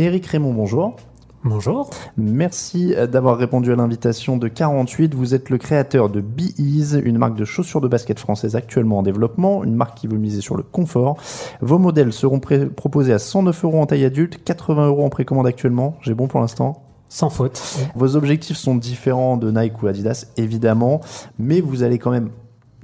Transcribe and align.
Éric 0.00 0.28
Raymond, 0.28 0.54
bonjour. 0.54 0.96
Bonjour. 1.44 1.90
Merci 2.16 2.94
d'avoir 3.12 3.36
répondu 3.36 3.70
à 3.70 3.76
l'invitation 3.76 4.38
de 4.38 4.48
48. 4.48 5.14
Vous 5.14 5.34
êtes 5.34 5.50
le 5.50 5.58
créateur 5.58 6.08
de 6.08 6.22
Be-Ease, 6.22 7.02
une 7.04 7.18
marque 7.18 7.36
de 7.36 7.44
chaussures 7.44 7.82
de 7.82 7.88
basket 7.88 8.18
française 8.18 8.56
actuellement 8.56 9.00
en 9.00 9.02
développement, 9.02 9.62
une 9.62 9.74
marque 9.74 9.98
qui 9.98 10.06
veut 10.06 10.16
miser 10.16 10.40
sur 10.40 10.56
le 10.56 10.62
confort. 10.62 11.18
Vos 11.60 11.78
modèles 11.78 12.14
seront 12.14 12.40
proposés 12.40 13.12
à 13.12 13.18
109 13.18 13.62
euros 13.62 13.78
en 13.78 13.84
taille 13.84 14.06
adulte, 14.06 14.42
80 14.42 14.86
euros 14.86 15.04
en 15.04 15.10
précommande 15.10 15.46
actuellement. 15.46 15.98
J'ai 16.00 16.14
bon 16.14 16.28
pour 16.28 16.40
l'instant? 16.40 16.82
Sans 17.10 17.28
faute. 17.28 17.62
Vos 17.94 18.16
objectifs 18.16 18.56
sont 18.56 18.76
différents 18.76 19.36
de 19.36 19.50
Nike 19.50 19.82
ou 19.82 19.86
Adidas, 19.86 20.28
évidemment, 20.38 21.02
mais 21.38 21.60
vous 21.60 21.82
allez 21.82 21.98
quand 21.98 22.10
même, 22.10 22.30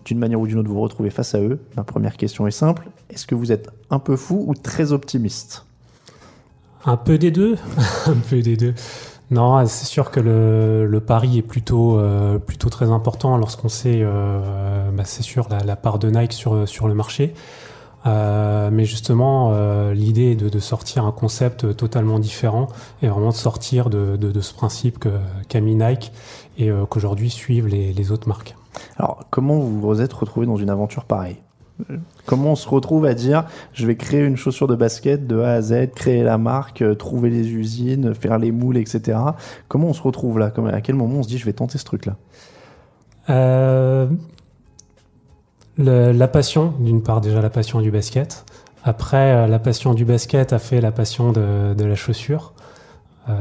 d'une 0.04 0.18
manière 0.18 0.38
ou 0.38 0.46
d'une 0.46 0.58
autre, 0.58 0.68
vous 0.68 0.82
retrouver 0.82 1.08
face 1.08 1.34
à 1.34 1.40
eux. 1.40 1.60
Ma 1.78 1.82
première 1.84 2.18
question 2.18 2.46
est 2.46 2.50
simple. 2.50 2.90
Est-ce 3.08 3.26
que 3.26 3.34
vous 3.34 3.52
êtes 3.52 3.70
un 3.88 4.00
peu 4.00 4.16
fou 4.16 4.44
ou 4.46 4.54
très 4.54 4.92
optimiste? 4.92 5.62
Un 6.86 6.96
peu 6.96 7.18
des 7.18 7.30
deux. 7.30 7.56
un 8.06 8.14
peu 8.30 8.40
des 8.40 8.56
deux. 8.56 8.74
Non, 9.30 9.66
c'est 9.66 9.86
sûr 9.86 10.12
que 10.12 10.20
le, 10.20 10.86
le 10.86 11.00
pari 11.00 11.38
est 11.38 11.42
plutôt, 11.42 11.98
euh, 11.98 12.38
plutôt 12.38 12.70
très 12.70 12.90
important 12.90 13.36
lorsqu'on 13.36 13.68
sait, 13.68 14.00
euh, 14.02 14.90
bah, 14.92 15.02
c'est 15.04 15.24
sûr, 15.24 15.48
la, 15.50 15.58
la 15.64 15.74
part 15.74 15.98
de 15.98 16.08
Nike 16.08 16.32
sur, 16.32 16.68
sur 16.68 16.86
le 16.86 16.94
marché. 16.94 17.34
Euh, 18.06 18.70
mais 18.72 18.84
justement, 18.84 19.50
euh, 19.52 19.92
l'idée 19.92 20.32
est 20.32 20.36
de, 20.36 20.48
de 20.48 20.58
sortir 20.60 21.04
un 21.04 21.12
concept 21.12 21.76
totalement 21.76 22.20
différent 22.20 22.68
et 23.02 23.08
vraiment 23.08 23.30
de 23.30 23.34
sortir 23.34 23.90
de, 23.90 24.16
de, 24.16 24.30
de 24.30 24.40
ce 24.40 24.54
principe 24.54 25.04
qu'a 25.48 25.60
mis 25.60 25.74
Nike 25.74 26.12
et 26.56 26.70
euh, 26.70 26.86
qu'aujourd'hui 26.86 27.30
suivent 27.30 27.66
les, 27.66 27.92
les 27.92 28.12
autres 28.12 28.28
marques. 28.28 28.54
Alors, 28.96 29.24
comment 29.30 29.58
vous 29.58 29.80
vous 29.80 30.00
êtes 30.02 30.12
retrouvé 30.12 30.46
dans 30.46 30.56
une 30.56 30.70
aventure 30.70 31.04
pareille? 31.04 31.38
Comment 32.24 32.52
on 32.52 32.56
se 32.56 32.68
retrouve 32.68 33.04
à 33.04 33.14
dire 33.14 33.44
je 33.72 33.86
vais 33.86 33.96
créer 33.96 34.24
une 34.24 34.36
chaussure 34.36 34.66
de 34.66 34.74
basket 34.74 35.26
de 35.26 35.40
A 35.40 35.52
à 35.52 35.60
Z, 35.60 35.90
créer 35.94 36.22
la 36.22 36.38
marque, 36.38 36.82
euh, 36.82 36.94
trouver 36.94 37.28
les 37.30 37.50
usines, 37.50 38.14
faire 38.14 38.38
les 38.38 38.50
moules, 38.50 38.78
etc. 38.78 39.18
Comment 39.68 39.88
on 39.88 39.92
se 39.92 40.02
retrouve 40.02 40.38
là? 40.38 40.52
À 40.72 40.80
quel 40.80 40.94
moment 40.94 41.18
on 41.18 41.22
se 41.22 41.28
dit 41.28 41.38
je 41.38 41.44
vais 41.44 41.52
tenter 41.52 41.78
ce 41.78 41.84
truc-là? 41.84 42.16
Euh, 43.28 44.06
la 45.76 46.28
passion, 46.28 46.72
d'une 46.80 47.02
part 47.02 47.20
déjà 47.20 47.42
la 47.42 47.50
passion 47.50 47.80
du 47.80 47.90
basket. 47.90 48.46
Après, 48.82 49.32
euh, 49.32 49.46
la 49.46 49.58
passion 49.58 49.92
du 49.92 50.04
basket 50.04 50.52
a 50.52 50.58
fait 50.58 50.80
la 50.80 50.92
passion 50.92 51.32
de, 51.32 51.74
la 51.78 51.94
chaussure 51.94 52.54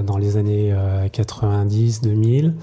dans 0.04 0.18
les 0.18 0.36
années 0.36 0.76
90-2000. 1.14 2.54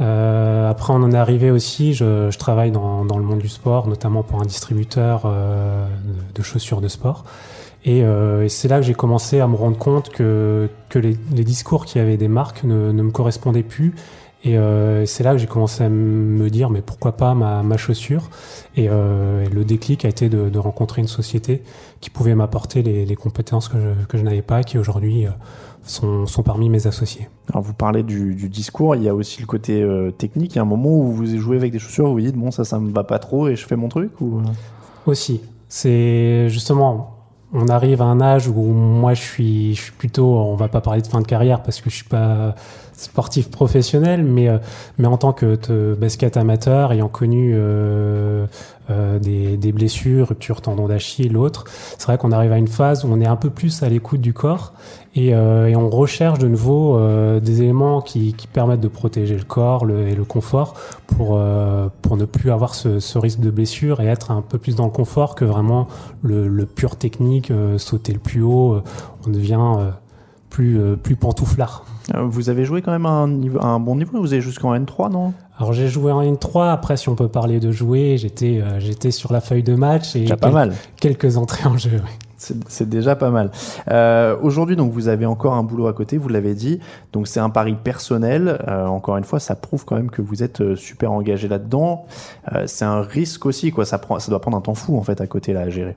Euh, 0.00 0.68
après, 0.70 0.92
on 0.92 0.96
en 0.96 1.12
est 1.12 1.16
arrivé 1.16 1.50
aussi, 1.50 1.94
je, 1.94 2.30
je 2.30 2.38
travaille 2.38 2.70
dans, 2.70 3.04
dans 3.04 3.18
le 3.18 3.24
monde 3.24 3.38
du 3.38 3.48
sport, 3.48 3.88
notamment 3.88 4.22
pour 4.22 4.40
un 4.40 4.44
distributeur 4.44 5.22
euh, 5.24 5.86
de, 6.34 6.42
chaussures 6.42 6.80
de 6.80 6.88
sport. 6.88 7.24
Et, 7.84 8.02
euh, 8.04 8.44
et 8.44 8.48
c'est 8.48 8.68
là 8.68 8.78
que 8.78 8.86
j'ai 8.86 8.94
commencé 8.94 9.40
à 9.40 9.46
me 9.46 9.54
rendre 9.54 9.78
compte 9.78 10.10
que, 10.10 10.68
que 10.88 10.98
les, 10.98 11.16
les 11.32 11.44
discours 11.44 11.86
qu'il 11.86 12.00
y 12.00 12.04
avait 12.04 12.16
des 12.16 12.28
marques 12.28 12.64
ne, 12.64 12.92
ne 12.92 13.02
me 13.02 13.10
correspondaient 13.10 13.62
plus. 13.62 13.94
Et 14.46 14.56
euh, 14.56 15.04
c'est 15.06 15.24
là 15.24 15.32
que 15.32 15.38
j'ai 15.38 15.48
commencé 15.48 15.82
à 15.82 15.88
me 15.88 16.48
dire, 16.50 16.70
mais 16.70 16.80
pourquoi 16.80 17.16
pas 17.16 17.34
ma, 17.34 17.64
ma 17.64 17.76
chaussure? 17.76 18.30
Et, 18.76 18.86
euh, 18.88 19.44
et 19.44 19.48
le 19.48 19.64
déclic 19.64 20.04
a 20.04 20.08
été 20.08 20.28
de, 20.28 20.48
de 20.48 20.58
rencontrer 20.60 21.02
une 21.02 21.08
société 21.08 21.64
qui 22.00 22.10
pouvait 22.10 22.36
m'apporter 22.36 22.84
les, 22.84 23.04
les 23.04 23.16
compétences 23.16 23.68
que 23.68 23.78
je, 23.80 24.06
que 24.06 24.16
je 24.16 24.22
n'avais 24.22 24.42
pas, 24.42 24.62
qui 24.62 24.78
aujourd'hui 24.78 25.26
euh, 25.26 25.30
sont, 25.82 26.26
sont 26.26 26.44
parmi 26.44 26.68
mes 26.68 26.86
associés. 26.86 27.28
Alors, 27.50 27.64
vous 27.64 27.74
parlez 27.74 28.04
du, 28.04 28.36
du 28.36 28.48
discours, 28.48 28.94
il 28.94 29.02
y 29.02 29.08
a 29.08 29.14
aussi 29.16 29.40
le 29.40 29.46
côté 29.46 29.82
euh, 29.82 30.12
technique. 30.12 30.54
Il 30.54 30.56
y 30.56 30.60
a 30.60 30.62
un 30.62 30.66
moment 30.66 30.96
où 30.96 31.10
vous 31.10 31.26
jouez 31.26 31.56
avec 31.56 31.72
des 31.72 31.80
chaussures, 31.80 32.06
vous 32.06 32.12
vous 32.12 32.20
dites 32.20 32.36
bon, 32.36 32.52
ça, 32.52 32.64
ça 32.64 32.78
me 32.78 32.92
va 32.92 33.02
pas 33.02 33.18
trop 33.18 33.48
et 33.48 33.56
je 33.56 33.66
fais 33.66 33.76
mon 33.76 33.88
truc 33.88 34.20
ou... 34.20 34.42
Aussi, 35.06 35.40
c'est 35.68 36.48
justement, 36.48 37.15
on 37.52 37.68
arrive 37.68 38.02
à 38.02 38.06
un 38.06 38.20
âge 38.20 38.48
où 38.48 38.62
moi 38.62 39.14
je 39.14 39.22
suis, 39.22 39.74
je 39.74 39.82
suis 39.82 39.92
plutôt, 39.92 40.36
on 40.36 40.56
va 40.56 40.68
pas 40.68 40.80
parler 40.80 41.02
de 41.02 41.06
fin 41.06 41.20
de 41.20 41.26
carrière 41.26 41.62
parce 41.62 41.80
que 41.80 41.90
je 41.90 41.96
suis 41.96 42.04
pas 42.04 42.54
sportif 42.92 43.50
professionnel, 43.50 44.24
mais 44.24 44.48
euh, 44.48 44.58
mais 44.98 45.06
en 45.06 45.16
tant 45.16 45.32
que 45.32 45.94
basket 45.94 46.36
amateur, 46.36 46.92
ayant 46.92 47.08
connu 47.08 47.52
euh, 47.54 48.46
euh, 48.88 49.18
des, 49.18 49.72
blessures, 49.72 50.28
rupture 50.28 50.60
tendon 50.60 50.86
d'Achille, 50.86 51.32
l'autre, 51.32 51.64
c'est 51.98 52.06
vrai 52.06 52.18
qu'on 52.18 52.30
arrive 52.30 52.52
à 52.52 52.58
une 52.58 52.68
phase 52.68 53.04
où 53.04 53.08
on 53.10 53.20
est 53.20 53.26
un 53.26 53.34
peu 53.34 53.50
plus 53.50 53.82
à 53.82 53.88
l'écoute 53.88 54.20
du 54.20 54.32
corps 54.32 54.74
et, 55.16 55.34
euh, 55.34 55.74
on 55.74 55.90
recherche 55.90 56.38
de 56.38 56.46
nouveau 56.46 56.96
euh, 56.96 57.40
des 57.40 57.62
éléments 57.62 58.00
qui, 58.00 58.34
permettent 58.52 58.80
de 58.80 58.88
protéger 58.88 59.36
le 59.36 59.42
corps 59.42 59.90
et 59.90 60.14
le 60.14 60.24
confort 60.24 60.74
pour, 61.08 61.38
pour 62.00 62.16
ne 62.16 62.24
plus 62.24 62.50
avoir 62.50 62.74
ce, 62.74 63.18
risque 63.18 63.40
de 63.40 63.50
blessure 63.50 64.00
et 64.00 64.06
être 64.06 64.30
un 64.30 64.40
peu 64.40 64.56
plus 64.56 64.76
dans 64.76 64.84
le 64.84 64.90
confort 64.90 65.34
que 65.34 65.44
vraiment 65.44 65.88
le, 66.22 66.64
pur 66.64 66.96
technique, 66.96 67.52
sauter 67.76 68.12
le 68.12 68.20
plus 68.20 68.42
haut, 68.42 68.80
on 69.26 69.30
devient 69.30 69.58
plus, 70.48 70.80
plus 71.02 71.16
pantouflard. 71.16 71.84
Vous 72.14 72.48
avez 72.48 72.64
joué 72.64 72.82
quand 72.82 72.92
même 72.92 73.06
à 73.06 73.10
un, 73.10 73.56
un 73.60 73.80
bon 73.80 73.96
niveau, 73.96 74.20
vous 74.20 74.32
avez 74.32 74.40
jusqu'en 74.40 74.74
N3, 74.74 75.10
non? 75.10 75.34
Alors 75.58 75.72
j'ai 75.72 75.88
joué 75.88 76.12
en 76.12 76.22
N3, 76.22 76.70
après 76.70 76.96
si 76.96 77.08
on 77.08 77.14
peut 77.14 77.28
parler 77.28 77.60
de 77.60 77.72
jouer, 77.72 78.16
j'étais 78.18 78.60
euh, 78.62 78.78
j'étais 78.78 79.10
sur 79.10 79.32
la 79.32 79.40
feuille 79.40 79.62
de 79.62 79.74
match 79.74 80.14
et 80.14 80.26
pas 80.26 80.36
quel- 80.36 80.52
mal. 80.52 80.72
quelques 81.00 81.36
entrées 81.38 81.66
en 81.66 81.76
jeu. 81.78 81.92
ouais. 81.92 82.00
C'est 82.38 82.56
c'est 82.68 82.86
déjà 82.88 83.16
pas 83.16 83.30
mal. 83.30 83.50
Euh, 83.90 84.36
Aujourd'hui, 84.42 84.76
donc, 84.76 84.92
vous 84.92 85.08
avez 85.08 85.24
encore 85.24 85.54
un 85.54 85.62
boulot 85.62 85.86
à 85.86 85.94
côté, 85.94 86.18
vous 86.18 86.28
l'avez 86.28 86.54
dit. 86.54 86.80
Donc, 87.14 87.28
c'est 87.28 87.40
un 87.40 87.48
pari 87.48 87.74
personnel. 87.82 88.58
Euh, 88.68 88.84
encore 88.86 89.16
une 89.16 89.24
fois, 89.24 89.40
ça 89.40 89.54
prouve 89.56 89.86
quand 89.86 89.96
même 89.96 90.10
que 90.10 90.20
vous 90.20 90.42
êtes 90.42 90.60
euh, 90.60 90.76
super 90.76 91.12
engagé 91.12 91.48
là-dedans. 91.48 92.04
Euh, 92.52 92.64
c'est 92.66 92.84
un 92.84 93.00
risque 93.00 93.46
aussi, 93.46 93.70
quoi. 93.72 93.86
Ça, 93.86 93.96
prend, 93.96 94.18
ça 94.18 94.28
doit 94.30 94.40
prendre 94.42 94.58
un 94.58 94.60
temps 94.60 94.74
fou, 94.74 94.98
en 94.98 95.02
fait, 95.02 95.22
à 95.22 95.26
côté, 95.26 95.54
là, 95.54 95.60
à 95.62 95.70
gérer. 95.70 95.96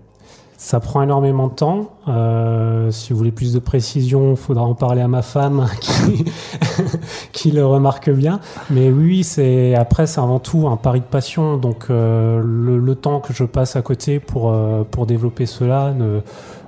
Ça 0.62 0.82
prend 0.82 1.02
énormément 1.02 1.48
de 1.48 1.54
temps. 1.54 1.92
Euh, 2.10 2.92
si 2.92 3.14
vous 3.14 3.18
voulez 3.18 3.32
plus 3.32 3.54
de 3.54 3.60
précision, 3.60 4.32
il 4.32 4.36
faudra 4.38 4.66
en 4.66 4.76
parler 4.76 5.00
à 5.02 5.08
ma 5.08 5.22
femme 5.22 5.68
qui, 5.80 6.26
qui 7.32 7.52
le 7.52 7.66
remarque 7.66 8.10
bien. 8.10 8.42
Mais 8.70 8.90
oui, 8.90 9.24
c'est 9.24 9.74
après 9.76 10.06
c'est 10.06 10.20
avant 10.20 10.40
tout 10.40 10.68
un 10.68 10.76
pari 10.76 11.00
de 11.00 11.06
passion. 11.06 11.56
Donc 11.56 11.86
euh, 11.90 12.42
le, 12.44 12.78
le 12.78 12.96
temps 12.96 13.22
que 13.22 13.32
je 13.32 13.46
passe 13.46 13.78
à 13.78 13.82
côté 13.82 14.20
pour 14.20 14.52
euh, 14.52 14.84
pour 14.84 15.06
développer 15.06 15.46
cela 15.46 15.94
ne, 15.98 16.20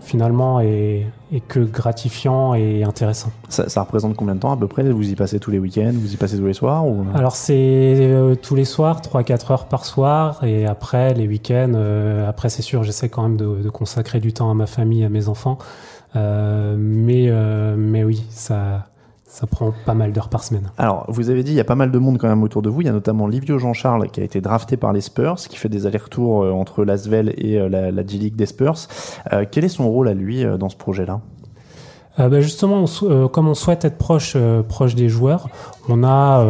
finalement 0.02 0.60
est, 0.60 1.06
est 1.32 1.40
que 1.48 1.60
gratifiant 1.60 2.54
et 2.54 2.84
intéressant. 2.84 3.32
Ça, 3.50 3.70
ça 3.70 3.82
représente 3.82 4.16
combien 4.16 4.36
de 4.36 4.40
temps 4.40 4.52
à 4.52 4.58
peu 4.58 4.68
près? 4.68 4.84
Vous 4.90 5.10
y 5.10 5.16
passez 5.16 5.40
tous 5.40 5.52
les 5.52 5.60
week-ends 5.60 5.94
Vous 5.94 6.14
y 6.14 6.18
passez 6.18 6.38
tous 6.38 6.46
les 6.48 6.54
soirs 6.54 6.86
ou... 6.86 7.06
Alors 7.14 7.36
c'est 7.36 7.54
euh, 7.56 8.36
tous 8.36 8.56
les 8.56 8.66
soirs, 8.66 9.02
3-4 9.02 9.52
heures 9.52 9.66
par 9.68 9.86
soir, 9.86 10.44
et 10.44 10.66
après 10.66 11.14
les 11.14 11.28
week-ends, 11.28 11.74
euh, 11.76 12.28
après 12.28 12.50
c'est 12.50 12.62
sûr, 12.64 12.84
j'essaie 12.84 13.10
quand 13.10 13.24
même 13.24 13.38
de, 13.38 13.62
de 13.62 13.70
consacrer 13.70 14.20
du 14.20 14.34
temps 14.34 14.50
à 14.52 14.54
ma 14.54 14.68
famille, 14.68 15.04
à 15.06 15.10
mes 15.10 15.30
enfants, 15.30 15.58
Euh, 16.18 16.76
mais, 16.78 17.28
euh, 17.30 17.76
mais 17.78 18.04
oui, 18.04 18.26
ça, 18.30 18.88
ça 19.32 19.48
prend 19.48 19.74
pas 19.86 19.94
mal 19.94 20.12
d'heures 20.12 20.28
par 20.28 20.44
semaine. 20.44 20.72
Alors, 20.78 21.06
vous 21.08 21.30
avez 21.30 21.42
dit, 21.42 21.52
il 21.52 21.56
y 21.56 21.62
a 21.62 21.64
pas 21.64 21.76
mal 21.76 21.90
de 21.90 21.98
monde 21.98 22.18
quand 22.18 22.28
même 22.28 22.44
autour 22.44 22.62
de 22.62 22.70
vous. 22.70 22.82
Il 22.82 22.88
y 22.88 22.90
a 22.90 22.94
notamment 22.94 23.28
Livio 23.28 23.58
Jean-Charles 23.58 24.10
qui 24.10 24.20
a 24.20 24.24
été 24.26 24.42
drafté 24.42 24.76
par 24.76 24.92
les 24.92 25.00
Spurs, 25.00 25.36
qui 25.36 25.56
fait 25.58 25.70
des 25.70 25.86
allers-retours 25.86 26.44
euh, 26.44 26.52
entre 26.52 26.84
l'Asvel 26.84 27.34
et 27.38 27.58
euh, 27.58 27.70
la, 27.70 27.92
la 27.92 28.06
G-League 28.06 28.36
des 28.36 28.46
Spurs. 28.46 28.76
Euh, 29.32 29.46
quel 29.50 29.64
est 29.64 29.70
son 29.70 29.90
rôle 29.90 30.10
à 30.10 30.14
lui 30.14 30.44
dans 30.60 30.68
ce 30.68 30.76
projet-là? 30.76 31.22
Euh, 32.20 32.28
bah, 32.28 32.42
justement, 32.42 32.84
on 32.84 33.10
euh, 33.10 33.28
comme 33.30 33.48
on 33.48 33.54
souhaite 33.54 33.86
être 33.86 33.98
proche, 33.98 34.34
euh, 34.36 34.64
proche 34.64 34.96
des 34.96 35.08
joueurs, 35.08 35.48
on 35.88 36.04
a 36.04 36.44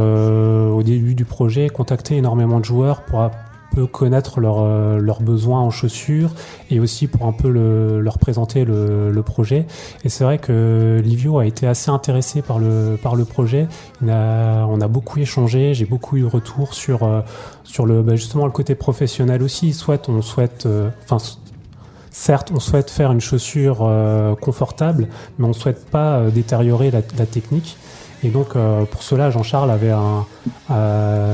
au 0.72 0.82
début 0.82 1.14
du 1.14 1.26
projet 1.26 1.70
contacté 1.70 2.18
énormément 2.18 2.60
de 2.60 2.66
joueurs 2.66 3.04
pour 3.04 3.30
peu 3.72 3.88
connaître 3.88 4.40
leurs 4.40 4.60
euh, 4.60 5.00
leurs 5.00 5.22
besoins 5.22 5.62
en 5.62 5.70
chaussures 5.70 6.32
et 6.70 6.80
aussi 6.80 7.08
pour 7.08 7.26
un 7.26 7.32
peu 7.32 7.50
le- 7.50 8.02
leur 8.02 8.20
présenter 8.20 8.66
le, 8.66 9.22
projet. 9.26 9.68
Et 10.04 10.10
c'est 10.10 10.24
vrai 10.24 10.40
que 10.40 11.00
Livio 11.04 11.38
a 11.38 11.46
été 11.46 11.68
assez 11.68 11.92
intéressé 11.92 12.42
par 12.42 12.58
le, 12.58 12.98
projet. 13.24 13.68
On 14.02 14.10
a 14.82 14.88
beaucoup 14.88 15.20
échangé, 15.20 15.76
j'ai 15.76 15.86
beaucoup 15.86 16.18
eu 16.18 16.22
de 16.22 16.26
retours 16.26 16.74
sur, 16.74 17.04
euh, 17.04 17.22
le, 17.86 18.02
bah, 18.02 18.16
justement 18.16 18.46
le 18.46 18.52
côté 18.52 18.74
professionnel 18.74 19.44
aussi. 19.44 19.80
On 20.08 20.22
souhaite, 20.24 20.66
euh, 20.66 20.90
certes, 22.10 22.52
on 22.54 22.60
souhaite 22.60 22.90
faire 22.90 23.12
une 23.12 23.22
chaussure 23.22 23.88
confortable, 24.42 25.08
mais 25.38 25.46
on 25.46 25.50
ne 25.50 25.54
souhaite 25.54 25.86
pas 25.86 26.30
détériorer 26.32 26.90
la, 26.90 27.02
technique. 27.02 27.78
Et 28.24 28.30
donc, 28.30 28.54
pour 28.90 29.04
cela, 29.04 29.30
Jean-Charles 29.30 29.70
avait 29.72 29.92
un, 29.92 30.26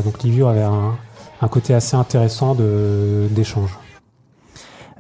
donc 0.04 0.24
Livio 0.24 0.48
avait 0.48 0.64
un, 0.64 0.98
un 1.42 1.48
côté 1.48 1.74
assez 1.74 1.96
intéressant 1.96 2.56
d'échange. 2.56 3.78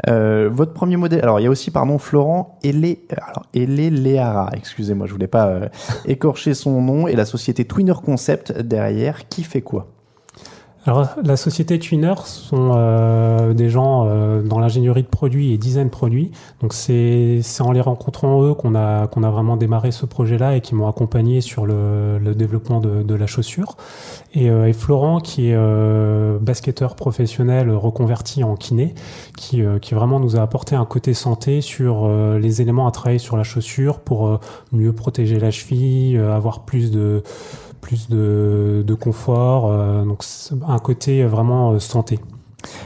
Euh, 0.07 0.49
votre 0.51 0.73
premier 0.73 0.97
modèle, 0.97 1.21
alors 1.21 1.39
il 1.39 1.43
y 1.43 1.47
a 1.47 1.49
aussi, 1.49 1.71
pardon, 1.71 1.97
Florent 1.97 2.59
Ele, 2.63 2.97
alors 3.09 3.45
Ele 3.53 4.03
Leara, 4.03 4.51
excusez-moi, 4.53 5.07
je 5.07 5.11
voulais 5.11 5.27
pas 5.27 5.47
euh, 5.47 5.69
écorcher 6.05 6.53
son 6.53 6.81
nom, 6.81 7.07
et 7.07 7.15
la 7.15 7.25
société 7.25 7.65
Twinner 7.65 7.95
Concept 8.03 8.51
derrière, 8.51 9.27
qui 9.27 9.43
fait 9.43 9.61
quoi? 9.61 9.87
Alors, 10.87 11.05
la 11.21 11.35
société 11.35 11.79
Twinner 11.79 12.13
sont 12.23 12.71
euh, 12.73 13.53
des 13.53 13.69
gens 13.69 14.05
euh, 14.07 14.41
dans 14.41 14.57
l'ingénierie 14.57 15.03
de 15.03 15.07
produits 15.07 15.51
et 15.51 15.57
design 15.57 15.89
produits. 15.89 16.31
Donc, 16.61 16.71
c'est 16.71 17.41
en 17.59 17.73
les 17.73 17.81
rencontrant 17.81 18.41
eux 18.43 18.53
qu'on 18.53 18.73
a, 18.73 19.07
qu'on 19.07 19.23
a 19.23 19.29
vraiment 19.29 19.57
démarré 19.57 19.91
ce 19.91 20.05
projet-là 20.05 20.55
et 20.55 20.61
qui 20.61 20.75
m'ont 20.75 20.87
accompagné 20.87 21.41
sur 21.41 21.65
le, 21.65 22.19
le 22.19 22.33
développement 22.35 22.79
de, 22.79 23.03
de 23.03 23.15
la 23.15 23.27
chaussure. 23.27 23.75
Et, 24.33 24.49
euh, 24.49 24.69
et 24.69 24.71
Florent, 24.71 25.19
qui 25.19 25.49
est 25.49 25.55
euh, 25.57 26.37
basketteur 26.39 26.95
professionnel 26.95 27.69
reconverti 27.69 28.45
en 28.45 28.55
kiné, 28.55 28.95
qui, 29.35 29.63
euh, 29.63 29.79
qui 29.79 29.93
vraiment 29.93 30.21
nous 30.21 30.37
a 30.37 30.41
apporté 30.41 30.77
un 30.77 30.85
côté 30.85 31.13
santé 31.13 31.59
sur 31.59 32.05
euh, 32.05 32.39
les 32.39 32.61
éléments 32.61 32.87
à 32.87 32.91
travailler 32.91 33.19
sur 33.19 33.35
la 33.35 33.43
chaussure 33.43 33.99
pour 33.99 34.39
mieux 34.71 34.93
protéger 34.93 35.37
la 35.37 35.51
cheville, 35.51 36.17
avoir 36.17 36.61
plus 36.61 36.91
de 36.91 37.23
plus 37.87 38.09
de, 38.09 38.83
de 38.85 38.93
confort, 38.93 39.71
euh, 39.71 40.03
donc 40.03 40.21
un 40.67 40.79
côté 40.79 41.23
vraiment 41.23 41.71
euh, 41.71 41.79
santé. 41.79 42.19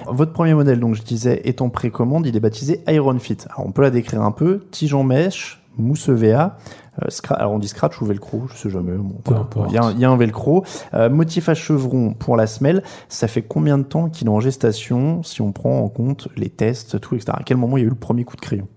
Votre 0.08 0.32
premier 0.32 0.54
modèle, 0.54 0.80
donc 0.80 0.94
je 0.94 1.02
disais, 1.02 1.42
est 1.46 1.60
en 1.62 1.70
précommande, 1.70 2.28
il 2.28 2.36
est 2.36 2.40
baptisé 2.40 2.82
Iron 2.88 3.18
Fit. 3.18 3.38
Alors 3.50 3.66
on 3.68 3.72
peut 3.72 3.82
la 3.82 3.90
décrire 3.90 4.22
un 4.22 4.32
peu, 4.32 4.60
tige 4.70 4.94
en 4.94 5.04
mèche, 5.04 5.64
mousse 5.80 6.08
EVA, 6.10 6.58
euh, 7.02 7.08
alors 7.32 7.54
on 7.54 7.58
dit 7.58 7.68
scratch 7.68 8.00
ou 8.00 8.06
velcro, 8.06 8.44
je 8.54 8.58
sais 8.58 8.70
jamais. 8.70 8.92
Bon, 8.96 9.10
Peu 9.24 9.32
voilà. 9.32 9.42
importe. 9.42 9.72
Il 9.72 9.74
y, 9.74 9.78
a 9.80 9.84
un- 9.86 9.92
il 9.94 10.00
y 10.00 10.06
a 10.06 10.10
un 10.12 10.18
velcro. 10.18 10.64
Euh, 10.94 11.10
motif 11.10 11.50
à 11.50 11.56
chevron 11.56 12.14
pour 12.14 12.38
la 12.38 12.46
semelle. 12.46 12.84
Ça 13.10 13.28
fait 13.28 13.42
combien 13.42 13.80
de 13.80 13.84
temps 13.84 14.08
qu'il 14.10 14.28
est 14.28 14.32
en 14.32 14.40
gestation 14.42 15.24
si 15.24 15.42
on 15.42 15.52
prend 15.52 15.80
en 15.80 15.90
compte 15.90 16.28
les 16.38 16.50
tests, 16.50 17.00
tout, 17.02 17.16
etc. 17.16 17.32
À 17.40 17.44
quel 17.44 17.58
moment 17.58 17.78
il 17.78 17.82
y 17.82 17.84
a 17.84 17.88
eu 17.88 17.90
le 17.90 17.96
premier 17.96 18.24
coup 18.24 18.36
de 18.36 18.42
crayon? 18.42 18.68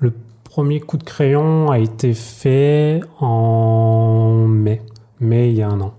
Le 0.00 0.12
premier 0.42 0.80
coup 0.80 0.98
de 0.98 1.04
crayon 1.04 1.70
a 1.70 1.78
été 1.78 2.12
fait 2.12 3.00
en 3.20 4.46
mai, 4.48 4.82
mai 5.24 5.50
il 5.50 5.56
y 5.56 5.62
a 5.62 5.68
un 5.68 5.80
an, 5.80 5.92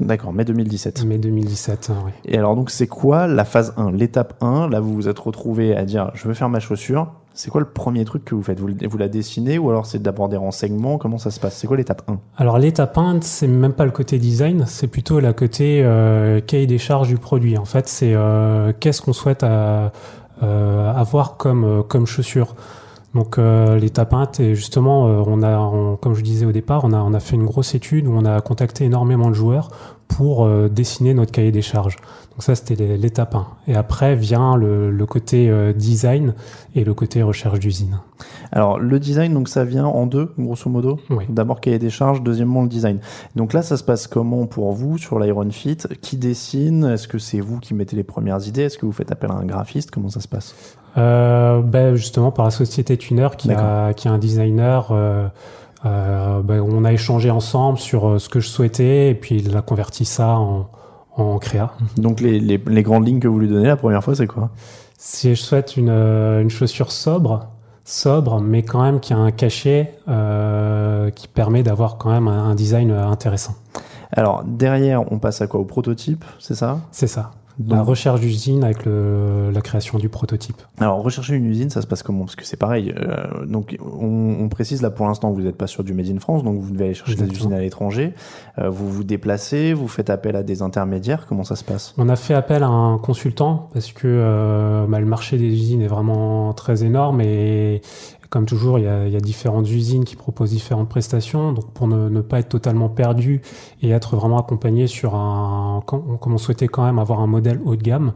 D'accord, 0.00 0.32
mai 0.32 0.44
2017. 0.44 1.04
mai 1.04 1.18
2017. 1.18 1.90
hein, 1.90 1.96
oui. 2.06 2.12
Et 2.24 2.38
alors 2.38 2.54
donc 2.54 2.70
c'est 2.70 2.86
quoi 2.86 3.26
la 3.26 3.44
phase 3.44 3.74
1 3.76 3.90
L'étape 3.90 4.34
1, 4.40 4.68
là 4.68 4.78
vous 4.80 4.94
vous 4.94 5.08
êtes 5.08 5.18
retrouvé 5.18 5.74
à 5.76 5.84
dire 5.84 6.10
je 6.14 6.26
veux 6.28 6.34
faire 6.34 6.48
ma 6.48 6.60
chaussure. 6.60 7.08
C'est 7.34 7.50
quoi 7.50 7.60
le 7.60 7.68
premier 7.68 8.04
truc 8.04 8.24
que 8.24 8.34
vous 8.34 8.42
faites? 8.42 8.58
Vous, 8.58 8.68
vous 8.88 8.98
la 8.98 9.06
dessinez 9.08 9.58
ou 9.58 9.70
alors 9.70 9.86
c'est 9.86 10.00
d'abord 10.02 10.28
des 10.28 10.36
renseignements? 10.36 10.98
Comment 10.98 11.18
ça 11.18 11.30
se 11.30 11.38
passe? 11.38 11.56
C'est 11.56 11.66
quoi 11.68 11.76
l'étape 11.76 12.02
1 12.08 12.18
Alors 12.36 12.58
l'étape 12.58 12.96
1, 12.98 13.20
c'est 13.22 13.46
même 13.46 13.72
pas 13.74 13.84
le 13.84 13.90
côté 13.92 14.18
design, 14.18 14.64
c'est 14.66 14.88
plutôt 14.88 15.20
la 15.20 15.32
côté 15.32 15.82
euh, 15.84 16.40
cahier 16.40 16.66
des 16.66 16.78
charges 16.78 17.06
du 17.08 17.16
produit. 17.16 17.56
En 17.58 17.64
fait, 17.64 17.88
c'est 17.88 18.12
euh, 18.14 18.72
qu'est-ce 18.80 19.02
qu'on 19.02 19.12
souhaite 19.12 19.42
à- 19.44 19.92
euh, 20.42 20.92
avoir 20.94 21.36
comme, 21.36 21.82
comme 21.88 22.06
chaussure? 22.06 22.54
Donc 23.14 23.38
euh, 23.38 23.78
l'étape 23.78 24.12
1, 24.12 24.28
c'est 24.32 24.54
justement, 24.54 25.06
euh, 25.08 25.22
on 25.26 25.42
a, 25.42 25.58
on- 25.58 25.96
comme 25.96 26.14
je 26.14 26.22
disais 26.22 26.44
au 26.44 26.52
départ, 26.52 26.82
on 26.84 26.92
a, 26.92 26.98
on 26.98 27.14
a 27.14 27.20
fait 27.20 27.36
une 27.36 27.44
grosse 27.46 27.74
étude 27.74 28.06
où 28.06 28.12
on 28.12 28.24
a 28.26 28.40
contacté 28.42 28.84
énormément 28.84 29.28
de 29.28 29.34
joueurs 29.34 29.70
pour 30.08 30.44
euh, 30.44 30.68
dessiner 30.68 31.14
notre 31.14 31.32
cahier 31.32 31.50
des 31.52 31.62
charges. 31.62 31.96
Donc 32.32 32.42
ça, 32.42 32.54
c'était 32.54 32.74
l'é- 32.76 32.96
l'étape 32.98 33.34
1. 33.34 33.46
Et 33.66 33.74
après 33.76 34.14
vient 34.14 34.56
le, 34.56 34.90
le 34.90 35.06
côté 35.06 35.48
euh, 35.50 35.72
design 35.72 36.34
et 36.74 36.84
le 36.84 36.92
côté 36.94 37.22
recherche 37.22 37.58
d'usine. 37.60 38.00
Alors 38.52 38.78
le 38.78 38.98
design 39.00 39.32
donc 39.32 39.48
ça 39.48 39.64
vient 39.64 39.86
en 39.86 40.06
deux 40.06 40.32
grosso 40.38 40.68
modo. 40.68 40.98
Oui. 41.10 41.24
D'abord 41.30 41.60
cahier 41.60 41.78
des 41.78 41.90
charges, 41.90 42.22
deuxièmement 42.22 42.62
le 42.62 42.68
design. 42.68 42.98
Donc 43.36 43.52
là 43.54 43.62
ça 43.62 43.76
se 43.78 43.84
passe 43.84 44.06
comment 44.06 44.46
pour 44.46 44.72
vous 44.72 44.98
sur 44.98 45.18
l'Iron 45.18 45.48
Fit? 45.50 45.78
Qui 46.02 46.16
dessine? 46.18 46.84
Est-ce 46.84 47.08
que 47.08 47.18
c'est 47.18 47.40
vous 47.40 47.58
qui 47.58 47.72
mettez 47.74 47.96
les 47.96 48.04
premières 48.04 48.46
idées? 48.46 48.62
Est-ce 48.62 48.76
que 48.78 48.86
vous 48.86 48.92
faites 48.92 49.12
appel 49.12 49.30
à 49.30 49.34
un 49.34 49.44
graphiste? 49.46 49.90
Comment 49.90 50.08
ça 50.10 50.20
se 50.20 50.28
passe? 50.28 50.54
Ben, 50.98 51.94
justement 51.94 52.30
par 52.30 52.44
la 52.44 52.50
société 52.50 52.96
Tuner 52.96 53.28
qui 53.36 53.50
a, 53.52 53.92
qui 53.94 54.08
a 54.08 54.12
un 54.12 54.18
designer. 54.18 54.88
euh, 54.90 55.28
euh, 55.86 56.40
ben, 56.42 56.60
on 56.60 56.84
a 56.84 56.92
échangé 56.92 57.30
ensemble 57.30 57.78
sur 57.78 58.08
euh, 58.08 58.18
ce 58.18 58.28
que 58.28 58.40
je 58.40 58.48
souhaitais 58.48 59.10
et 59.10 59.14
puis 59.14 59.36
il 59.36 59.56
a 59.56 59.62
converti 59.62 60.04
ça 60.04 60.36
en, 60.36 60.66
en 61.16 61.38
créa. 61.38 61.70
Donc 61.96 62.20
les, 62.20 62.40
les, 62.40 62.60
les 62.66 62.82
grandes 62.82 63.06
lignes 63.06 63.20
que 63.20 63.28
vous 63.28 63.38
lui 63.38 63.48
donnez 63.48 63.68
la 63.68 63.76
première 63.76 64.02
fois 64.02 64.16
c'est 64.16 64.26
quoi? 64.26 64.50
Si 64.98 65.36
je 65.36 65.40
souhaite 65.40 65.76
une, 65.76 65.88
euh, 65.88 66.42
une 66.42 66.50
chaussure 66.50 66.90
sobre, 66.90 67.46
sobre, 67.84 68.40
mais 68.40 68.64
quand 68.64 68.82
même 68.82 68.98
qui 68.98 69.12
a 69.12 69.18
un 69.18 69.30
cachet 69.30 69.94
euh, 70.08 71.10
qui 71.10 71.28
permet 71.28 71.62
d'avoir 71.62 71.96
quand 71.96 72.10
même 72.10 72.26
un, 72.26 72.50
un 72.50 72.56
design 72.56 72.90
euh, 72.90 73.06
intéressant. 73.06 73.54
Alors 74.10 74.42
derrière 74.44 75.12
on 75.12 75.20
passe 75.20 75.40
à 75.42 75.46
quoi? 75.46 75.60
Au 75.60 75.64
prototype, 75.64 76.24
c'est 76.40 76.56
ça? 76.56 76.80
C'est 76.90 77.06
ça. 77.06 77.30
La 77.66 77.78
Donc- 77.78 77.86
recherche 77.88 78.20
d'usine 78.20 78.62
avec 78.62 78.84
le, 78.84 79.50
la 79.52 79.60
création 79.60 79.98
du 79.98 80.08
prototype. 80.08 80.56
Alors, 80.78 81.02
rechercher 81.02 81.34
une 81.34 81.46
usine, 81.46 81.70
ça 81.70 81.82
se 81.82 81.86
passe 81.88 82.02
comment? 82.04 82.20
Parce 82.24 82.36
que 82.36 82.44
c'est 82.44 82.56
pareil. 82.56 82.94
euh, 82.96 83.44
donc, 83.46 83.76
on, 83.80 84.36
on 84.40 84.48
précise 84.48 84.80
là 84.80 84.90
pour 84.90 85.06
l'instant, 85.06 85.32
vous 85.32 85.40
n'êtes 85.40 85.56
pas 85.56 85.66
sur 85.66 85.82
du 85.82 85.92
Made 85.92 86.08
in 86.08 86.20
France, 86.20 86.44
donc 86.44 86.60
vous 86.60 86.70
devez 86.72 86.84
aller 86.86 86.94
chercher 86.94 87.16
des 87.16 87.28
usines 87.30 87.52
à 87.52 87.58
l'étranger. 87.60 88.14
Euh, 88.58 88.70
vous 88.70 88.88
vous 88.88 89.02
déplacez, 89.04 89.72
vous 89.72 89.88
faites 89.88 90.08
appel 90.10 90.36
à 90.36 90.42
des 90.44 90.62
intermédiaires. 90.62 91.26
Comment 91.26 91.44
ça 91.44 91.56
se 91.56 91.64
passe? 91.64 91.94
On 91.98 92.08
a 92.08 92.16
fait 92.16 92.34
appel 92.34 92.62
à 92.62 92.68
un 92.68 92.98
consultant 92.98 93.68
parce 93.72 93.90
que 93.92 94.06
euh, 94.06 94.86
bah, 94.88 95.00
le 95.00 95.06
marché 95.06 95.36
des 95.36 95.46
usines 95.48 95.82
est 95.82 95.88
vraiment 95.88 96.52
très 96.52 96.84
énorme 96.84 97.20
et 97.20 97.80
comme 98.30 98.44
toujours, 98.46 98.78
il 98.78 98.84
y, 98.84 98.88
a, 98.88 99.06
il 99.06 99.12
y 99.12 99.16
a 99.16 99.20
différentes 99.20 99.68
usines 99.70 100.04
qui 100.04 100.16
proposent 100.16 100.50
différentes 100.50 100.88
prestations. 100.88 101.52
Donc 101.52 101.72
pour 101.72 101.88
ne, 101.88 102.08
ne 102.08 102.20
pas 102.20 102.38
être 102.40 102.48
totalement 102.48 102.88
perdu 102.88 103.40
et 103.82 103.90
être 103.90 104.16
vraiment 104.16 104.38
accompagné 104.38 104.86
sur 104.86 105.14
un, 105.14 105.82
comme 105.86 106.32
on 106.34 106.38
souhaitait 106.38 106.68
quand 106.68 106.84
même 106.84 106.98
avoir 106.98 107.20
un 107.20 107.26
modèle 107.26 107.60
haut 107.64 107.76
de 107.76 107.82
gamme. 107.82 108.12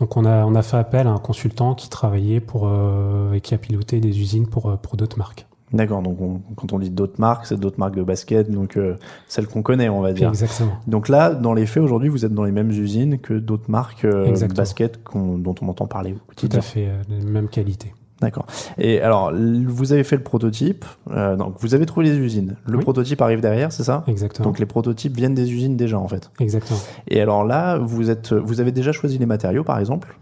Donc 0.00 0.16
on 0.16 0.24
a, 0.24 0.44
on 0.46 0.54
a 0.54 0.62
fait 0.62 0.76
appel 0.76 1.06
à 1.08 1.10
un 1.10 1.18
consultant 1.18 1.74
qui 1.74 1.88
travaillait 1.88 2.40
pour 2.40 2.62
euh, 2.68 3.32
et 3.32 3.40
qui 3.40 3.52
a 3.54 3.58
piloté 3.58 3.98
des 4.00 4.20
usines 4.20 4.46
pour, 4.46 4.66
euh, 4.70 4.76
pour 4.76 4.96
d'autres 4.96 5.18
marques. 5.18 5.44
D'accord. 5.72 6.00
Donc, 6.00 6.18
on- 6.22 6.40
quand 6.56 6.72
on 6.72 6.78
dit 6.78 6.88
d'autres 6.88 7.20
marques, 7.20 7.44
c'est 7.44 7.60
d'autres 7.60 7.78
marques 7.78 7.94
de 7.96 8.02
basket, 8.02 8.50
donc 8.50 8.78
euh, 8.78 8.94
celles 9.26 9.46
qu'on 9.46 9.60
connaît, 9.62 9.90
on 9.90 10.00
va 10.00 10.14
dire. 10.14 10.28
Exactement. 10.30 10.72
Donc 10.86 11.08
là, 11.10 11.34
dans 11.34 11.52
les 11.52 11.66
faits, 11.66 11.82
aujourd'hui, 11.82 12.08
vous 12.08 12.24
êtes 12.24 12.32
dans 12.32 12.44
les 12.44 12.52
mêmes 12.52 12.70
usines 12.70 13.18
que 13.18 13.34
d'autres 13.34 13.70
marques 13.70 14.06
euh, 14.06 14.32
de 14.32 14.54
basket 14.54 14.98
dont 15.14 15.54
on 15.60 15.68
entend 15.68 15.86
parler 15.86 16.12
au 16.14 16.34
Tout 16.36 16.48
à 16.52 16.62
fait, 16.62 16.86
euh, 16.88 17.02
les 17.10 17.22
mêmes 17.22 17.48
qualités. 17.48 17.92
D'accord. 18.20 18.46
Et 18.78 19.00
alors, 19.00 19.32
vous 19.32 19.92
avez 19.92 20.02
fait 20.02 20.16
le 20.16 20.22
prototype. 20.24 20.84
euh, 21.12 21.36
donc, 21.36 21.54
vous 21.60 21.74
avez 21.74 21.86
trouvé 21.86 22.06
les 22.06 22.16
usines. 22.16 22.56
Le 22.66 22.78
Oui. 22.78 22.82
prototype 22.82 23.22
arrive 23.22 23.40
derrière, 23.40 23.70
c'est 23.70 23.84
ça? 23.84 24.02
Exactement. 24.08 24.44
Donc, 24.48 24.58
les 24.58 24.66
prototypes 24.66 25.16
viennent 25.16 25.34
des 25.36 25.52
usines 25.52 25.76
déjà, 25.76 25.98
en 25.98 26.08
fait. 26.08 26.30
Exactement. 26.40 26.78
Et 27.06 27.20
alors 27.20 27.44
là, 27.44 27.78
vous 27.78 28.10
êtes, 28.10 28.32
vous 28.32 28.60
avez 28.60 28.72
déjà 28.72 28.90
choisi 28.92 29.18
les 29.18 29.26
matériaux, 29.26 29.62
par 29.62 29.78
exemple? 29.78 30.18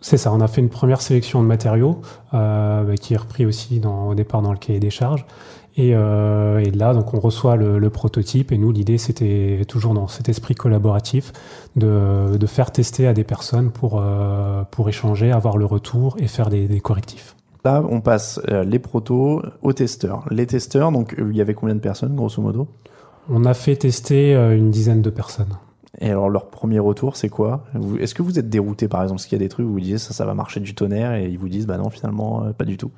C'est 0.00 0.16
ça, 0.16 0.32
on 0.32 0.40
a 0.40 0.46
fait 0.46 0.60
une 0.60 0.68
première 0.68 1.00
sélection 1.00 1.42
de 1.42 1.46
matériaux 1.48 2.00
euh, 2.32 2.84
bah, 2.84 2.94
qui 2.96 3.14
est 3.14 3.16
repris 3.16 3.44
aussi 3.44 3.80
dans, 3.80 4.08
au 4.08 4.14
départ 4.14 4.42
dans 4.42 4.52
le 4.52 4.58
cahier 4.58 4.78
des 4.78 4.90
charges. 4.90 5.26
Et, 5.78 5.94
euh, 5.94 6.58
et 6.58 6.72
là, 6.72 6.92
donc, 6.92 7.14
on 7.14 7.20
reçoit 7.20 7.54
le, 7.54 7.78
le 7.78 7.90
prototype. 7.90 8.50
Et 8.50 8.58
nous, 8.58 8.72
l'idée, 8.72 8.98
c'était 8.98 9.62
toujours 9.68 9.94
dans 9.94 10.08
cet 10.08 10.28
esprit 10.28 10.56
collaboratif 10.56 11.32
de, 11.76 12.36
de 12.36 12.46
faire 12.46 12.72
tester 12.72 13.06
à 13.06 13.14
des 13.14 13.22
personnes 13.22 13.70
pour, 13.70 14.00
euh, 14.02 14.64
pour 14.72 14.88
échanger, 14.88 15.30
avoir 15.30 15.56
le 15.56 15.64
retour 15.64 16.16
et 16.18 16.26
faire 16.26 16.50
des, 16.50 16.66
des 16.66 16.80
correctifs. 16.80 17.36
Là, 17.64 17.84
on 17.88 18.00
passe 18.00 18.40
euh, 18.48 18.64
les 18.64 18.80
protos 18.80 19.40
aux 19.62 19.72
testeurs. 19.72 20.24
Les 20.32 20.46
testeurs, 20.46 20.90
donc 20.90 21.14
il 21.16 21.36
y 21.36 21.40
avait 21.40 21.54
combien 21.54 21.76
de 21.76 21.80
personnes, 21.80 22.16
grosso 22.16 22.42
modo? 22.42 22.66
On 23.30 23.44
a 23.44 23.54
fait 23.54 23.76
tester 23.76 24.34
une 24.34 24.70
dizaine 24.70 25.02
de 25.02 25.10
personnes. 25.10 25.58
Et 26.00 26.10
alors, 26.10 26.28
leur 26.28 26.46
premier 26.46 26.80
retour, 26.80 27.14
c'est 27.14 27.28
quoi? 27.28 27.64
Est-ce 28.00 28.14
que 28.14 28.22
vous 28.22 28.38
êtes 28.38 28.48
dérouté, 28.48 28.88
par 28.88 29.02
exemple, 29.02 29.18
parce 29.18 29.26
qu'il 29.26 29.38
y 29.38 29.42
a 29.42 29.44
des 29.44 29.48
trucs 29.48 29.66
où 29.66 29.70
vous 29.70 29.80
disiez 29.80 29.98
ça, 29.98 30.12
ça 30.12 30.24
va 30.24 30.34
marcher 30.34 30.60
du 30.60 30.74
tonnerre, 30.74 31.14
et 31.14 31.28
ils 31.28 31.38
vous 31.38 31.48
disent, 31.48 31.66
bah 31.66 31.78
non, 31.78 31.90
finalement, 31.90 32.52
pas 32.56 32.64
du 32.64 32.76
tout. 32.76 32.90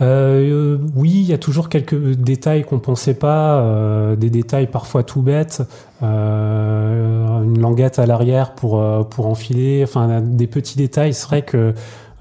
Euh, 0.00 0.78
oui, 0.96 1.10
il 1.10 1.26
y 1.26 1.32
a 1.32 1.38
toujours 1.38 1.68
quelques 1.68 1.94
détails 2.14 2.64
qu'on 2.64 2.78
pensait 2.78 3.14
pas, 3.14 3.60
euh, 3.60 4.16
des 4.16 4.30
détails 4.30 4.66
parfois 4.66 5.02
tout 5.04 5.22
bêtes, 5.22 5.62
euh, 6.02 7.42
une 7.44 7.60
languette 7.60 7.98
à 7.98 8.06
l'arrière 8.06 8.54
pour 8.54 8.80
euh, 8.80 9.02
pour 9.04 9.26
enfiler, 9.26 9.82
enfin 9.84 10.20
des 10.20 10.46
petits 10.46 10.76
détails. 10.78 11.14
C'est 11.14 11.26
vrai 11.26 11.42
que 11.42 11.74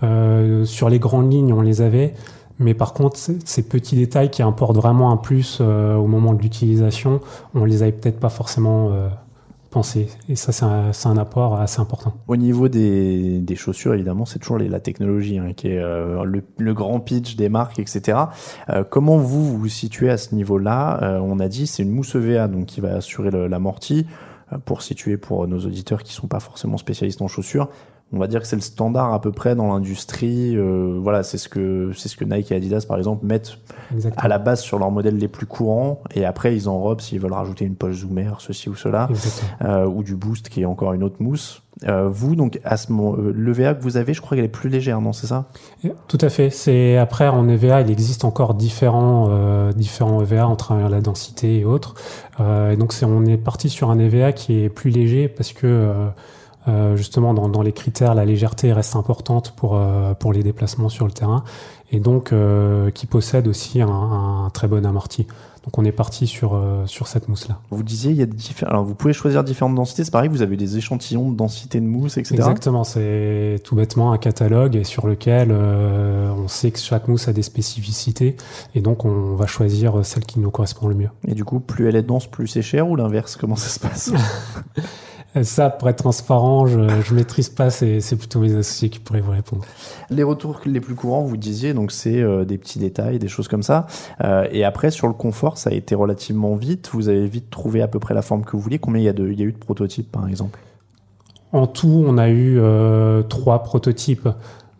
euh, 0.03 0.65
sur 0.65 0.89
les 0.89 0.99
grandes 0.99 1.31
lignes 1.31 1.53
on 1.53 1.61
les 1.61 1.81
avait, 1.81 2.13
mais 2.59 2.73
par 2.73 2.93
contre 2.93 3.17
ces 3.17 3.63
petits 3.63 3.95
détails 3.95 4.29
qui 4.29 4.41
apportent 4.43 4.75
vraiment 4.75 5.11
un 5.11 5.17
plus 5.17 5.59
euh, 5.61 5.95
au 5.95 6.07
moment 6.07 6.33
de 6.33 6.41
l'utilisation, 6.41 7.21
on 7.55 7.65
les 7.65 7.83
avait 7.83 7.93
peut-être 7.93 8.19
pas 8.19 8.29
forcément 8.29 8.91
pensés. 9.71 10.07
Et 10.29 10.35
ça 10.35 10.51
c'est 10.51 10.65
un, 10.65 10.91
un 11.05 11.17
apport 11.17 11.59
assez 11.59 11.79
important. 11.81 12.13
Au 12.27 12.35
niveau 12.35 12.67
des, 12.67 13.39
des 13.39 13.55
chaussures, 13.55 13.93
évidemment, 13.95 14.25
c'est 14.25 14.37
toujours 14.37 14.57
les- 14.59 14.69
la 14.69 14.79
technologie 14.79 15.39
hein, 15.39 15.53
qui 15.55 15.69
est 15.69 15.79
euh, 15.79 16.23
le, 16.23 16.43
le 16.57 16.73
grand 16.75 16.99
pitch 16.99 17.35
des 17.35 17.49
marques, 17.49 17.79
etc. 17.79 18.17
Euh, 18.69 18.83
comment 18.87 19.17
vous 19.17 19.57
vous 19.57 19.67
situez 19.67 20.09
à 20.11 20.17
ce 20.17 20.35
niveau-là? 20.35 21.01
Euh, 21.01 21.19
On 21.19 21.39
a 21.39 21.47
dit 21.47 21.65
c'est 21.65 21.81
une 21.83 21.91
mousse 21.91 22.13
EVA 22.15 22.47
donc 22.47 22.65
qui 22.67 22.81
va 22.81 22.95
assurer 22.95 23.31
l'amorti. 23.31 24.05
Euh, 24.53 24.57
pour 24.65 24.81
situer 24.81 25.15
pour 25.17 25.47
nos 25.47 25.59
auditeurs 25.59 26.03
qui 26.03 26.11
sont 26.13 26.27
pas 26.27 26.41
forcément 26.41 26.77
spécialistes 26.77 27.21
en 27.21 27.29
chaussures, 27.29 27.69
On 28.13 28.19
va 28.19 28.27
dire 28.27 28.41
que 28.41 28.47
c'est 28.47 28.57
le 28.57 28.61
standard 28.61 29.13
à 29.13 29.21
peu 29.21 29.31
près 29.31 29.55
dans 29.55 29.67
l'industrie. 29.71 30.55
Euh, 30.57 30.99
voilà, 31.01 31.23
c'est 31.23 31.37
ce 31.37 31.47
que 31.47 31.91
c'est 31.95 32.09
ce 32.09 32.17
que 32.17 32.25
Nike 32.25 32.51
et 32.51 32.55
Adidas 32.55 32.83
par 32.85 32.97
exemple 32.97 33.25
mettent 33.25 33.57
Exactement. 33.93 34.21
à 34.21 34.27
la 34.27 34.37
base 34.37 34.59
sur 34.61 34.79
leurs 34.79 34.91
modèles 34.91 35.17
les 35.17 35.29
plus 35.29 35.45
courants 35.45 36.01
et 36.13 36.25
après 36.25 36.53
ils 36.53 36.67
enrobent 36.67 36.99
s'ils 36.99 37.21
veulent 37.21 37.31
rajouter 37.31 37.63
une 37.63 37.75
poche 37.75 37.95
zoomer, 37.95 38.35
ceci 38.39 38.67
ou 38.69 38.75
cela, 38.75 39.07
euh, 39.63 39.85
ou 39.85 40.03
du 40.03 40.15
boost 40.15 40.49
qui 40.49 40.63
est 40.63 40.65
encore 40.65 40.91
une 40.91 41.03
autre 41.03 41.17
mousse. 41.19 41.63
Euh, 41.87 42.09
vous 42.09 42.35
donc 42.35 42.59
à 42.65 42.75
ce 42.75 42.91
moment, 42.91 43.15
l'EVA 43.33 43.75
que 43.75 43.81
vous 43.81 43.95
avez, 43.95 44.13
je 44.13 44.19
crois 44.19 44.35
qu'elle 44.35 44.45
est 44.45 44.49
plus 44.49 44.69
légère, 44.69 44.99
non 44.99 45.13
C'est 45.13 45.27
ça? 45.27 45.45
Tout 46.09 46.17
à 46.19 46.27
fait. 46.27 46.49
C'est 46.49 46.97
après 46.97 47.29
en 47.29 47.47
EVA, 47.47 47.79
il 47.79 47.89
existe 47.91 48.25
encore 48.25 48.55
différents 48.55 49.69
différents 49.71 50.21
EVA 50.21 50.47
en 50.49 50.57
travers 50.57 50.89
la 50.89 50.99
densité 50.99 51.59
et 51.59 51.65
autres. 51.65 51.95
Et 52.41 52.75
donc 52.75 52.91
c'est 52.91 53.05
on 53.05 53.23
est 53.23 53.37
parti 53.37 53.69
sur 53.69 53.89
un 53.89 53.99
EVA 53.99 54.33
qui 54.33 54.63
est 54.63 54.69
plus 54.69 54.89
léger 54.91 55.29
parce 55.29 55.53
que 55.53 55.87
euh, 56.67 56.95
justement 56.95 57.33
dans, 57.33 57.49
dans 57.49 57.61
les 57.61 57.73
critères 57.73 58.13
la 58.15 58.25
légèreté 58.25 58.71
reste 58.73 58.95
importante 58.95 59.53
pour 59.55 59.75
euh, 59.75 60.13
pour 60.13 60.31
les 60.33 60.43
déplacements 60.43 60.89
sur 60.89 61.05
le 61.05 61.11
terrain 61.11 61.43
et 61.91 61.99
donc 61.99 62.31
euh, 62.31 62.91
qui 62.91 63.05
possède 63.07 63.47
aussi 63.47 63.81
un, 63.81 63.87
un 63.89 64.49
très 64.51 64.67
bon 64.67 64.85
amorti. 64.85 65.27
Donc 65.63 65.77
on 65.77 65.85
est 65.85 65.91
parti 65.91 66.25
sur 66.25 66.55
euh, 66.55 66.87
sur 66.87 67.07
cette 67.07 67.29
mousse 67.29 67.47
là. 67.47 67.59
Vous 67.69 67.83
disiez 67.83 68.09
il 68.11 68.17
y 68.17 68.23
a 68.23 68.25
diffé- 68.25 68.65
alors 68.65 68.83
vous 68.83 68.95
pouvez 68.95 69.13
choisir 69.13 69.43
différentes 69.43 69.75
densités. 69.75 70.03
C'est 70.03 70.09
pareil, 70.09 70.27
vous 70.29 70.41
avez 70.41 70.57
des 70.57 70.77
échantillons 70.77 71.29
de 71.31 71.37
densité 71.37 71.79
de 71.79 71.85
mousse, 71.85 72.17
etc. 72.17 72.33
Exactement, 72.35 72.83
c'est 72.83 73.61
tout 73.63 73.75
bêtement 73.75 74.11
un 74.11 74.17
catalogue 74.17 74.81
sur 74.83 75.05
lequel 75.05 75.49
euh, 75.51 76.31
on 76.35 76.47
sait 76.47 76.71
que 76.71 76.79
chaque 76.79 77.07
mousse 77.07 77.27
a 77.27 77.33
des 77.33 77.43
spécificités 77.43 78.37
et 78.73 78.81
donc 78.81 79.05
on 79.05 79.35
va 79.35 79.45
choisir 79.45 80.03
celle 80.03 80.25
qui 80.25 80.39
nous 80.39 80.49
correspond 80.49 80.87
le 80.87 80.95
mieux. 80.95 81.09
Et 81.27 81.35
du 81.35 81.45
coup, 81.45 81.59
plus 81.59 81.87
elle 81.87 81.95
est 81.95 82.01
dense, 82.01 82.25
plus 82.25 82.47
c'est 82.47 82.63
cher 82.63 82.87
ou 82.89 82.95
l'inverse? 82.95 83.35
Comment 83.35 83.55
ça 83.55 83.69
se 83.69 83.79
passe? 83.79 84.11
Et 85.33 85.45
ça, 85.45 85.69
pour 85.69 85.87
être 85.87 85.99
transparent, 85.99 86.65
je, 86.65 86.79
je 87.05 87.13
maîtrise 87.13 87.47
pas, 87.47 87.69
c'est 87.69 88.15
plutôt 88.17 88.41
mes 88.41 88.53
associés 88.53 88.89
qui 88.89 88.99
pourraient 88.99 89.21
vous 89.21 89.31
répondre. 89.31 89.63
Les 90.09 90.23
retours 90.23 90.59
les 90.65 90.81
plus 90.81 90.93
courants, 90.93 91.21
vous 91.21 91.37
disiez, 91.37 91.73
donc 91.73 91.93
c'est 91.93 92.21
euh, 92.21 92.43
des 92.43 92.57
petits 92.57 92.79
détails, 92.79 93.17
des 93.17 93.29
choses 93.29 93.47
comme 93.47 93.63
ça. 93.63 93.87
Euh, 94.25 94.45
et 94.51 94.65
après, 94.65 94.91
sur 94.91 95.07
le 95.07 95.13
confort, 95.13 95.57
ça 95.57 95.69
a 95.69 95.73
été 95.73 95.95
relativement 95.95 96.55
vite. 96.55 96.89
Vous 96.91 97.07
avez 97.07 97.25
vite 97.27 97.49
trouvé 97.49 97.81
à 97.81 97.87
peu 97.87 97.97
près 97.97 98.13
la 98.13 98.21
forme 98.21 98.43
que 98.43 98.51
vous 98.51 98.59
vouliez. 98.59 98.77
Combien 98.77 99.01
il 99.01 99.05
y 99.05 99.09
a, 99.09 99.13
de, 99.13 99.25
il 99.29 99.39
y 99.39 99.43
a 99.43 99.45
eu 99.45 99.53
de 99.53 99.57
prototypes, 99.57 100.11
par 100.11 100.27
exemple? 100.27 100.59
En 101.53 101.65
tout, 101.65 102.03
on 102.05 102.17
a 102.17 102.27
eu 102.27 102.59
euh, 102.59 103.23
trois 103.23 103.63
prototypes, 103.63 104.27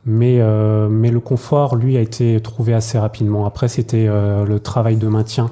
mais, 0.06 0.42
mais 0.90 1.12
le 1.12 1.20
confort, 1.20 1.76
lui, 1.78 1.96
a 1.96 2.02
été 2.02 2.42
trouvé 2.42 2.74
assez 2.74 2.98
rapidement. 2.98 3.46
Après, 3.46 3.68
c'était 3.68 4.08
le 4.08 4.60
travail 4.60 4.96
de 4.98 5.08
maintien. 5.08 5.52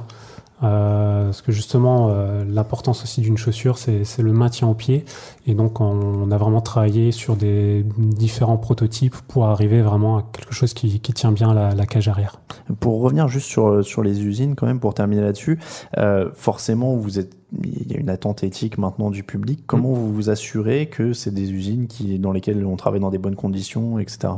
Euh, 0.61 1.25
parce 1.25 1.41
que 1.41 1.51
justement, 1.51 2.09
euh, 2.11 2.43
l'importance 2.45 3.03
aussi 3.03 3.21
d'une 3.21 3.37
chaussure, 3.37 3.77
c'est 3.77 4.03
le 4.19 4.33
maintien 4.33 4.67
au 4.67 4.73
pied. 4.73 5.05
Et 5.47 5.53
donc, 5.53 5.79
on, 5.79 5.85
on 5.85 6.31
a 6.31 6.37
vraiment 6.37 6.61
travaillé 6.61 7.11
sur 7.11 7.35
des 7.35 7.85
différents 7.97 8.57
prototypes 8.57 9.15
pour 9.27 9.45
arriver 9.45 9.81
vraiment 9.81 10.17
à 10.17 10.23
quelque 10.33 10.53
chose 10.53 10.73
qui, 10.73 10.99
qui 10.99 11.13
tient 11.13 11.31
bien 11.31 11.53
la, 11.53 11.73
la 11.73 11.85
cage 11.85 12.07
arrière. 12.07 12.41
Pour 12.79 13.01
revenir 13.01 13.27
juste 13.27 13.47
sur, 13.47 13.83
sur 13.85 14.03
les 14.03 14.23
usines, 14.23 14.55
quand 14.55 14.65
même, 14.65 14.79
pour 14.79 14.93
terminer 14.93 15.21
là-dessus, 15.21 15.59
euh, 15.97 16.29
forcément, 16.33 16.95
vous 16.95 17.19
êtes, 17.19 17.37
il 17.63 17.91
y 17.91 17.95
a 17.95 17.99
une 17.99 18.09
attente 18.09 18.43
éthique 18.43 18.77
maintenant 18.77 19.09
du 19.09 19.23
public. 19.23 19.63
Comment 19.65 19.93
vous 19.93 20.13
vous 20.13 20.29
assurez 20.29 20.87
que 20.87 21.13
c'est 21.13 21.33
des 21.33 21.51
usines 21.51 21.87
qui, 21.87 22.19
dans 22.19 22.31
lesquelles 22.31 22.65
on 22.65 22.75
travaille 22.75 22.99
dans 22.99 23.09
des 23.09 23.17
bonnes 23.17 23.35
conditions, 23.35 23.97
etc. 23.99 24.33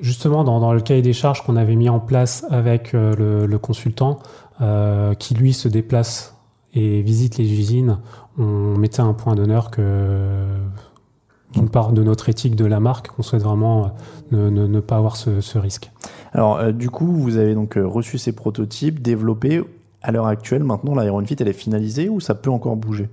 Justement, 0.00 0.44
dans, 0.44 0.60
dans 0.60 0.72
le 0.72 0.80
cahier 0.80 1.02
des 1.02 1.12
charges 1.12 1.42
qu'on 1.44 1.56
avait 1.56 1.74
mis 1.74 1.88
en 1.88 1.98
place 1.98 2.46
avec 2.50 2.94
euh, 2.94 3.16
le, 3.16 3.46
le 3.46 3.58
consultant, 3.58 4.20
euh, 4.60 5.14
qui 5.14 5.34
lui 5.34 5.52
se 5.52 5.68
déplace 5.68 6.34
et 6.74 7.02
visite 7.02 7.38
les 7.38 7.52
usines, 7.52 7.98
on 8.38 8.76
mettait 8.76 9.00
un 9.00 9.14
point 9.14 9.34
d'honneur 9.34 9.70
que, 9.70 10.44
d'une 11.52 11.68
part, 11.68 11.92
de 11.92 12.02
notre 12.02 12.28
éthique 12.28 12.56
de 12.56 12.66
la 12.66 12.78
marque, 12.78 13.08
qu'on 13.08 13.22
souhaite 13.22 13.42
vraiment 13.42 13.86
euh, 14.32 14.50
ne, 14.50 14.50
ne, 14.50 14.66
ne 14.66 14.80
pas 14.80 14.96
avoir 14.96 15.16
ce, 15.16 15.40
ce 15.40 15.58
risque. 15.58 15.90
Alors, 16.32 16.58
euh, 16.58 16.72
du 16.72 16.90
coup, 16.90 17.06
vous 17.06 17.36
avez 17.38 17.54
donc 17.54 17.76
euh, 17.76 17.86
reçu 17.86 18.18
ces 18.18 18.32
prototypes, 18.32 19.00
développés. 19.00 19.62
À 20.02 20.12
l'heure 20.12 20.26
actuelle, 20.26 20.62
maintenant, 20.62 20.94
l'Iron 20.94 21.24
Fit, 21.24 21.36
elle 21.40 21.48
est 21.48 21.52
finalisée 21.52 22.08
ou 22.08 22.20
ça 22.20 22.34
peut 22.34 22.50
encore 22.50 22.76
bouger? 22.76 23.08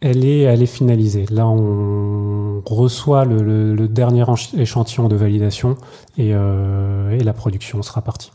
Elle 0.00 0.24
est, 0.24 0.40
elle 0.40 0.62
est 0.62 0.66
finalisée. 0.66 1.26
Là, 1.30 1.46
on 1.46 2.62
reçoit 2.66 3.24
le, 3.24 3.42
le, 3.42 3.74
le 3.74 3.88
dernier 3.88 4.24
échantillon 4.56 5.08
de 5.08 5.16
validation 5.16 5.76
et, 6.18 6.34
euh, 6.34 7.10
et 7.10 7.20
la 7.20 7.32
production 7.32 7.82
sera 7.82 8.02
partie. 8.02 8.32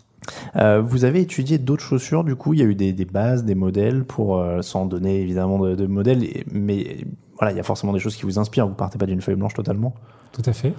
Euh, 0.55 0.82
vous 0.82 1.05
avez 1.05 1.22
étudié 1.22 1.58
d'autres 1.58 1.84
chaussures, 1.84 2.24
du 2.24 2.36
coup, 2.36 2.53
il 2.53 2.60
y 2.60 2.63
a 2.63 2.65
eu 2.65 2.75
des, 2.75 2.94
bases, 3.05 3.44
des 3.44 3.55
modèles, 3.55 4.03
pour 4.03 4.39
euh, 4.39 4.62
sans 4.62 4.86
donner 4.86 5.22
évidemment 5.22 5.60
de, 5.60 5.75
de 5.75 5.86
modèles, 5.86 6.24
mais 6.51 6.98
voilà, 7.38 7.51
il 7.51 7.58
y 7.58 7.60
a 7.60 7.63
forcément 7.63 7.94
des 7.94 8.00
choses 8.00 8.15
qui 8.15 8.24
vous 8.24 8.39
inspirent. 8.39 8.67
Vous 8.67 8.75
partez 8.75 8.98
pas 8.98 9.05
d'une 9.05 9.22
feuille 9.22 9.36
blanche 9.36 9.53
totalement. 9.53 9.94
Tout 10.32 10.44
à 10.46 10.53
fait. 10.53 10.74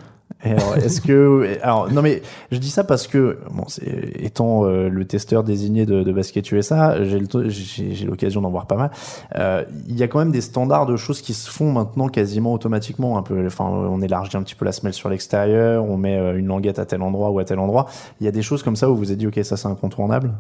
Est-ce 0.45 1.01
que, 1.01 1.59
alors 1.63 1.91
non 1.91 2.03
mais 2.03 2.23
je 2.53 2.59
dis 2.59 2.71
ça 2.71 2.85
parce 2.85 3.07
que 3.07 3.39
bon, 3.51 3.65
étant 4.19 4.65
euh, 4.65 4.89
le 4.89 5.05
testeur 5.05 5.43
désigné 5.43 5.87
de, 5.87 6.03
de 6.03 6.13
basket 6.13 6.53
USA, 6.53 7.03
j'ai 7.05 8.05
l'occasion 8.05 8.43
d'en 8.43 8.51
voir 8.51 8.67
pas 8.67 8.77
mal. 8.77 8.91
Euh, 9.37 9.65
Il 9.89 9.97
y 9.97 10.03
a 10.03 10.09
quand 10.09 10.19
même 10.19 10.31
des 10.33 10.41
standards 10.43 10.87
de 10.87 10.97
choses 10.97 11.23
qui 11.23 11.33
se 11.33 11.51
font 11.51 11.73
maintenant 11.73 12.09
quasiment 12.09 12.53
automatiquement. 12.53 13.17
Un 13.19 13.23
peu, 13.23 13.47
enfin, 13.47 13.65
on 13.65 14.01
élargit 14.03 14.37
un 14.37 14.43
petit 14.43 14.55
peu 14.55 14.65
la 14.65 14.73
semelle 14.73 14.93
sur 14.93 15.09
l'extérieur, 15.09 15.85
on 15.85 15.97
met 15.97 16.17
euh, 16.17 16.39
une 16.39 16.47
languette 16.47 16.79
à 16.79 16.85
tel 16.87 17.03
endroit 17.03 17.31
ou 17.31 17.39
à 17.39 17.45
tel 17.45 17.59
endroit. 17.59 17.87
Il 18.21 18.25
y 18.25 18.29
a 18.29 18.33
des 18.33 18.43
choses 18.43 18.63
comme 18.63 18.77
ça 18.77 18.91
où 18.91 18.95
vous 18.95 19.01
vous 19.01 19.13
êtes 19.13 19.19
dit 19.19 19.27
ok 19.27 19.41
ça 19.43 19.57
c'est 19.57 19.69
incontournable? 19.69 20.33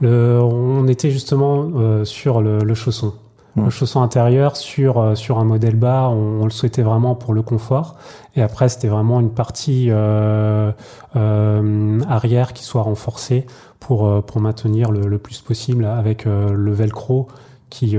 Le, 0.00 0.40
on 0.42 0.86
était 0.88 1.10
justement 1.10 1.68
euh, 1.76 2.04
sur 2.04 2.42
le, 2.42 2.58
le 2.58 2.74
chausson. 2.74 3.14
Hmm. 3.56 3.64
Le 3.64 3.70
chausson 3.70 4.02
intérieur 4.02 4.56
sur, 4.56 4.98
euh, 4.98 5.14
sur 5.14 5.38
un 5.38 5.44
modèle 5.44 5.76
bas, 5.76 6.10
on, 6.10 6.44
le 6.44 6.50
souhaitait 6.50 6.82
vraiment 6.82 7.14
pour 7.14 7.32
le 7.32 7.40
confort. 7.40 7.96
Et 8.34 8.42
après, 8.42 8.68
c'était 8.68 8.88
vraiment 8.88 9.18
une 9.18 9.30
partie 9.30 9.86
euh, 9.90 10.72
euh, 11.16 12.00
arrière 12.06 12.52
qui 12.52 12.64
soit 12.64 12.82
renforcée 12.82 13.46
pour, 13.80 14.24
pour 14.24 14.40
maintenir 14.40 14.92
le, 14.92 15.06
le 15.06 15.18
plus 15.18 15.40
possible 15.40 15.86
avec 15.86 16.24
le 16.24 16.72
velcro 16.72 17.28
qui, 17.70 17.96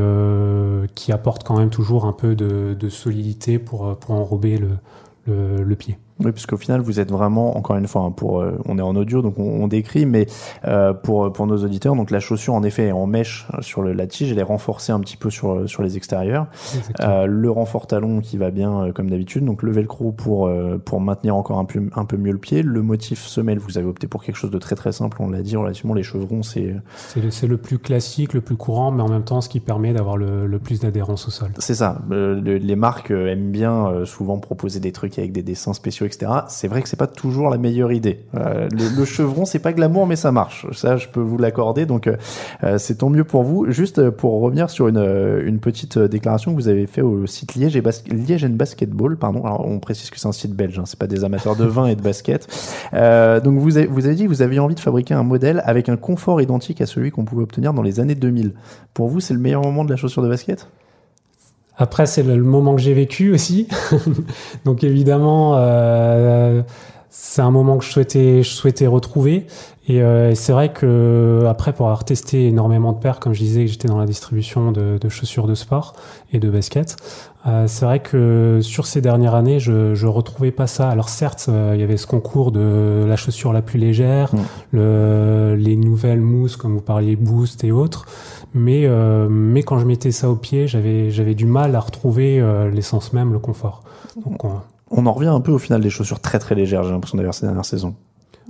qui 0.95 1.11
apporte 1.11 1.43
quand 1.43 1.57
même 1.57 1.69
toujours 1.69 2.05
un 2.05 2.13
peu 2.13 2.35
de, 2.35 2.89
solidité 2.89 3.57
pour, 3.57 3.97
pour 3.97 4.15
enrober 4.15 4.57
le, 4.57 5.63
le 5.63 5.75
pied. 5.75 5.97
Oui, 6.23 6.31
puisqu'au 6.31 6.57
final, 6.57 6.81
vous 6.81 6.99
êtes 6.99 7.11
vraiment, 7.11 7.57
encore 7.57 7.75
une 7.75 7.87
fois, 7.87 8.01
hein, 8.01 8.11
pour, 8.11 8.39
euh, 8.41 8.57
on 8.65 8.77
est 8.79 8.81
en 8.81 8.95
audio, 8.95 9.21
donc 9.21 9.37
on, 9.37 9.43
on 9.63 9.67
décrit, 9.67 10.05
mais 10.05 10.25
euh, 10.65 10.91
pour, 10.93 11.31
pour 11.31 11.45
nos 11.45 11.63
auditeurs, 11.63 11.95
donc 11.95 12.09
la 12.09 12.19
chaussure, 12.19 12.55
en 12.55 12.63
effet, 12.63 12.87
est 12.87 12.91
en 12.91 13.05
mèche 13.05 13.47
euh, 13.53 13.61
sur 13.61 13.81
le, 13.83 13.93
la 13.93 14.07
tige, 14.07 14.31
elle 14.31 14.39
est 14.39 14.43
renforcée 14.43 14.91
un 14.91 14.99
petit 14.99 15.17
peu 15.17 15.29
sur, 15.29 15.69
sur 15.69 15.83
les 15.83 15.95
extérieurs. 15.95 16.47
Euh, 17.01 17.25
le 17.27 17.51
renfort 17.51 17.85
talon 17.87 18.21
qui 18.21 18.37
va 18.37 18.49
bien, 18.49 18.85
euh, 18.85 18.91
comme 18.91 19.09
d'habitude, 19.09 19.45
donc 19.45 19.61
le 19.61 19.71
velcro 19.71 20.11
pour, 20.11 20.47
euh, 20.47 20.81
pour 20.83 20.99
maintenir 21.01 21.35
encore 21.35 21.59
un 21.59 21.65
peu, 21.65 21.81
un 21.95 22.05
peu 22.05 22.17
mieux 22.17 22.31
le 22.31 22.39
pied. 22.39 22.63
Le 22.63 22.81
motif 22.81 23.25
semelle, 23.25 23.59
vous 23.59 23.77
avez 23.77 23.87
opté 23.87 24.07
pour 24.07 24.23
quelque 24.23 24.37
chose 24.37 24.51
de 24.51 24.57
très 24.57 24.75
très 24.75 24.91
simple, 24.91 25.17
on 25.19 25.29
l'a 25.29 25.41
dit, 25.43 25.55
relativement, 25.55 25.93
les 25.93 26.03
chevrons, 26.03 26.41
c'est 26.41 26.75
C'est 27.29 27.47
le, 27.47 27.57
plus 27.57 27.77
classique, 27.77 28.33
le 28.33 28.41
plus 28.41 28.55
courant, 28.55 28.91
mais 28.91 29.03
en 29.03 29.09
même 29.09 29.23
temps 29.23 29.41
ce 29.41 29.49
qui 29.49 29.59
permet 29.59 29.93
d'avoir 29.93 30.17
le, 30.17 30.47
le 30.47 30.59
plus 30.59 30.79
d'adhérence 30.79 31.27
au 31.27 31.31
sol. 31.31 31.49
C'est 31.59 31.75
ça. 31.75 32.01
Euh, 32.11 32.39
le- 32.41 32.57
les 32.57 32.75
marques 32.75 33.11
euh, 33.11 33.27
aiment 33.31 33.51
bien 33.51 33.87
euh, 33.87 34.05
souvent 34.05 34.39
proposer 34.39 34.79
des 34.79 34.91
trucs 34.91 35.19
avec 35.19 35.31
des 35.31 35.43
dessins 35.43 35.73
spéciaux, 35.73 36.06
C'est 36.47 36.67
vrai 36.67 36.81
que 36.81 36.89
c'est 36.89 36.97
pas 36.97 37.07
toujours 37.07 37.49
la 37.49 37.57
meilleure 37.57 37.91
idée. 37.91 38.25
Euh, 38.35 38.67
le, 38.71 39.05
chevron, 39.05 39.45
c'est 39.45 39.59
pas 39.59 39.73
glamour, 39.73 40.07
mais 40.07 40.15
ça 40.15 40.31
marche. 40.31 40.65
Ça, 40.73 40.97
je 40.97 41.07
peux 41.07 41.19
vous 41.19 41.37
l'accorder. 41.37 41.85
Donc, 41.85 42.07
euh, 42.07 42.15
euh, 42.63 42.77
c'est 42.77 42.95
tant 42.95 43.09
mieux 43.09 43.23
pour 43.23 43.43
vous. 43.43 43.69
Juste 43.71 44.09
pour 44.09 44.41
revenir 44.41 44.69
sur 44.69 44.87
une, 44.87 45.59
petite 45.59 45.97
déclaration 45.97 46.51
que 46.51 46.55
vous 46.55 46.67
avez 46.67 46.87
fait 46.87 47.01
au 47.01 47.25
site 47.25 47.55
Liège 47.55 47.75
et, 47.75 47.81
Bas- 47.81 48.03
Liège 48.07 48.45
and 48.45 48.51
Basketball. 48.51 49.17
Pardon. 49.17 49.43
Alors, 49.43 49.65
on 49.67 49.79
précise 49.79 50.09
que 50.09 50.19
c'est 50.19 50.27
un 50.27 50.31
site 50.31 50.53
belge. 50.53 50.79
Hein, 50.79 50.83
c'est 50.85 50.99
pas 50.99 51.07
des 51.07 51.23
amateurs 51.23 51.55
de 51.55 51.65
vin 51.65 51.87
et 51.87 51.95
de 51.95 52.01
basket. 52.01 52.47
Donc, 52.93 53.57
vous 53.57 53.77
avez, 53.77 53.87
vous 53.87 54.05
avez 54.05 54.15
dit 54.15 54.23
que 54.23 54.29
vous 54.29 54.41
aviez 54.41 54.59
envie 54.59 54.75
de 54.75 54.79
fabriquer 54.79 55.13
un 55.13 55.23
modèle 55.23 55.61
avec 55.65 55.89
un 55.89 55.97
confort 55.97 56.41
identique 56.41 56.81
à 56.81 56.85
celui 56.85 57.11
qu'on 57.11 57.25
pouvait 57.25 57.43
obtenir 57.43 57.73
dans 57.73 57.81
les 57.81 57.99
années 57.99 58.15
2000. 58.15 58.53
Pour 58.93 59.09
vous, 59.09 59.19
c'est 59.19 59.33
le 59.33 59.39
meilleur 59.39 59.61
moment 59.61 59.85
de 59.85 59.89
la 59.89 59.97
chaussure 59.97 60.23
de 60.23 60.29
basket? 60.29 60.67
Après, 61.77 62.05
c'est 62.05 62.23
le, 62.23 62.37
moment 62.41 62.75
que 62.75 62.81
j'ai 62.81 62.93
vécu 62.93 63.31
aussi. 63.33 63.67
Donc 64.65 64.83
évidemment, 64.83 65.53
euh, 65.55 66.63
c'est 67.09 67.41
un 67.41 67.51
moment 67.51 67.77
que 67.77 67.85
je 67.85 68.43
souhaitais, 68.43 68.87
retrouver. 68.87 69.45
Et 69.87 70.01
euh, 70.01 70.35
c'est 70.35 70.51
vrai 70.51 70.73
que 70.73 71.45
après, 71.47 71.71
pour 71.71 71.85
avoir 71.85 72.03
testé 72.03 72.47
énormément 72.47 72.91
de 72.93 72.99
paires, 72.99 73.19
comme 73.19 73.33
je 73.33 73.39
disais, 73.39 73.67
j'étais 73.67 73.87
dans 73.87 73.99
la 73.99 74.05
distribution 74.05 74.71
de, 74.71 74.97
de 74.97 75.09
chaussures 75.09 75.47
de 75.47 75.55
sport 75.55 75.93
et 76.33 76.39
de 76.39 76.49
basket. 76.49 76.97
Euh, 77.45 77.65
c'est 77.67 77.85
vrai 77.85 77.99
que 77.99 78.59
sur 78.61 78.87
ces 78.87 78.99
dernières 78.99 79.35
années, 79.35 79.59
je, 79.59 79.93
je 79.95 80.07
retrouvais 80.07 80.51
pas 80.51 80.67
ça. 80.67 80.89
Alors 80.89 81.07
certes, 81.07 81.45
euh, 81.49 81.71
il 81.75 81.79
y 81.79 81.83
avait 81.83 81.95
ce 81.95 82.07
concours 82.07 82.51
de 82.51 83.05
la 83.07 83.15
chaussure 83.15 83.53
la 83.53 83.61
plus 83.61 83.79
légère, 83.79 84.33
Mm. 84.33 84.37
le, 84.73 85.55
les 85.57 85.75
nouvelles 85.77 86.19
mousses, 86.19 86.57
comme 86.57 86.73
vous 86.73 86.81
parliez, 86.81 87.15
Boost 87.15 87.63
et 87.63 87.71
autres. 87.71 88.05
Mais, 88.53 88.81
euh, 88.85 89.27
mais 89.29 89.63
quand 89.63 89.77
je 89.79 89.85
mettais 89.85 90.11
ça 90.11 90.29
au 90.29 90.35
pied, 90.35 90.67
j'avais, 90.67 91.09
j'avais 91.11 91.35
du 91.35 91.45
mal 91.45 91.75
à 91.75 91.79
retrouver 91.79 92.39
euh, 92.39 92.69
l'essence 92.71 93.13
même, 93.13 93.31
le 93.31 93.39
confort. 93.39 93.83
Donc, 94.25 94.43
on- 94.43 94.59
On 94.89 95.05
en 95.05 95.13
revient 95.13 95.27
un 95.29 95.41
peu 95.41 95.51
au 95.51 95.59
final 95.59 95.79
des 95.81 95.89
chaussures 95.89 96.19
très 96.19 96.39
très 96.39 96.55
légères, 96.55 96.83
j'ai 96.83 96.91
l'impression 96.91 97.17
d'ailleurs 97.17 97.33
ces 97.33 97.45
dernières 97.45 97.65
saisons. 97.65 97.93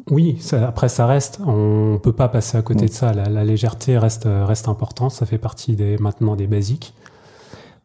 oui, 0.10 0.38
ça- 0.40 0.68
après 0.68 0.88
ça 0.90 1.06
reste, 1.06 1.40
on 1.46 2.00
peut 2.02 2.14
pas 2.14 2.30
passer 2.30 2.58
à 2.58 2.62
côté 2.62 2.86
Mm. 2.86 2.88
de 2.88 2.94
ça. 2.94 3.14
La, 3.14 3.26
la 3.30 3.44
légèreté 3.44 3.98
reste, 3.98 4.28
reste 4.28 4.68
importante, 4.70 5.12
ça 5.12 5.26
fait 5.26 5.38
partie 5.40 5.76
des, 5.76 5.98
maintenant 5.98 6.36
des 6.36 6.48
basiques. 6.48 6.94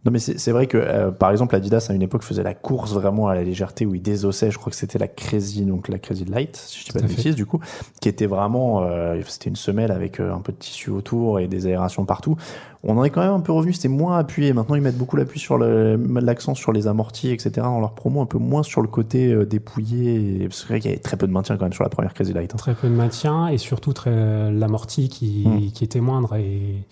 Non, 0.05 0.11
mais 0.11 0.19
c'est 0.19 0.51
vrai 0.51 0.67
que, 0.67 0.77
euh, 0.79 1.13
par 1.13 1.31
exemple, 1.31 1.55
Adidas, 1.55 1.87
à 1.89 1.93
une 1.95 2.03
époque, 2.03 2.25
faisait 2.25 2.43
la 2.43 2.55
course 2.55 2.93
vraiment 2.93 3.29
à 3.29 3.37
la 3.37 3.45
légèreté 3.45 3.87
où 3.87 3.95
il 3.95 4.03
désossait. 4.03 4.51
Je 4.51 4.59
crois 4.59 4.71
que 4.71 4.77
c'était 4.77 4.99
la 4.99 5.07
Crazy, 5.07 5.63
donc 5.63 5.87
la 5.89 6.01
Crazy 6.01 6.25
Light, 6.25 6.57
si 6.57 6.81
je 6.81 6.85
dis 6.87 6.91
pas 6.93 6.99
de 7.01 7.07
bêtises, 7.07 7.37
du 7.37 7.47
coup, 7.47 7.61
qui 8.01 8.09
était 8.09 8.27
vraiment, 8.27 8.83
euh, 8.83 9.21
c'était 9.29 9.49
une 9.49 9.55
semelle 9.55 9.93
avec 9.93 10.19
euh, 10.19 10.35
un 10.35 10.41
peu 10.41 10.51
de 10.51 10.57
tissu 10.59 10.91
autour 10.91 11.39
et 11.39 11.47
des 11.47 11.67
aérations 11.69 12.05
partout. 12.05 12.37
On 12.83 12.99
en 12.99 13.05
est 13.05 13.11
quand 13.11 13.21
même 13.21 13.31
un 13.31 13.39
peu 13.39 13.53
revenu, 13.53 13.73
c'était 13.73 13.87
moins 13.87 14.19
appuyé. 14.19 14.53
Maintenant, 14.53 14.75
ils 14.75 14.83
mettent 14.83 14.99
beaucoup 14.99 15.15
l'appui 15.15 15.39
sur 15.39 15.57
le, 15.57 15.95
l'accent 16.21 16.57
sur 16.57 16.73
les 16.73 16.89
amortis, 16.89 17.31
etc. 17.31 17.51
dans 17.59 17.79
leur 17.79 17.93
promo, 17.95 18.21
un 18.21 18.27
peu 18.27 18.39
moins 18.39 18.65
sur 18.65 18.83
le 18.83 18.89
côté 18.89 19.33
euh, 19.33 19.47
dépouillé. 19.47 20.49
Vrai 20.67 20.81
qu'il 20.81 20.91
y 20.91 20.95
avait 20.95 21.01
très 21.01 21.17
peu 21.17 21.29
de 21.29 21.33
maintien 21.33 21.57
quand 21.57 21.65
même 21.67 21.73
sur 21.73 21.85
la 21.85 21.91
première 21.91 22.13
Crazy 22.13 22.33
Light. 22.33 22.53
hein. 22.53 22.57
Très 22.59 22.75
peu 22.75 22.89
de 22.89 22.95
maintien 22.95 23.47
et 23.47 23.59
surtout 23.59 23.95
l'amorti 24.07 25.09
qui, 25.09 25.45
Mm. 25.47 25.71
qui 25.73 25.85
était 25.85 26.01
moindre. 26.01 26.35
Et, 26.35 26.83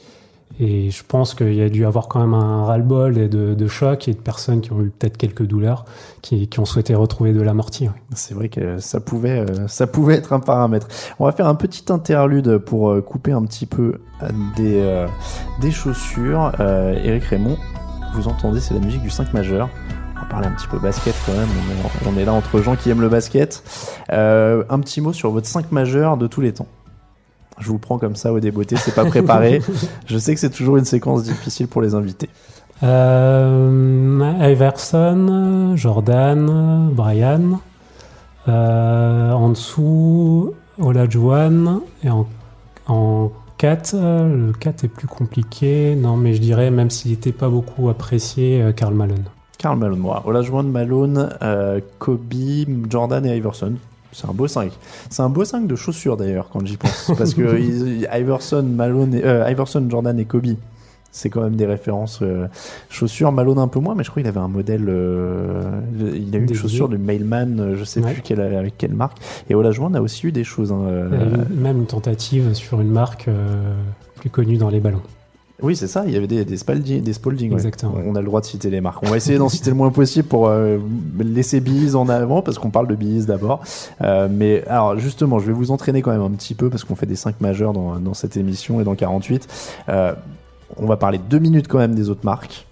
et 0.59 0.91
je 0.91 1.03
pense 1.07 1.35
qu'il 1.35 1.55
y 1.55 1.63
a 1.63 1.69
dû 1.69 1.87
avoir 1.87 2.09
quand 2.09 2.21
même 2.21 2.35
un 2.35 2.65
ras-le-bol 2.65 3.17
et 3.19 3.29
de, 3.29 3.67
choc 3.69 4.09
et 4.09 4.13
de 4.13 4.19
personnes 4.19 4.61
qui 4.61 4.73
ont 4.73 4.83
eu 4.83 4.91
peut-être 4.91 5.17
quelques 5.17 5.45
douleurs 5.45 5.85
qui, 6.23 6.49
ont 6.59 6.65
souhaité 6.65 6.95
retrouver 6.95 7.33
de 7.33 7.41
l'amorti. 7.41 7.85
ouais. 7.85 7.95
C'est 8.15 8.35
vrai 8.35 8.49
que 8.49 8.79
ça 8.79 9.01
pouvait, 9.01 9.39
euh, 9.39 9.69
ça 9.69 9.87
pouvait 9.87 10.15
être 10.15 10.33
un 10.33 10.41
paramètre. 10.41 10.89
On 11.19 11.25
va 11.25 11.33
faire 11.33 11.47
un 11.47 11.55
petit 11.55 11.91
interlude 11.91 12.59
pour 12.59 12.91
euh, 12.91 13.01
couper 13.01 13.33
un 13.33 13.43
petit 13.45 13.65
peu 13.65 14.01
euh, 14.23 14.29
des, 14.57 15.07
des 15.61 15.71
chaussures. 15.71 16.53
Eric 16.59 17.25
Raymond, 17.25 17.57
vous 18.15 18.29
entendez, 18.29 18.61
c'est 18.61 18.75
la 18.75 18.81
musique 18.81 19.03
du 19.03 19.11
5 19.11 19.33
majeur. 19.33 19.69
On 20.17 20.21
va 20.21 20.27
parler 20.27 20.49
un 20.49 20.53
petit 20.53 20.69
peu 20.69 20.79
basket 20.79 21.15
quand 21.25 21.33
même. 21.33 21.49
On 22.07 22.19
est, 22.19 22.25
là 22.25 22.35
entre 22.35 22.61
gens 22.61 22.77
qui 22.77 22.91
aiment 22.91 23.01
le 23.01 23.09
basket. 23.09 23.63
Un 24.11 24.81
petit 24.81 25.01
mot 25.01 25.13
sur 25.13 25.31
votre 25.31 25.47
5 25.47 25.73
majeur 25.73 26.19
de 26.19 26.27
tous 26.27 26.43
les 26.43 26.53
temps. 26.53 26.67
Je 27.61 27.69
vous 27.69 27.79
prends 27.79 27.99
comme 27.99 28.17
ça 28.17 28.33
au 28.33 28.41
débeauté, 28.41 28.77
c'est 28.77 28.95
pas 28.95 29.05
préparé. 29.05 29.63
Je 30.07 30.19
sais 30.19 30.35
que 30.35 30.41
c'est 30.41 30.51
toujours 30.51 30.77
une 30.77 30.85
séquence 30.85 31.23
difficile 31.25 31.69
pour 31.69 31.83
les 31.83 31.95
invités. 31.95 32.31
Euh, 32.83 34.33
Iverson, 34.41 35.75
Jordan, 35.77 36.89
Brian. 36.93 37.61
Euh, 38.49 39.33
en 39.33 39.51
dessous, 39.51 40.55
Olajuwon. 40.79 41.83
Et 42.03 42.11
en, 42.11 42.27
en 42.89 43.31
4, 43.59 43.95
euh, 43.95 44.47
le 44.47 44.53
4 44.53 44.85
est 44.85 44.89
plus 44.89 45.07
compliqué. 45.07 45.95
Non, 45.95 46.17
mais 46.17 46.33
je 46.33 46.41
dirais, 46.41 46.71
même 46.71 46.89
s'il 46.89 47.11
n'était 47.11 47.33
pas 47.33 47.51
beaucoup 47.51 47.91
apprécié, 47.91 48.63
euh, 48.63 48.73
Karl 48.73 48.95
Malone. 48.95 49.25
Karl 49.59 49.79
Malone, 49.79 49.99
moi. 49.99 50.23
Olajuwon, 50.25 50.63
Malone, 50.63 51.29
euh, 51.43 51.81
Kobe, 51.99 52.33
Jordan 52.89 53.27
et 53.27 53.37
Iverson. 53.37 53.75
C'est 54.13 54.29
un 54.29 54.33
beau 54.33 54.49
5. 54.49 54.73
C'est 55.09 55.23
un 55.23 55.29
beau 55.29 55.45
5 55.45 55.67
de 55.67 55.77
chaussures 55.77 56.17
d'ailleurs 56.17 56.49
quand 56.53 56.65
j'y 56.67 56.77
pense. 56.77 57.13
Parce 57.19 57.35
que 57.35 57.59
ils- 57.59 58.09
Iverson, 58.13 58.63
Malone, 58.63 59.15
et- 59.15 59.25
euh, 59.25 59.49
Iverson, 59.51 59.87
Jordan 59.89 60.19
et 60.19 60.25
Kobe, 60.25 60.47
c'est 61.13 61.29
quand 61.29 61.43
même 61.43 61.57
des 61.57 61.67
références 61.67 62.21
euh, 62.23 62.47
chaussures. 62.89 63.33
Malone 63.33 63.59
un 63.59 63.67
peu 63.69 63.81
moins, 63.81 63.95
mais 63.97 64.05
je 64.05 64.11
crois 64.11 64.23
qu'il 64.23 64.29
avait 64.29 64.39
un 64.41 64.49
modèle. 64.49 64.87
euh, 64.89 65.81
il 65.99 66.05
a 66.07 66.11
eu 66.11 66.15
une 66.17 66.31
Dédié. 66.47 66.55
chaussure 66.55 66.89
de 66.89 66.97
Mailman, 66.97 67.59
euh, 67.61 67.77
je 67.77 67.85
sais 67.85 68.01
Ouais. 68.01 68.13
plus 68.13 68.23
quelle, 68.23 68.41
avec 68.41 68.79
quelle 68.79 68.95
marque. 68.95 69.19
Et 69.49 69.55
Olajuwon 69.55 69.95
a 69.95 70.01
aussi 70.01 70.27
eu 70.29 70.33
des 70.33 70.45
choses. 70.45 70.71
hein, 70.73 70.81
euh, 70.87 71.09
même 71.51 71.79
une 71.79 71.87
tentative 71.87 72.55
sur 72.55 72.81
une 72.81 72.91
marque 72.91 73.27
euh, 73.29 73.73
plus 74.17 74.31
connue 74.31 74.57
dans 74.57 74.71
les 74.71 74.79
ballons. 74.81 75.03
Oui, 75.63 75.77
c'est 75.77 75.87
ça. 75.89 76.05
Il 76.07 76.13
y 76.13 76.17
avait 76.17 76.27
des, 76.27 76.45
des 76.45 76.57
Spalding. 76.57 77.03
Des 77.03 77.13
Spalding 77.13 77.51
ouais. 77.51 77.57
Exactement. 77.57 77.95
On 78.07 78.15
a 78.15 78.21
le 78.21 78.27
droit 78.27 78.41
de 78.41 78.47
citer 78.47 78.71
les 78.71 78.81
marques. 78.81 79.03
On 79.03 79.11
va 79.11 79.17
essayer 79.17 79.39
d'en 79.39 79.49
citer 79.49 79.71
le 79.71 79.77
moins 79.77 79.91
possible 79.91 80.27
pour 80.29 80.49
euh, 80.49 80.79
laisser 81.19 81.61
Bees 81.61 81.95
en 81.95 82.09
avant, 82.09 82.43
parce 82.43 82.59
qu'on 82.59 82.71
parle 82.71 82.89
de 82.89 82.95
Bees 82.95 83.27
d'abord. 83.27 83.63
Euh, 84.03 84.29
mais 84.31 84.65
alors, 84.67 84.99
justement, 84.99 85.39
je 85.39 85.47
vais 85.47 85.53
vous 85.53 85.71
entraîner 85.71 86.03
quand 86.03 86.13
même 86.13 86.23
un 86.23 86.31
petit 86.31 86.55
peu, 86.55 86.71
parce 86.71 86.85
qu'on 86.85 86.95
fait 86.97 87.07
des 87.07 87.17
5 87.17 87.41
majeurs 87.41 87.73
dans, 87.73 87.97
dans 87.97 88.15
cette 88.15 88.37
émission 88.37 88.81
et 88.81 88.85
dans 88.85 88.95
48. 88.95 89.49
Euh, 89.89 90.13
on 90.77 90.87
va 90.87 90.97
parler 90.97 91.19
deux 91.19 91.39
minutes 91.39 91.69
quand 91.69 91.79
même 91.79 91.95
des 91.95 92.11
autres 92.11 92.25
marques. 92.25 92.67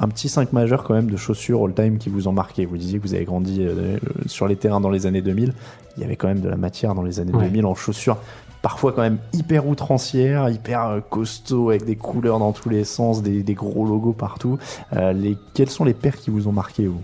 Un 0.00 0.08
petit 0.08 0.28
5 0.28 0.52
majeur 0.52 0.82
quand 0.82 0.94
même 0.94 1.08
de 1.08 1.16
chaussures 1.16 1.64
all-time 1.64 1.98
qui 1.98 2.08
vous 2.08 2.26
ont 2.26 2.32
marqué. 2.32 2.64
Vous 2.66 2.76
disiez 2.76 2.98
que 2.98 3.06
vous 3.06 3.14
avez 3.14 3.24
grandi 3.24 3.58
euh, 3.60 3.96
sur 4.26 4.48
les 4.48 4.56
terrains 4.56 4.80
dans 4.80 4.90
les 4.90 5.06
années 5.06 5.22
2000. 5.22 5.52
Il 5.96 6.00
y 6.02 6.04
avait 6.04 6.16
quand 6.16 6.26
même 6.26 6.40
de 6.40 6.48
la 6.48 6.56
matière 6.56 6.96
dans 6.96 7.02
les 7.04 7.20
années 7.20 7.32
Ouais. 7.32 7.44
2000 7.44 7.64
en 7.66 7.76
chaussures 7.76 8.16
parfois 8.64 8.92
quand 8.92 9.02
même 9.02 9.18
hyper 9.34 9.68
outrancière, 9.68 10.48
hyper 10.48 10.86
euh, 10.86 11.00
costaud, 11.00 11.68
avec 11.68 11.84
des 11.84 11.96
couleurs 11.96 12.38
dans 12.38 12.52
tous 12.52 12.70
les 12.70 12.84
sens, 12.84 13.22
des, 13.22 13.42
des 13.42 13.52
gros 13.52 13.84
logos 13.86 14.14
partout. 14.14 14.56
Euh, 14.96 15.12
les, 15.12 15.36
quelles 15.52 15.68
sont 15.68 15.84
les 15.84 15.92
paires 15.92 16.16
qui 16.16 16.30
vous 16.30 16.48
ont 16.48 16.52
marqué, 16.52 16.86
vous? 16.86 17.02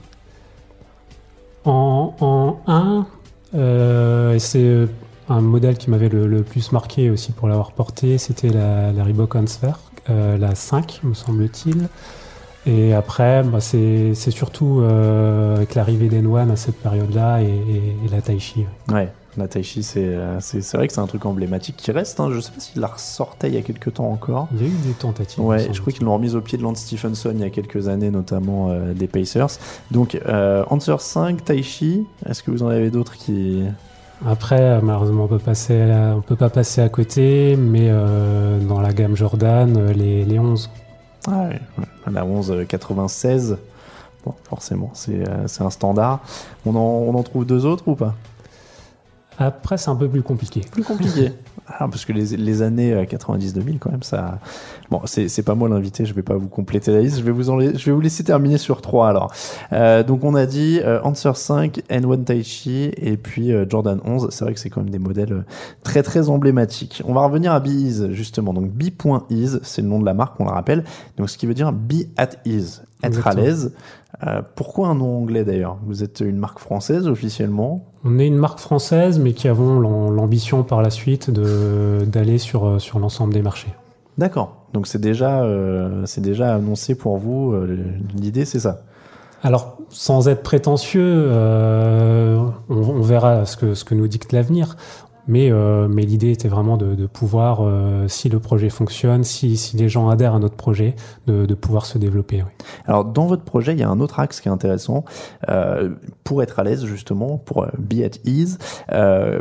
En, 1.66 2.14
en 2.20 2.56
1, 2.66 3.06
euh, 3.54 4.32
et 4.32 4.38
c'est 4.38 4.86
un 5.28 5.40
modèle 5.42 5.76
qui 5.76 5.90
m'avait 5.90 6.08
le, 6.08 6.26
le 6.26 6.42
plus 6.42 6.72
marqué 6.72 7.10
aussi 7.10 7.32
pour 7.32 7.46
l'avoir 7.46 7.72
porté, 7.72 8.16
c'était 8.16 8.48
la, 8.48 8.90
la 8.92 9.04
Reebok 9.04 9.34
Answer, 9.36 9.72
euh, 10.08 10.38
la 10.38 10.54
5, 10.54 11.00
me 11.04 11.12
semble-t-il. 11.12 11.88
Et 12.66 12.94
après, 12.94 13.42
bah, 13.42 13.60
c'est 13.60 14.14
surtout 14.14 14.80
euh, 14.80 15.56
avec 15.56 15.74
l'arrivée 15.74 16.08
d'N1 16.08 16.50
à 16.50 16.56
cette 16.56 16.76
période-là 16.80 17.42
et, 17.42 17.46
et- 17.46 17.96
et 18.06 18.08
la 18.10 18.22
Taichi. 18.22 18.64
Ouais, 18.90 19.12
la 19.36 19.46
Taichi, 19.48 19.82
c'est 19.82 20.04
euh, 20.04 20.40
c'est 20.40 20.60
c'est 20.60 20.76
vrai 20.76 20.86
que 20.88 20.92
c'est 20.92 21.00
un 21.00 21.06
truc 21.06 21.24
emblématique 21.24 21.76
qui 21.76 21.92
reste. 21.92 22.18
Hein. 22.20 22.30
Je 22.32 22.40
sais 22.40 22.50
pas 22.50 22.60
s'il 22.60 22.80
la 22.80 22.88
ressortait 22.88 23.48
il 23.48 23.54
y 23.54 23.58
a 23.58 23.62
quelques 23.62 23.94
temps 23.94 24.10
encore. 24.10 24.48
Il 24.54 24.62
y 24.62 24.64
a 24.64 24.68
eu 24.68 24.76
des 24.86 24.92
tentatives. 24.92 25.42
Ouais, 25.44 25.68
je 25.72 25.80
crois 25.80 25.92
qu'ils 25.92 26.04
l'ont 26.04 26.14
remise 26.14 26.34
au 26.36 26.40
pied 26.40 26.58
de 26.58 26.62
Lance 26.62 26.78
Stephenson 26.80 27.30
il 27.34 27.40
y 27.40 27.44
a 27.44 27.50
quelques 27.50 27.88
années, 27.88 28.10
notamment 28.10 28.70
euh, 28.70 28.92
des 28.92 29.06
Pacers. 29.06 29.48
Donc, 29.90 30.20
euh, 30.26 30.64
Answer 30.68 30.96
5, 30.98 31.44
Taichi, 31.44 32.06
est-ce 32.28 32.42
que 32.42 32.50
vous 32.50 32.62
en 32.62 32.68
avez 32.68 32.90
d'autres 32.90 33.16
qui... 33.16 33.62
Après, 34.26 34.60
euh, 34.60 34.80
malheureusement, 34.82 35.24
on 35.24 35.28
peut 35.28 35.38
passer, 35.38 35.80
à- 35.80 36.14
on 36.16 36.20
peut 36.20 36.36
pas 36.36 36.50
passer 36.50 36.82
à 36.82 36.88
côté, 36.90 37.56
mais 37.56 37.86
euh, 37.88 38.58
dans 38.60 38.80
la 38.80 38.92
gamme 38.92 39.16
Jordan, 39.16 39.90
les, 39.92 40.24
les 40.26 40.38
11. 40.38 40.68
Ah 41.26 41.48
ouais, 41.48 41.60
ouais. 41.78 42.12
la 42.12 42.24
11 42.26 42.50
euh, 42.50 42.64
96. 42.64 43.56
Bon, 44.26 44.34
forcément, 44.44 44.90
c'est 44.92 45.22
c'est 45.46 45.62
un 45.62 45.70
standard. 45.70 46.20
On 46.66 46.74
en, 46.76 46.80
on 46.80 47.14
en 47.14 47.22
trouve 47.22 47.46
deux 47.46 47.64
autres 47.64 47.84
ou 47.88 47.94
pas? 47.94 48.14
Après, 49.42 49.78
c'est 49.78 49.88
un 49.90 49.96
peu 49.96 50.08
plus 50.08 50.22
compliqué. 50.22 50.60
Plus 50.70 50.84
compliqué. 50.84 51.32
Ah, 51.72 51.86
parce 51.88 52.04
que 52.04 52.12
les, 52.12 52.36
les 52.36 52.62
années 52.62 52.92
euh, 52.92 53.04
90-2000, 53.04 53.78
quand 53.78 53.92
même, 53.92 54.02
ça. 54.02 54.40
Bon, 54.90 55.02
c'est 55.04 55.28
c'est 55.28 55.44
pas 55.44 55.54
moi 55.54 55.68
l'invité, 55.68 56.04
je 56.04 56.12
vais 56.12 56.22
pas 56.24 56.34
vous 56.34 56.48
compléter 56.48 56.90
la 56.90 57.00
liste, 57.00 57.18
je 57.18 57.22
vais 57.22 57.30
vous, 57.30 57.48
en 57.48 57.56
la- 57.56 57.72
je 57.76 57.84
vais 57.86 57.92
vous 57.92 58.00
laisser 58.00 58.24
terminer 58.24 58.58
sur 58.58 58.82
trois 58.82 59.08
alors. 59.08 59.32
Euh, 59.72 60.02
donc, 60.02 60.24
on 60.24 60.34
a 60.34 60.46
dit 60.46 60.80
euh, 60.82 61.00
Answer 61.04 61.30
5, 61.36 61.82
N1 61.88 62.24
Taichi 62.24 62.90
et 62.96 63.16
puis 63.16 63.52
euh, 63.52 63.66
Jordan 63.68 64.00
11. 64.04 64.30
C'est 64.30 64.44
vrai 64.44 64.52
que 64.52 64.58
c'est 64.58 64.68
quand 64.68 64.80
même 64.80 64.90
des 64.90 64.98
modèles 64.98 65.32
euh, 65.32 65.44
très 65.84 66.02
très 66.02 66.28
emblématiques. 66.28 67.04
On 67.06 67.14
va 67.14 67.20
revenir 67.24 67.52
à 67.52 67.60
Bees, 67.60 68.10
justement. 68.10 68.52
Donc, 68.52 68.72
B.Ease, 68.72 69.60
c'est 69.62 69.82
le 69.82 69.86
nom 69.88 70.00
de 70.00 70.06
la 70.06 70.14
marque, 70.14 70.40
on 70.40 70.46
le 70.46 70.50
rappelle. 70.50 70.82
Donc, 71.18 71.30
ce 71.30 71.38
qui 71.38 71.46
veut 71.46 71.54
dire 71.54 71.72
Be 71.72 72.02
at 72.16 72.30
ease, 72.46 72.82
être 73.02 73.26
à 73.26 73.34
l'aise. 73.34 73.72
Euh, 74.26 74.42
pourquoi 74.54 74.88
un 74.88 74.94
nom 74.94 75.18
anglais 75.18 75.44
d'ailleurs? 75.44 75.78
Vous 75.86 76.02
êtes 76.02 76.20
une 76.20 76.36
marque 76.36 76.58
française 76.58 77.06
officiellement? 77.06 77.86
On 78.04 78.18
est 78.18 78.26
une 78.26 78.36
marque 78.36 78.58
française, 78.58 79.18
mais 79.18 79.32
qui 79.32 79.48
avons 79.48 79.80
l'am- 79.80 80.14
l'ambition 80.14 80.62
par 80.62 80.82
la 80.82 80.90
suite 80.90 81.30
d'aller 81.30 82.38
sur, 82.38 82.66
euh, 82.66 82.78
sur 82.78 82.98
l'ensemble 82.98 83.32
des 83.32 83.42
marchés. 83.42 83.72
D'accord. 84.18 84.66
Donc 84.72 84.86
c'est 84.86 85.00
déjà, 85.00 85.42
euh, 85.42 86.04
c'est 86.06 86.20
déjà 86.20 86.54
annoncé 86.54 86.94
pour 86.94 87.16
vous. 87.16 87.52
euh, 87.52 87.76
L'idée, 88.14 88.44
c'est 88.44 88.60
ça? 88.60 88.82
Alors, 89.42 89.78
sans 89.88 90.28
être 90.28 90.42
prétentieux, 90.42 91.30
on, 91.32 92.52
on 92.68 93.00
verra 93.00 93.46
ce 93.46 93.56
que, 93.56 93.72
ce 93.74 93.84
que 93.84 93.94
nous 93.94 94.06
dicte 94.06 94.32
l'avenir. 94.32 94.76
Mais, 95.28 95.50
euh, 95.50 95.88
mais 95.88 96.02
l'idée 96.02 96.30
était 96.30 96.48
vraiment 96.48 96.76
de, 96.76 97.06
pouvoir, 97.06 97.60
euh, 97.62 98.08
si 98.08 98.28
le 98.28 98.38
projet 98.38 98.68
fonctionne, 98.68 99.24
si, 99.24 99.58
les 99.76 99.88
gens 99.88 100.08
adhèrent 100.08 100.34
à 100.34 100.38
notre 100.38 100.56
projet, 100.56 100.94
de, 101.26 101.54
pouvoir 101.54 101.86
se 101.86 101.98
développer. 101.98 102.42
Alors 102.86 103.04
dans 103.04 103.26
votre 103.26 103.44
projet, 103.44 103.72
il 103.72 103.78
y 103.78 103.82
a 103.82 103.88
un 103.88 104.00
autre 104.00 104.18
axe 104.18 104.40
qui 104.40 104.48
est 104.48 104.50
intéressant 104.50 105.04
euh, 105.48 105.90
pour 106.24 106.42
être 106.42 106.58
à 106.58 106.64
l'aise 106.64 106.84
justement, 106.84 107.38
pour 107.38 107.66
be 107.78 108.02
at 108.02 108.18
ease. 108.24 108.58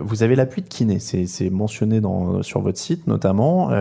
vous 0.01 0.23
avez 0.23 0.35
l'appui 0.35 0.61
de 0.61 0.67
kiné. 0.67 0.99
C'est 0.99 1.49
mentionné 1.49 2.01
sur 2.41 2.61
votre 2.61 2.77
site 2.77 3.07
notamment. 3.07 3.71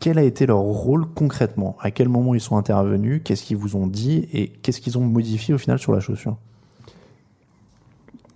Quel 0.00 0.18
a 0.18 0.22
été 0.22 0.46
leur 0.46 0.58
rôle 0.58 1.06
concrètement? 1.06 1.76
À 1.80 1.92
quel 1.92 2.08
moment 2.08 2.34
ils 2.34 2.40
sont 2.40 2.56
intervenus? 2.56 3.20
Qu'est-ce 3.24 3.44
qu'ils 3.44 3.56
vous 3.56 3.76
ont 3.76 3.86
dit? 3.86 4.28
Et 4.32 4.48
qu'est-ce 4.48 4.80
qu'ils 4.80 4.98
ont 4.98 5.02
modifié 5.02 5.54
au 5.54 5.58
final 5.58 5.78
sur 5.78 5.92
la 5.92 6.00
chaussure? 6.00 6.38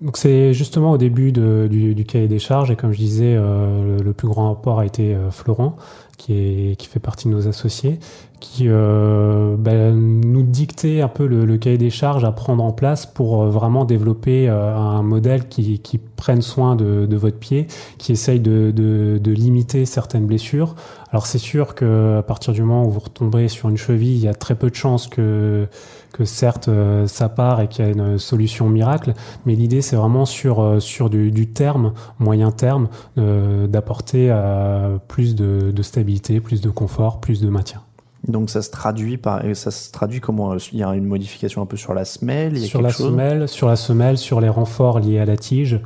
Donc 0.03 0.19
c'est 0.19 0.53
justement 0.53 0.93
au 0.93 0.99
début 0.99 1.33
du, 1.33 2.05
cahier 2.07 2.29
des 2.29 2.39
charges. 2.39 2.71
Et 2.71 2.77
comme 2.77 2.93
je 2.93 2.99
disais, 2.99 3.35
euh, 3.37 3.99
le, 3.99 4.05
le 4.05 4.13
plus 4.13 4.29
grand 4.29 4.53
apport 4.53 4.81
a 4.81 4.87
été 4.87 5.15
euh, 5.15 5.31
Florent, 5.31 5.77
qui, 6.19 6.35
est, 6.35 6.77
qui 6.77 6.87
fait 6.87 7.01
partie 7.01 7.29
de 7.29 7.33
nos 7.33 7.49
associés, 7.49 7.99
qui 8.41 8.65
euh, 8.67 9.57
ben, 9.59 9.95
un 10.85 11.09
peu 11.09 11.27
le, 11.27 11.57
cahier 11.59 11.79
des 11.79 11.91
charges 11.91 12.25
à 12.25 12.33
prendre 12.33 12.63
en 12.63 12.73
place 12.73 13.07
pour 13.07 13.43
euh, 13.43 13.51
vraiment 13.51 13.85
développer 13.85 14.49
euh, 14.49 14.77
un 14.77 15.03
modèle 15.03 15.49
qui, 15.49 15.81
prenne 16.17 16.43
soin 16.43 16.77
de, 16.77 17.17
votre 17.17 17.39
pied, 17.39 17.67
qui 17.99 18.13
essaye 18.13 18.41
de, 18.41 19.21
limiter 19.27 19.85
certaines 19.87 20.27
blessures. 20.27 20.75
Alors 21.11 21.27
c'est 21.27 21.39
sûr 21.39 21.75
que 21.75 22.19
à 22.19 22.23
partir 22.23 22.53
du 22.53 22.63
moment 22.63 22.87
où 22.87 22.91
vous 22.91 23.01
retomberez 23.01 23.49
sur 23.49 23.69
une 23.69 23.77
cheville, 23.77 24.17
il 24.17 24.25
y 24.25 24.29
a 24.29 24.35
très 24.35 24.55
peu 24.55 24.71
de 24.71 24.75
chances 24.75 25.09
que 25.09 25.69
que 26.13 26.25
certes 26.25 26.69
euh, 26.69 27.07
ça 27.07 27.29
part 27.29 27.61
et 27.61 27.69
qu'il 27.69 27.85
y 27.85 27.89
a 27.89 27.91
une 27.91 28.19
solution 28.19 28.69
miracle, 28.69 29.13
mais 29.45 29.55
l'idée 29.55 29.83
c'est 29.83 29.97
vraiment 29.97 30.25
sur 30.25 30.81
sur 30.81 31.11
du, 31.11 31.47
terme, 31.49 31.93
moyen 32.19 32.51
terme, 32.51 32.89
d'apporter 33.17 34.35
plus 35.09 35.35
de 35.35 35.83
stabilité, 35.83 36.41
plus 36.41 36.61
de 36.61 36.71
confort, 36.71 37.21
plus 37.21 37.41
de 37.41 37.49
maintien. 37.49 37.86
Donc 38.29 38.51
ça 38.51 38.61
se 38.63 38.71
traduit 38.71 39.17
par, 39.19 39.43
ça 39.55 39.71
se 39.71 39.91
traduit 39.93 40.21
comment 40.21 40.53
euh, 40.53 40.57
Il 40.73 40.79
y 40.79 40.83
a 40.83 40.95
une 40.95 41.05
modification 41.07 41.63
un 41.63 41.67
peu 41.67 41.77
sur 41.77 41.95
la 41.95 42.05
semelle, 42.05 42.57
il 42.57 42.63
y 42.63 42.65
a 42.65 42.67
sur 42.69 42.81
quelque 42.81 42.89
la 42.89 42.93
chose? 42.93 43.07
semelle, 43.07 43.49
sur 43.49 43.69
la 43.69 43.77
semelle, 43.77 44.19
sur 44.19 44.41
les 44.41 44.49
renforts 44.49 44.99
liés 45.01 45.19
à 45.21 45.25
la 45.25 45.37
tige. 45.37 45.81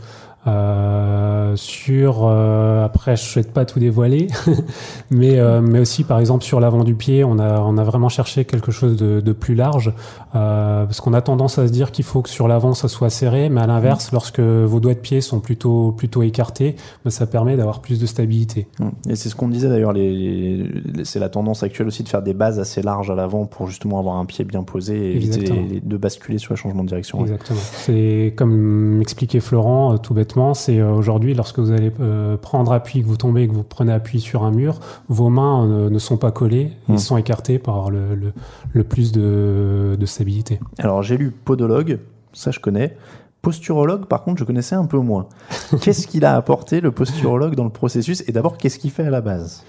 Euh, 0.46 1.54
sur 1.56 2.20
euh, 2.26 2.84
après 2.84 3.16
je 3.16 3.22
souhaite 3.22 3.52
pas 3.52 3.64
tout 3.64 3.78
dévoiler 3.78 4.28
mais 5.10 5.38
euh, 5.38 5.60
mais 5.60 5.80
aussi 5.80 6.02
par 6.04 6.18
exemple 6.18 6.44
sur 6.44 6.60
l'avant 6.60 6.82
du 6.84 6.94
pied 6.94 7.24
on 7.24 7.38
a 7.38 7.60
on 7.60 7.76
a 7.76 7.84
vraiment 7.84 8.08
cherché 8.08 8.44
quelque 8.44 8.70
chose 8.72 8.96
de, 8.96 9.20
de 9.20 9.32
plus 9.32 9.54
large 9.54 9.92
euh, 10.34 10.84
parce 10.86 11.00
qu'on 11.00 11.12
a 11.12 11.20
tendance 11.20 11.58
à 11.58 11.66
se 11.66 11.72
dire 11.72 11.90
qu'il 11.92 12.04
faut 12.04 12.22
que 12.22 12.28
sur 12.30 12.48
l'avant 12.48 12.72
ça 12.74 12.88
soit 12.88 13.10
serré 13.10 13.48
mais 13.50 13.60
à 13.60 13.66
l'inverse 13.66 14.12
lorsque 14.12 14.40
vos 14.40 14.80
doigts 14.80 14.94
de 14.94 14.98
pied 15.00 15.20
sont 15.20 15.40
plutôt 15.40 15.92
plutôt 15.92 16.22
écartés 16.22 16.76
ben, 17.04 17.10
ça 17.10 17.26
permet 17.26 17.56
d'avoir 17.56 17.80
plus 17.80 17.98
de 18.00 18.06
stabilité 18.06 18.66
Et 19.08 19.16
c'est 19.16 19.28
ce 19.28 19.34
qu'on 19.36 19.48
disait 19.48 19.68
d'ailleurs, 19.68 19.92
les, 19.92 20.10
les- 20.14 21.04
c'est 21.04 21.18
la 21.20 21.28
tendance 21.28 21.62
actuelle 21.62 21.86
aussi 21.88 22.02
de 22.02 22.08
faire 22.08 22.22
des 22.22 22.34
bases 22.34 22.58
assez 22.58 22.80
larges 22.82 23.10
à 23.10 23.14
l'avant 23.14 23.44
pour 23.46 23.66
justement 23.66 23.98
avoir 23.98 24.16
un 24.16 24.24
pied 24.24 24.44
bien 24.44 24.62
posé 24.62 24.96
et 24.96 25.16
éviter 25.16 25.80
de 25.82 25.96
basculer 25.96 26.38
sur 26.38 26.52
le 26.52 26.56
changement 26.56 26.82
de 26.82 26.88
direction. 26.88 27.18
ouais. 27.18 27.24
Exactement. 27.24 27.58
C'est 27.72 28.32
comme 28.36 28.52
m'expliquait 28.98 29.40
Florent, 29.40 29.94
euh, 29.94 29.96
tout 29.98 30.14
c'est 30.54 30.78
euh, 30.78 30.90
aujourd'hui 30.90 31.34
lorsque 31.34 31.58
vous 31.58 31.72
allez 31.72 31.92
euh, 32.00 32.36
prendre 32.36 32.72
appui, 32.72 33.02
que 33.02 33.06
vous 33.06 33.16
tombez, 33.16 33.48
que 33.48 33.52
vous 33.52 33.62
prenez 33.62 33.92
appui 33.92 34.20
sur 34.20 34.44
un 34.44 34.50
mur, 34.50 34.78
vos 35.08 35.28
mains 35.28 35.66
euh, 35.66 35.90
ne 35.90 35.98
sont 35.98 36.16
pas 36.16 36.30
collées, 36.30 36.72
ils 36.88 36.98
sont 36.98 37.16
écartés 37.16 37.60
avoir 37.66 37.90
le, 37.90 38.14
le, 38.14 38.32
le 38.72 38.84
plus 38.84 39.12
de, 39.12 39.96
de 39.98 40.06
stabilité. 40.06 40.60
Alors 40.78 41.02
j'ai 41.02 41.16
lu 41.16 41.30
podologue, 41.30 41.98
ça 42.32 42.50
je 42.50 42.60
connais. 42.60 42.96
Posturologue, 43.42 44.04
par 44.04 44.22
contre, 44.22 44.38
je 44.38 44.44
connaissais 44.44 44.74
un 44.74 44.84
peu 44.84 44.98
moins. 44.98 45.26
Qu'est-ce 45.80 46.06
qu'il 46.06 46.26
a 46.26 46.36
apporté 46.36 46.80
le 46.82 46.90
posturologue 46.90 47.54
dans 47.54 47.64
le 47.64 47.70
processus? 47.70 48.22
Et 48.26 48.32
d'abord, 48.32 48.58
qu'est-ce 48.58 48.78
qu'il 48.78 48.90
fait 48.90 49.04
à 49.04 49.10
la 49.10 49.22
base? 49.22 49.64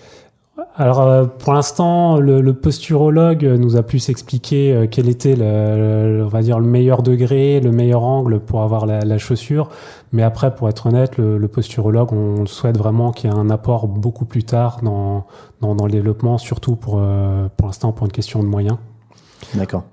Alors 0.76 1.02
euh, 1.02 1.26
pour 1.26 1.54
l'instant, 1.54 2.17
le, 2.17 2.41
le 2.41 2.54
posturologue 2.54 3.43
nous 3.43 3.76
a 3.78 3.84
plus 3.84 4.10
expliqué 4.10 4.74
euh, 4.74 4.88
quel 4.89 5.10
était 5.10 5.36
le, 5.36 6.17
le- 6.17 6.24
on 6.26 6.28
va 6.28 6.41
dire 6.41 6.60
le 6.60 6.65
meilleur 6.65 7.04
degré, 7.04 7.60
le 7.60 7.71
meilleur 7.71 8.04
angle 8.04 8.39
pour 8.39 8.62
avoir 8.62 8.86
la, 8.86 9.00
la 9.02 9.17
chaussure. 9.17 9.69
Mais 10.13 10.24
après, 10.24 10.54
pour 10.56 10.69
être 10.69 10.88
honnête, 10.88 11.17
le, 11.17 11.38
le 11.38 11.47
posturologue, 11.47 12.12
on 12.13 12.45
souhaite 12.45 12.78
vraiment 12.78 13.12
qu'il 13.12 13.30
y 13.30 13.34
ait 13.34 13.38
un 13.38 13.50
apport 13.50 13.88
beaucoup 13.88 14.26
plus 14.26 14.43
tard 14.43 14.80
dans, 14.82 15.26
dans, 15.62 15.76
dans 15.76 15.86
le 15.86 15.91
développement, 15.91 16.38
surtout 16.38 16.76
pour, 16.76 16.95
euh, 17.00 17.47
pour 17.58 17.67
l'instant 17.67 17.91
pour 17.91 18.06
une 18.06 18.12
question 18.12 18.41
de 18.41 18.47
moyens. 18.47 18.78
D'accord. 19.56 19.84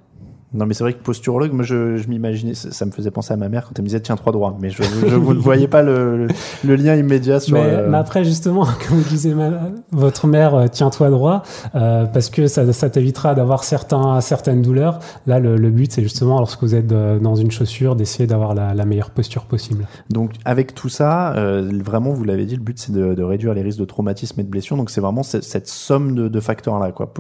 Non, 0.55 0.65
mais 0.67 0.73
c'est 0.75 0.83
vrai 0.85 0.95
que 0.95 1.03
posturologue, 1.03 1.53
moi, 1.53 1.65
je, 1.65 1.97
je 1.99 2.09
m'imaginais, 2.09 2.55
ça, 2.55 2.71
ça 2.71 2.87
me 2.87 2.91
faisait 2.91 3.11
penser 3.11 3.35
à 3.35 3.37
ma 3.37 3.49
mère 3.49 3.65
quand 3.67 3.73
elle 3.79 3.83
me 3.83 3.89
disait 3.89 4.01
tiens 4.01 4.17
trois 4.17 4.33
droits, 4.33 4.57
mais 4.61 4.71
je, 4.71 4.83
je 4.83 5.15
vous 5.15 5.35
ne 5.35 5.39
voyez 5.39 5.69
pas 5.69 5.83
le, 5.83 6.17
le, 6.17 6.29
le 6.65 6.75
lien 6.77 6.95
immédiat 6.97 7.39
sur. 7.41 7.55
Mais, 7.57 7.65
euh, 7.65 7.89
mais 7.91 7.99
après, 7.99 8.25
justement, 8.25 8.65
comme 8.89 8.99
vous 8.99 9.09
disiez, 9.09 9.35
ma- 9.35 9.71
votre 9.93 10.27
mère, 10.27 10.55
euh, 10.55 10.67
tiens-toi 10.71 11.11
droit, 11.11 11.43
euh, 11.75 12.07
parce 12.07 12.31
que 12.31 12.47
ça, 12.47 12.73
ça 12.73 12.89
t'évitera 12.89 13.35
d'avoir 13.35 13.63
certains, 13.65 14.21
certaines 14.23 14.63
douleurs. 14.63 15.01
Là, 15.27 15.39
le, 15.39 15.57
le 15.57 15.71
but, 15.71 15.93
c'est 15.93 16.03
justement, 16.03 16.39
lorsque 16.39 16.63
vous 16.63 16.75
êtes 16.75 16.93
euh, 16.93 17.19
dans 17.19 17.35
une 17.35 17.51
chaussure, 17.51 17.95
d'essayer 17.95 18.27
d'avoir 18.27 18.55
la, 18.55 18.73
la 18.75 18.85
meilleure 18.87 19.11
posture 19.11 19.45
possible. 19.45 19.87
Donc 20.11 20.33
avec 20.45 20.75
tout 20.75 20.89
ça, 20.89 21.35
euh, 21.37 21.71
vraiment, 21.85 22.11
vous 22.13 22.25
l'avez 22.25 22.47
dit, 22.47 22.57
le 22.57 22.63
but 22.63 22.79
c'est 22.79 22.93
de, 22.93 23.13
de 23.15 23.23
réduire 23.23 23.53
les 23.55 23.63
risques 23.63 23.81
de 23.81 23.85
traumatisme 23.85 24.41
et 24.41 24.45
de 24.45 24.49
blessure. 24.49 24.77
Donc 24.77 24.89
c'est 24.91 25.01
vraiment 25.01 25.23
cette, 25.23 25.45
cette 25.45 25.69
somme 25.69 26.15
de, 26.15 26.29
de 26.29 26.41
facteurs 26.41 26.79
là, 26.79 26.91
quoi. 26.93 27.13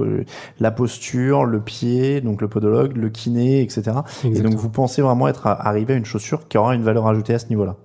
La 0.60 0.70
posture, 0.70 1.44
le 1.44 1.60
pied, 1.60 2.20
donc 2.20 2.40
le 2.40 2.48
podologue, 2.48 2.96
le 2.96 3.10
kiné, 3.18 3.62
etc. 3.62 3.82
Et 4.24 4.40
donc 4.40 4.54
vous 4.54 4.68
pensez 4.70 5.02
vraiment 5.02 5.28
être 5.28 5.46
arrivé 5.46 5.94
à 5.94 5.96
une 5.96 6.04
chaussure 6.04 6.48
qui 6.48 6.58
aura 6.58 6.74
une 6.74 6.82
valeur 6.82 7.06
ajoutée 7.06 7.34
à 7.34 7.38
ce 7.38 7.48
niveau-là? 7.48 7.76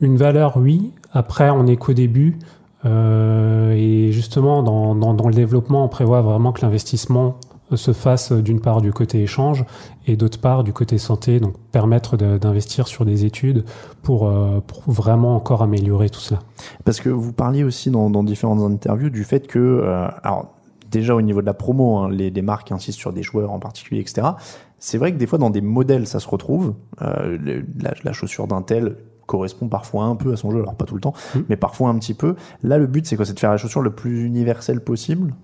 Une 0.00 0.16
valeur, 0.16 0.56
oui. 0.56 0.92
Après, 1.12 1.50
on 1.50 1.64
n'est 1.64 1.76
qu'au 1.76 1.94
début. 1.94 2.38
Euh, 2.84 3.72
et 3.72 4.12
justement, 4.12 4.62
dans, 4.62 4.94
dans, 4.94 5.14
dans 5.14 5.28
le 5.28 5.34
développement, 5.34 5.84
on 5.84 5.88
prévoit 5.88 6.20
vraiment 6.20 6.52
que 6.52 6.62
l'investissement 6.62 7.38
se 7.74 7.92
fasse 7.92 8.32
euh, 8.32 8.42
d'une 8.42 8.60
part 8.60 8.80
du 8.80 8.92
côté 8.92 9.22
échange 9.22 9.64
et 10.06 10.16
d'autre 10.16 10.38
part 10.40 10.62
du 10.62 10.72
côté 10.72 10.98
santé, 10.98 11.40
donc 11.40 11.54
permettre 11.72 12.16
d'investir 12.16 12.86
sur 12.86 13.04
des 13.04 13.24
études 13.24 13.64
pour, 14.02 14.28
euh, 14.28 14.60
pour 14.64 14.82
vraiment 14.86 15.34
encore 15.34 15.62
améliorer 15.62 16.10
tout 16.10 16.20
cela. 16.20 16.40
Parce 16.84 17.00
que 17.00 17.08
vous 17.08 17.32
parliez 17.32 17.64
aussi 17.64 17.90
dans, 17.90 18.08
dans 18.08 18.22
différentes 18.22 18.60
interviews 18.60 19.10
du 19.10 19.24
fait 19.24 19.46
que, 19.48 19.58
euh, 19.58 20.06
alors 20.22 20.52
déjà 20.98 21.14
au 21.14 21.22
niveau 21.22 21.40
de 21.40 21.46
la 21.46 21.54
promo, 21.54 21.96
hein, 21.98 22.10
les, 22.10 22.30
les 22.30 22.42
marques 22.42 22.72
insistent 22.72 22.98
sur 22.98 23.12
des 23.12 23.22
joueurs 23.22 23.52
en 23.52 23.58
particulier, 23.58 24.00
etc. 24.00 24.28
C'est 24.78 24.98
vrai 24.98 25.12
que 25.12 25.18
des 25.18 25.26
fois 25.26 25.38
dans 25.38 25.50
des 25.50 25.60
modèles 25.62 26.06
ça 26.06 26.20
se 26.20 26.28
retrouve. 26.28 26.74
Euh, 27.02 27.36
le- 27.40 27.64
la, 27.80 27.94
la 28.04 28.12
chaussure 28.12 28.46
d'un 28.46 28.62
tel 28.62 28.96
correspond 29.26 29.68
parfois 29.68 30.04
un 30.04 30.14
peu 30.14 30.32
à 30.32 30.36
son 30.36 30.50
jeu, 30.52 30.60
alors 30.60 30.74
pas 30.76 30.84
tout 30.84 30.94
le 30.94 31.00
temps, 31.00 31.14
Mm. 31.34 31.38
mais 31.48 31.56
parfois 31.56 31.88
un 31.88 31.98
petit 31.98 32.14
peu. 32.14 32.36
Là 32.62 32.78
le 32.78 32.86
but 32.86 33.06
c'est 33.06 33.16
quoi? 33.16 33.24
C'est 33.24 33.34
de 33.34 33.40
faire 33.40 33.50
la 33.50 33.56
chaussure 33.56 33.82
le 33.82 33.90
plus 33.90 34.24
universelle 34.24 34.80
possible? 34.80 35.34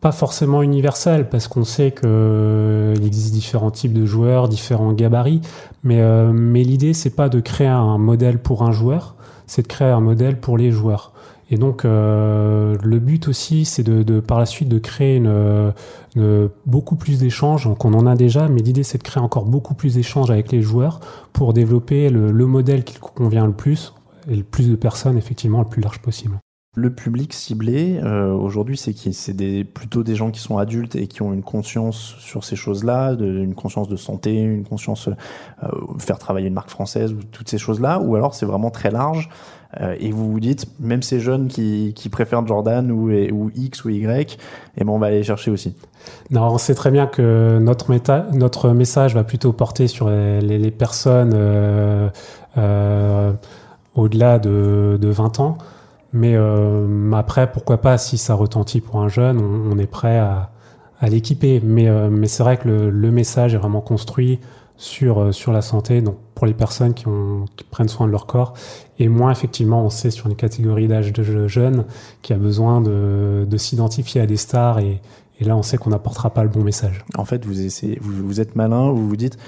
Pas 0.00 0.12
forcément 0.12 0.62
universel, 0.62 1.28
parce 1.28 1.46
qu'on 1.46 1.62
sait 1.62 1.92
qu'il 1.92 3.06
existe 3.06 3.32
différents 3.32 3.70
types 3.70 3.92
de 3.92 4.04
joueurs, 4.04 4.48
différents 4.48 4.92
gabarits, 4.92 5.40
mais, 5.84 6.00
euh, 6.00 6.32
mais 6.32 6.64
l'idée, 6.64 6.92
c'est 6.92 7.14
pas 7.14 7.28
de 7.28 7.38
créer 7.38 7.68
un 7.68 7.98
modèle 7.98 8.40
pour 8.42 8.64
un 8.64 8.72
joueur, 8.72 9.14
c'est 9.46 9.62
de 9.62 9.68
créer 9.68 9.90
un 9.90 10.00
modèle 10.00 10.40
pour 10.40 10.58
les 10.58 10.72
joueurs. 10.72 11.12
Et 11.52 11.58
donc, 11.58 11.84
euh, 11.84 12.76
le 12.82 12.98
but 12.98 13.28
aussi, 13.28 13.66
c'est 13.66 13.82
de, 13.82 14.20
par 14.20 14.38
la 14.38 14.46
suite 14.46 14.70
de 14.70 14.78
créer 14.78 15.16
une, 15.16 15.72
une- 16.16 16.48
beaucoup 16.64 16.96
plus 16.96 17.18
d'échanges. 17.18 17.64
Donc, 17.64 17.84
on 17.84 17.92
en 17.92 18.06
a 18.06 18.14
déjà, 18.14 18.48
mais 18.48 18.62
l'idée, 18.62 18.82
c'est 18.82 18.96
de 18.96 19.02
créer 19.02 19.22
encore 19.22 19.44
beaucoup 19.44 19.74
plus 19.74 19.94
d'échanges 19.96 20.30
avec 20.30 20.50
les 20.50 20.62
joueurs 20.62 21.00
pour 21.34 21.52
développer 21.52 22.08
le, 22.08 22.32
le 22.32 22.46
modèle 22.46 22.84
qui 22.84 22.96
convient 22.98 23.44
le 23.46 23.52
plus 23.52 23.92
et 24.30 24.36
le 24.36 24.44
plus 24.44 24.70
de 24.70 24.76
personnes, 24.76 25.18
effectivement, 25.18 25.58
le 25.58 25.68
plus 25.68 25.82
large 25.82 25.98
possible. 26.00 26.38
Le 26.74 26.88
public 26.88 27.34
ciblé 27.34 28.00
euh, 28.02 28.32
aujourd'hui, 28.32 28.78
c'est 28.78 29.64
plutôt 29.64 30.02
des 30.02 30.14
gens 30.14 30.30
qui 30.30 30.40
sont 30.40 30.56
adultes 30.56 30.96
et 30.96 31.06
qui 31.06 31.20
ont 31.20 31.34
une 31.34 31.42
conscience 31.42 32.14
sur 32.18 32.44
ces 32.44 32.56
choses-là, 32.56 33.12
une 33.20 33.54
conscience 33.54 33.88
de 33.90 33.96
santé, 33.96 34.40
une 34.40 34.64
conscience 34.64 35.08
euh, 35.08 35.66
faire 35.98 36.18
travailler 36.18 36.46
une 36.48 36.54
marque 36.54 36.70
française 36.70 37.12
ou 37.12 37.18
toutes 37.30 37.50
ces 37.50 37.58
choses-là, 37.58 38.00
ou 38.00 38.16
alors 38.16 38.32
c'est 38.34 38.46
vraiment 38.46 38.70
très 38.70 38.90
large 38.90 39.28
euh, 39.80 39.96
et 39.98 40.10
vous 40.10 40.30
vous 40.30 40.40
dites 40.40 40.66
même 40.80 41.02
ces 41.02 41.20
jeunes 41.20 41.48
qui, 41.48 41.92
qui 41.94 42.08
préfèrent 42.08 42.46
Jordan 42.46 42.90
ou, 42.90 43.10
X 43.54 43.84
ou 43.84 43.88
Y, 43.90 44.38
et 44.76 44.84
ben 44.84 44.90
on 44.90 44.98
va 44.98 45.06
aller 45.06 45.22
chercher 45.22 45.50
aussi. 45.50 45.74
Non, 46.30 46.42
on 46.42 46.58
sait 46.58 46.74
très 46.74 46.90
bien 46.90 47.06
que 47.06 47.58
notre, 47.58 47.88
message 48.72 49.14
va 49.14 49.24
plutôt 49.24 49.52
porter 49.52 49.86
sur 49.86 50.10
les, 50.10 50.70
personnes 50.70 51.32
euh, 51.34 52.08
euh, 52.58 53.32
au-delà 53.94 54.38
de, 54.38 54.98
de 55.00 55.08
20 55.08 55.40
ans. 55.40 55.58
Mais 56.12 56.36
après, 57.14 57.50
pourquoi 57.50 57.78
pas, 57.78 57.96
si 57.96 58.18
ça 58.18 58.34
retentit 58.34 58.82
pour 58.82 59.00
un 59.00 59.08
jeune, 59.08 59.40
on, 59.40 59.78
est 59.78 59.86
prêt 59.86 60.18
à, 60.18 60.50
l'équiper. 61.08 61.62
Mais, 61.64 61.88
c'est 62.26 62.42
vrai 62.42 62.58
que 62.58 62.68
le 62.68 63.10
message 63.10 63.54
est 63.54 63.58
vraiment 63.58 63.80
construit 63.80 64.38
sur, 64.76 65.20
euh, 65.20 65.32
sur 65.32 65.52
la 65.52 65.62
santé, 65.62 66.00
donc 66.00 66.16
pour 66.34 66.46
les 66.46 66.54
personnes 66.54 66.94
qui, 66.94 67.06
ont, 67.08 67.44
qui 67.56 67.64
prennent 67.64 67.88
soin 67.88 68.06
de 68.06 68.12
leur 68.12 68.26
corps. 68.26 68.54
Et 68.98 69.08
moins, 69.08 69.30
effectivement, 69.30 69.84
on 69.84 69.90
sait 69.90 70.10
sur 70.10 70.26
une 70.26 70.36
catégorie 70.36 70.88
d'âge 70.88 71.12
de 71.12 71.22
je- 71.22 71.46
jeunes 71.48 71.84
qui 72.22 72.32
a 72.32 72.36
besoin 72.36 72.80
de, 72.80 73.46
de 73.48 73.56
s'identifier 73.56 74.20
à 74.20 74.26
des 74.26 74.36
stars 74.36 74.80
et, 74.80 75.00
et 75.40 75.44
là, 75.44 75.56
on 75.56 75.62
sait 75.62 75.78
qu'on 75.78 75.90
n'apportera 75.90 76.30
pas 76.30 76.42
le 76.42 76.48
bon 76.48 76.62
message. 76.62 77.04
En 77.16 77.24
fait, 77.24 77.44
vous, 77.44 77.60
essayez, 77.60 77.98
vous, 78.00 78.12
vous 78.26 78.40
êtes 78.40 78.54
malin, 78.56 78.90
vous 78.90 79.08
vous 79.08 79.16
dites 79.16 79.38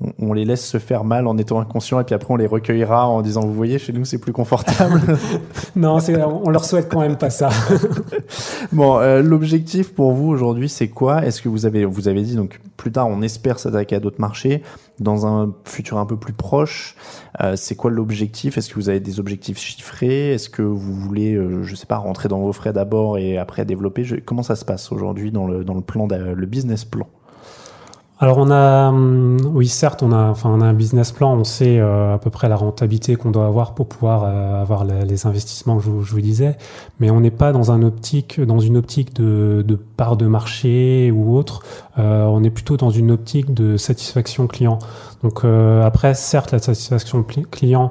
on, 0.00 0.12
on 0.30 0.32
les 0.32 0.44
laisse 0.44 0.64
se 0.66 0.78
faire 0.78 1.04
mal 1.04 1.26
en 1.26 1.36
étant 1.38 1.60
inconscients 1.60 2.00
et 2.00 2.04
puis 2.04 2.14
après 2.14 2.32
on 2.32 2.36
les 2.36 2.46
recueillera 2.46 3.06
en 3.08 3.22
disant 3.22 3.42
vous 3.42 3.52
voyez 3.52 3.78
chez 3.78 3.92
nous 3.92 4.04
c'est 4.04 4.18
plus 4.18 4.32
confortable. 4.32 5.00
non, 5.76 5.98
on 6.44 6.50
leur 6.50 6.64
souhaite 6.64 6.88
quand 6.88 7.00
même 7.00 7.16
pas 7.16 7.30
ça. 7.30 7.50
Bon, 8.72 8.98
euh, 8.98 9.22
l'objectif 9.22 9.92
pour 9.94 10.12
vous 10.12 10.28
aujourd'hui, 10.28 10.68
c'est 10.68 10.88
quoi? 10.88 11.24
Est-ce 11.26 11.42
que 11.42 11.48
vous 11.48 11.66
avez, 11.66 11.84
vous 11.84 12.08
avez 12.08 12.22
dit 12.22 12.36
donc 12.36 12.60
plus 12.76 12.90
tard, 12.90 13.08
on 13.08 13.20
espère 13.22 13.58
s'attaquer 13.58 13.96
à 13.96 14.00
d'autres 14.00 14.20
marchés 14.20 14.62
dans 14.98 15.26
un 15.26 15.52
futur 15.64 15.98
un 15.98 16.06
peu 16.06 16.16
plus 16.16 16.32
proche. 16.32 16.96
Euh, 17.42 17.54
c'est 17.56 17.74
quoi 17.74 17.90
l'objectif? 17.90 18.56
Est-ce 18.56 18.70
que 18.70 18.74
vous 18.76 18.88
avez 18.88 19.00
des 19.00 19.20
objectifs 19.20 19.58
chiffrés? 19.58 20.32
Est-ce 20.32 20.48
que 20.48 20.62
vous 20.62 20.94
voulez, 20.94 21.34
euh, 21.34 21.62
je 21.64 21.74
sais 21.74 21.86
pas, 21.86 21.96
rentrer 21.96 22.28
dans 22.28 22.40
vos 22.40 22.52
frais 22.52 22.72
d'abord 22.72 23.18
et 23.18 23.36
après 23.38 23.64
développer? 23.64 24.04
Je- 24.04 24.16
Comment 24.16 24.42
ça 24.42 24.56
se 24.56 24.64
passe 24.64 24.90
aujourd'hui 24.92 25.32
dans 25.32 25.46
le 25.46 25.64
dans 25.64 25.74
le 25.74 25.80
plan, 25.80 26.06
le 26.08 26.46
business 26.46 26.84
plan? 26.84 27.06
Alors 28.22 28.38
on 28.38 28.52
a, 28.52 28.90
hum, 28.90 29.36
oui 29.52 29.66
certes, 29.66 30.00
on 30.04 30.12
a, 30.12 30.28
enfin 30.28 30.48
on 30.48 30.60
a 30.60 30.64
un 30.64 30.74
business 30.74 31.10
plan, 31.10 31.34
on 31.34 31.42
sait 31.42 31.80
euh, 31.80 32.14
à 32.14 32.18
peu 32.18 32.30
près 32.30 32.48
la 32.48 32.54
rentabilité 32.54 33.16
qu'on 33.16 33.32
doit 33.32 33.46
avoir 33.46 33.74
pour 33.74 33.88
pouvoir 33.88 34.22
euh, 34.24 34.62
avoir 34.62 34.84
les 34.84 35.26
investissements 35.26 35.76
que 35.76 35.82
je, 35.82 35.90
vous- 35.90 36.20
disais, 36.20 36.56
mais 37.00 37.10
on 37.10 37.18
n'est 37.18 37.32
pas 37.32 37.50
dans 37.50 37.72
un 37.72 37.82
optique, 37.82 38.40
dans 38.40 38.60
une 38.60 38.76
optique 38.76 39.12
de, 39.12 39.64
de 39.66 39.74
part 39.74 40.16
de 40.16 40.26
marché 40.28 41.10
ou 41.10 41.36
autre. 41.36 41.64
Euh, 41.98 42.24
on 42.26 42.44
est 42.44 42.50
plutôt 42.50 42.76
dans 42.76 42.90
une 42.90 43.10
optique 43.10 43.52
de 43.54 43.76
satisfaction 43.76 44.46
client. 44.46 44.78
Donc 45.24 45.44
euh, 45.44 45.82
après, 45.84 46.14
certes, 46.14 46.52
la 46.52 46.60
satisfaction 46.60 47.24
client. 47.24 47.90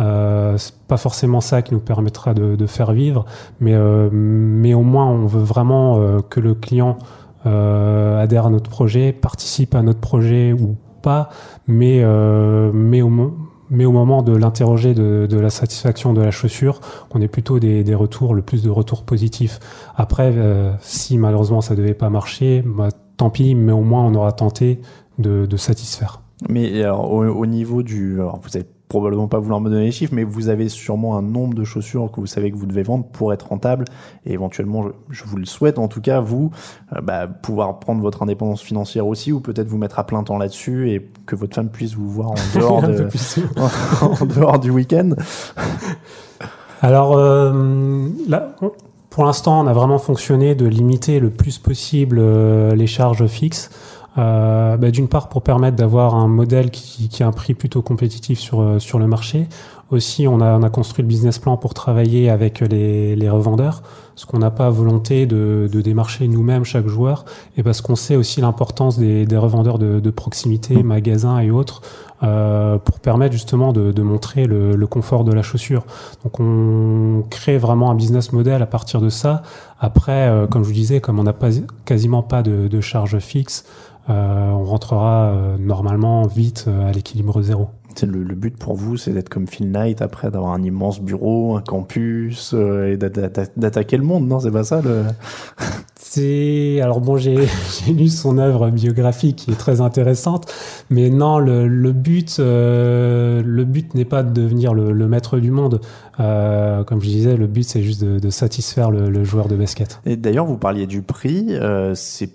Euh, 0.00 0.56
c'est 0.58 0.74
pas 0.88 0.96
forcément 0.96 1.40
ça 1.40 1.62
qui 1.62 1.74
nous 1.74 1.80
permettra 1.80 2.34
de, 2.34 2.56
de 2.56 2.66
faire 2.66 2.92
vivre, 2.92 3.26
mais, 3.60 3.74
euh, 3.74 4.08
mais 4.12 4.74
au 4.74 4.82
moins 4.82 5.06
on 5.06 5.26
veut 5.26 5.42
vraiment 5.42 5.98
euh, 5.98 6.20
que 6.20 6.40
le 6.40 6.54
client 6.54 6.98
euh, 7.46 8.20
adhère 8.20 8.46
à 8.46 8.50
notre 8.50 8.70
projet, 8.70 9.12
participe 9.12 9.74
à 9.74 9.82
notre 9.82 10.00
projet 10.00 10.52
ou 10.52 10.76
pas, 11.02 11.30
mais, 11.66 12.00
euh, 12.02 12.70
mais, 12.72 13.02
au, 13.02 13.10
mais 13.70 13.84
au 13.84 13.92
moment 13.92 14.22
de 14.22 14.36
l'interroger 14.36 14.94
de, 14.94 15.26
de, 15.28 15.38
la 15.38 15.50
satisfaction 15.50 16.12
de 16.12 16.20
la 16.20 16.30
chaussure, 16.30 16.80
on 17.14 17.20
est 17.20 17.28
plutôt 17.28 17.58
des, 17.58 17.84
des 17.84 17.94
retours, 17.94 18.34
le 18.34 18.42
plus 18.42 18.62
de 18.62 18.70
retours 18.70 19.04
positifs. 19.04 19.60
Après, 19.96 20.32
euh, 20.34 20.72
si 20.80 21.18
malheureusement 21.18 21.60
ça 21.60 21.74
devait 21.76 21.94
pas 21.94 22.10
marcher, 22.10 22.62
bah, 22.66 22.88
tant 23.16 23.30
pis, 23.30 23.54
mais 23.54 23.72
au 23.72 23.82
moins 23.82 24.04
on 24.04 24.14
aura 24.14 24.32
tenté 24.32 24.80
de, 25.18 25.46
de 25.46 25.56
satisfaire. 25.56 26.20
Mais 26.48 26.82
alors, 26.82 27.12
au, 27.12 27.24
au, 27.24 27.46
niveau 27.46 27.82
du, 27.82 28.14
alors 28.20 28.40
vous 28.42 28.56
avez 28.56 28.66
probablement 28.88 29.28
pas 29.28 29.38
vouloir 29.38 29.60
me 29.60 29.68
donner 29.68 29.84
les 29.84 29.92
chiffres, 29.92 30.14
mais 30.14 30.24
vous 30.24 30.48
avez 30.48 30.68
sûrement 30.68 31.16
un 31.16 31.22
nombre 31.22 31.54
de 31.54 31.64
chaussures 31.64 32.10
que 32.10 32.20
vous 32.20 32.26
savez 32.26 32.50
que 32.50 32.56
vous 32.56 32.66
devez 32.66 32.82
vendre 32.82 33.04
pour 33.04 33.32
être 33.32 33.48
rentable. 33.48 33.84
Et 34.24 34.32
éventuellement, 34.32 34.84
je, 34.84 34.90
je 35.10 35.24
vous 35.24 35.36
le 35.36 35.44
souhaite, 35.44 35.78
en 35.78 35.88
tout 35.88 36.00
cas, 36.00 36.20
vous, 36.20 36.50
euh, 36.96 37.00
bah, 37.00 37.26
pouvoir 37.26 37.78
prendre 37.80 38.00
votre 38.00 38.22
indépendance 38.22 38.62
financière 38.62 39.06
aussi, 39.06 39.30
ou 39.32 39.40
peut-être 39.40 39.68
vous 39.68 39.78
mettre 39.78 39.98
à 39.98 40.06
plein 40.06 40.22
temps 40.22 40.38
là-dessus 40.38 40.90
et 40.90 41.10
que 41.26 41.36
votre 41.36 41.54
femme 41.54 41.68
puisse 41.68 41.94
vous 41.94 42.08
voir 42.08 42.30
en 42.30 42.34
dehors, 42.58 42.82
de, 42.82 43.06
en, 44.02 44.26
dehors 44.26 44.58
du 44.58 44.70
week-end. 44.70 45.10
Alors, 46.80 47.16
euh, 47.16 48.08
là, 48.28 48.54
pour 49.10 49.24
l'instant, 49.24 49.60
on 49.60 49.66
a 49.66 49.72
vraiment 49.72 49.98
fonctionné 49.98 50.54
de 50.54 50.66
limiter 50.66 51.18
le 51.20 51.30
plus 51.30 51.58
possible 51.58 52.18
euh, 52.20 52.74
les 52.74 52.86
charges 52.86 53.26
fixes. 53.26 53.70
Euh, 54.18 54.76
bah, 54.76 54.90
D'une 54.90 55.08
part 55.08 55.28
pour 55.28 55.42
permettre 55.42 55.76
d'avoir 55.76 56.14
un 56.14 56.28
modèle 56.28 56.70
qui, 56.70 57.08
qui, 57.08 57.22
a 57.22 57.26
un 57.26 57.32
prix 57.32 57.54
plutôt 57.54 57.82
compétitif 57.82 58.38
sur, 58.38 58.60
euh, 58.60 58.78
sur 58.78 58.98
le 58.98 59.06
marché. 59.06 59.46
Aussi, 59.90 60.28
on 60.28 60.40
a, 60.40 60.58
on 60.58 60.62
a 60.62 60.68
construit 60.68 61.02
le 61.02 61.08
business 61.08 61.38
plan 61.38 61.56
pour 61.56 61.72
travailler 61.72 62.28
avec 62.28 62.60
les, 62.60 63.16
les 63.16 63.30
revendeurs, 63.30 63.82
parce 64.14 64.26
qu'on 64.26 64.38
n'a 64.38 64.50
pas 64.50 64.68
volonté 64.68 65.24
de, 65.24 65.66
de 65.72 65.80
démarcher 65.80 66.28
nous-mêmes 66.28 66.64
chaque 66.64 66.86
joueur, 66.88 67.24
et 67.56 67.62
parce 67.62 67.80
qu'on 67.80 67.96
sait 67.96 68.16
aussi 68.16 68.42
l'importance 68.42 68.98
des, 68.98 69.24
des, 69.24 69.36
revendeurs 69.38 69.78
de, 69.78 69.98
de, 69.98 70.10
proximité, 70.10 70.82
magasins 70.82 71.38
et 71.38 71.50
autres, 71.50 71.80
euh, 72.22 72.76
pour 72.76 73.00
permettre 73.00 73.32
justement 73.32 73.72
de, 73.72 73.92
de 73.92 74.02
montrer 74.02 74.44
le, 74.44 74.76
le, 74.76 74.86
confort 74.86 75.24
de 75.24 75.32
la 75.32 75.42
chaussure. 75.42 75.84
Donc 76.22 76.38
on 76.38 77.22
crée 77.30 77.56
vraiment 77.56 77.90
un 77.90 77.94
business 77.94 78.32
model 78.32 78.60
à 78.60 78.66
partir 78.66 79.00
de 79.00 79.08
ça. 79.08 79.42
Après, 79.80 80.28
euh, 80.28 80.46
comme 80.46 80.64
je 80.64 80.68
vous 80.68 80.74
disais, 80.74 81.00
comme 81.00 81.18
on 81.18 81.22
n'a 81.22 81.32
pas 81.32 81.50
quasiment 81.86 82.22
pas 82.22 82.42
de, 82.42 82.68
de 82.68 82.80
charges 82.80 83.20
fixes, 83.20 83.64
euh, 83.64 83.87
on 84.08 84.64
rentrera 84.64 85.32
euh, 85.32 85.56
normalement 85.58 86.26
vite 86.26 86.64
euh, 86.68 86.88
à 86.88 86.92
l'équilibre 86.92 87.42
zéro. 87.42 87.68
Le, 88.02 88.22
le, 88.22 88.34
but 88.36 88.56
pour 88.56 88.76
vous, 88.76 88.96
c'est 88.96 89.10
d'être 89.10 89.28
comme 89.28 89.48
Phil 89.48 89.72
Knight 89.72 90.02
après, 90.02 90.30
d'avoir 90.30 90.52
un 90.52 90.62
immense 90.62 91.00
bureau, 91.00 91.56
un 91.56 91.62
campus 91.62 92.52
euh, 92.54 92.92
et 92.92 92.96
d'attaquer 92.96 93.96
le 93.96 94.04
monde, 94.04 94.28
non 94.28 94.38
C'est 94.38 94.52
pas 94.52 94.62
ça 94.62 94.80
le... 94.82 95.02
C'est 96.00 96.80
alors 96.80 97.00
bon, 97.00 97.16
j'ai 97.18 97.36
lu 97.88 98.08
son 98.08 98.38
œuvre 98.38 98.70
biographique 98.70 99.36
qui 99.36 99.50
est 99.50 99.58
très 99.58 99.80
intéressante, 99.80 100.50
mais 100.88 101.10
non, 101.10 101.38
le, 101.38 101.68
le 101.68 101.92
but, 101.92 102.36
euh, 102.38 103.42
le 103.44 103.64
but 103.64 103.94
n'est 103.94 104.06
pas 104.06 104.22
de 104.22 104.32
devenir 104.32 104.72
le, 104.72 104.92
le 104.92 105.08
maître 105.08 105.38
du 105.38 105.50
monde. 105.50 105.80
Euh, 106.20 106.82
comme 106.84 107.00
je 107.02 107.08
disais, 107.08 107.36
le 107.36 107.46
but 107.46 107.64
c'est 107.64 107.82
juste 107.82 108.02
de, 108.02 108.18
de 108.18 108.30
satisfaire 108.30 108.90
le, 108.90 109.24
joueur 109.24 109.48
de 109.48 109.56
basket. 109.56 110.00
Et 110.06 110.16
d'ailleurs, 110.16 110.46
vous 110.46 110.56
parliez 110.56 110.86
du 110.86 111.02
prix, 111.02 111.48
euh, 111.50 111.92
c'est 111.94 112.30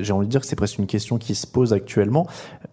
j'ai 0.00 0.12
envie 0.12 0.26
de 0.26 0.30
dire 0.30 0.40
que 0.40 0.46
c'est 0.46 0.56
presque 0.56 0.78
une 0.78 0.86
question 0.86 1.18
qui 1.18 1.34
se 1.34 1.46
pose 1.46 1.72
actuellement. 1.72 2.26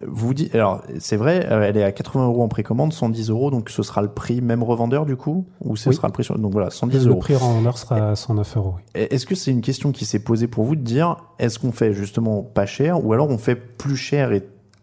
Vous 0.06 0.34
dites, 0.34 0.54
alors 0.54 0.82
c'est 0.98 1.16
vrai, 1.16 1.46
euh, 1.50 1.62
elle 1.62 1.76
est 1.76 1.82
à 1.82 1.92
80 1.92 2.26
euros 2.26 2.42
en 2.42 2.48
précommande, 2.48 2.92
110 2.92 3.30
euros, 3.30 3.50
donc 3.50 3.70
ce 3.70 3.82
sera 3.82 4.02
le 4.02 4.08
prix 4.08 4.40
même 4.40 4.62
revendeur 4.62 5.06
du 5.06 5.16
coup, 5.16 5.46
ou 5.60 5.76
ce 5.76 5.88
oui. 5.88 5.94
sera 5.94 6.08
le 6.08 6.12
prix 6.12 6.24
sur, 6.24 6.38
donc 6.38 6.52
voilà, 6.52 6.70
110 6.70 7.04
le 7.04 7.10
euros. 7.10 7.14
Le 7.14 7.20
prix 7.20 7.36
revendeur 7.36 7.78
sera 7.78 8.14
109 8.16 8.56
euros. 8.56 8.74
Oui. 8.76 8.82
Est-ce 9.10 9.26
que 9.26 9.34
c'est 9.34 9.50
une 9.50 9.60
question 9.60 9.92
qui 9.92 10.04
s'est 10.04 10.22
posée 10.22 10.46
pour 10.46 10.64
vous 10.64 10.76
de 10.76 10.82
dire, 10.82 11.16
est-ce 11.38 11.58
qu'on 11.58 11.72
fait 11.72 11.92
justement 11.92 12.42
pas 12.42 12.66
cher, 12.66 13.04
ou 13.04 13.12
alors 13.12 13.28
on 13.28 13.38
fait 13.38 13.56
plus 13.56 13.96
cher 13.96 14.32
et 14.32 14.42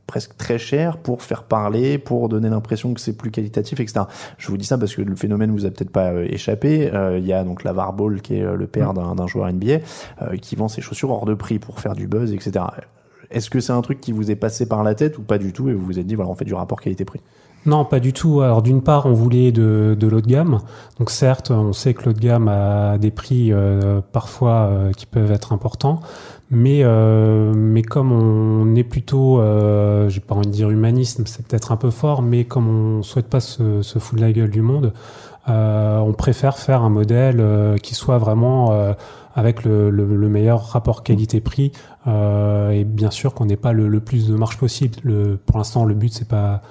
presque 0.09 0.35
très 0.37 0.57
cher 0.57 0.97
pour 0.97 1.21
faire 1.21 1.43
parler, 1.43 1.99
pour 1.99 2.29
donner 2.29 2.49
l'impression 2.49 2.95
que 2.95 2.99
c'est 2.99 3.15
plus 3.15 3.29
qualitatif, 3.29 3.79
etc. 3.79 4.05
Je 4.39 4.47
vous 4.47 4.57
dis 4.57 4.65
ça 4.65 4.77
parce 4.79 4.95
que 4.95 5.03
le 5.03 5.15
phénomène 5.15 5.51
vous 5.51 5.67
a 5.67 5.69
peut-être 5.69 5.91
pas 5.91 6.11
euh, 6.11 6.25
échappé. 6.27 6.91
Euh, 6.91 7.19
il 7.19 7.25
y 7.27 7.31
a 7.31 7.43
donc 7.43 7.63
la 7.63 7.73
Ball 7.73 8.21
qui 8.21 8.37
est 8.37 8.43
euh, 8.43 8.55
le 8.55 8.65
père 8.65 8.95
d'un 8.95 9.27
joueur 9.27 9.51
NBA 9.53 9.79
qui 10.41 10.55
vend 10.55 10.67
ses 10.67 10.81
chaussures 10.81 11.11
hors 11.11 11.25
de 11.25 11.35
prix 11.35 11.59
pour 11.59 11.79
faire 11.79 11.93
du 11.93 12.07
buzz, 12.07 12.33
etc. 12.33 12.65
Est-ce 13.29 13.51
que 13.51 13.59
c'est 13.59 13.71
un 13.71 13.81
truc 13.81 14.01
qui 14.01 14.11
vous 14.11 14.31
est 14.31 14.35
passé 14.35 14.67
par 14.67 14.83
la 14.83 14.95
tête 14.95 15.19
ou 15.19 15.21
pas 15.21 15.37
du 15.37 15.53
tout 15.53 15.69
et 15.69 15.73
vous 15.73 15.85
vous 15.85 15.99
êtes 15.99 16.07
dit 16.07 16.15
voilà 16.15 16.31
on 16.31 16.35
fait 16.35 16.45
du 16.45 16.55
rapport 16.55 16.81
qualité-prix? 16.81 17.21
Non, 17.65 17.83
pas 17.83 17.99
du 17.99 18.13
tout. 18.13 18.41
Alors 18.41 18.61
d'une 18.61 18.81
part, 18.81 19.05
on 19.05 19.13
voulait 19.13 19.51
de, 19.51 19.95
de 19.99 20.19
gamme. 20.21 20.59
Donc 20.97 21.09
certes, 21.09 21.51
on 21.51 21.73
sait 21.73 21.93
que 21.93 22.05
l'haut 22.05 22.13
de 22.13 22.19
gamme 22.19 22.47
a 22.47 22.97
des 22.97 23.11
prix 23.11 23.51
euh, 23.51 24.01
parfois 24.11 24.69
euh, 24.69 24.91
qui 24.91 25.05
peuvent 25.05 25.31
être 25.31 25.51
importants, 25.53 25.99
mais 26.51 26.79
euh, 26.83 27.53
mais 27.55 27.83
comme 27.83 28.11
on 28.11 28.75
est 28.75 28.83
plutôt, 28.83 29.39
euh, 29.39 30.09
j'ai 30.09 30.19
pas 30.19 30.35
envie 30.35 30.47
de 30.47 30.51
dire 30.51 30.69
humanisme, 30.69 31.25
c'est 31.27 31.45
peut-être 31.45 31.71
un 31.71 31.77
peu 31.77 31.91
fort, 31.91 32.21
mais 32.21 32.45
comme 32.45 32.67
on 32.67 33.03
souhaite 33.03 33.27
pas 33.27 33.39
se, 33.39 33.81
se 33.83 33.99
foutre 33.99 34.21
la 34.21 34.31
gueule 34.31 34.49
du 34.49 34.61
monde, 34.61 34.93
euh, 35.47 35.99
on 35.99 36.13
préfère 36.13 36.57
faire 36.57 36.81
un 36.81 36.89
modèle 36.89 37.39
euh, 37.39 37.77
qui 37.77 37.93
soit 37.93 38.17
vraiment 38.17 38.95
avec 39.35 39.63
le, 39.63 39.89
le, 39.91 40.15
le, 40.15 40.29
meilleur 40.29 40.63
rapport 40.63 41.03
qualité-prix 41.03 41.71
et 42.07 42.83
bien 42.83 43.11
sûr 43.11 43.33
qu'on 43.35 43.45
n'ait 43.45 43.55
pas 43.55 43.71
le, 43.71 43.87
le, 43.87 43.99
plus 43.99 44.27
de 44.27 44.35
marge 44.35 44.57
possible. 44.57 44.97
Le, 45.03 45.37
pour 45.37 45.57
l'instant, 45.59 45.85
le 45.85 45.93
but 45.93 46.11
c'est 46.11 46.27
pas 46.27 46.61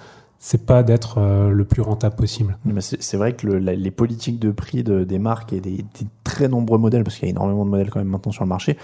c'est 0.41 0.67
pas 0.67 0.85
d'être 0.85 1.19
euh, 1.19 1.51
le 1.51 1.65
plus 1.65 1.83
rentable 1.83 2.15
possible. 2.15 2.57
C'est 2.81 3.17
vrai 3.17 3.33
que 3.35 3.47
le, 3.47 3.59
la, 3.59 3.75
les 3.75 3.91
politiques 3.91 4.39
de 4.39 4.53
prix 4.53 4.85
de, 4.85 5.03
des 5.03 5.19
marques 5.19 5.53
et 5.53 5.61
des, 5.61 5.79
des 5.79 6.07
très 6.23 6.47
nombreux 6.47 6.79
modèles, 6.79 7.03
parce 7.03 7.17
qu'il 7.17 7.27
y 7.27 7.29
a 7.29 7.33
énormément 7.33 7.65
de 7.65 7.71
modèles 7.71 7.91
quand 7.91 7.99
même 7.99 8.09
maintenant 8.09 8.31
sur 8.31 8.45
le 8.45 8.49
marché, 8.49 8.77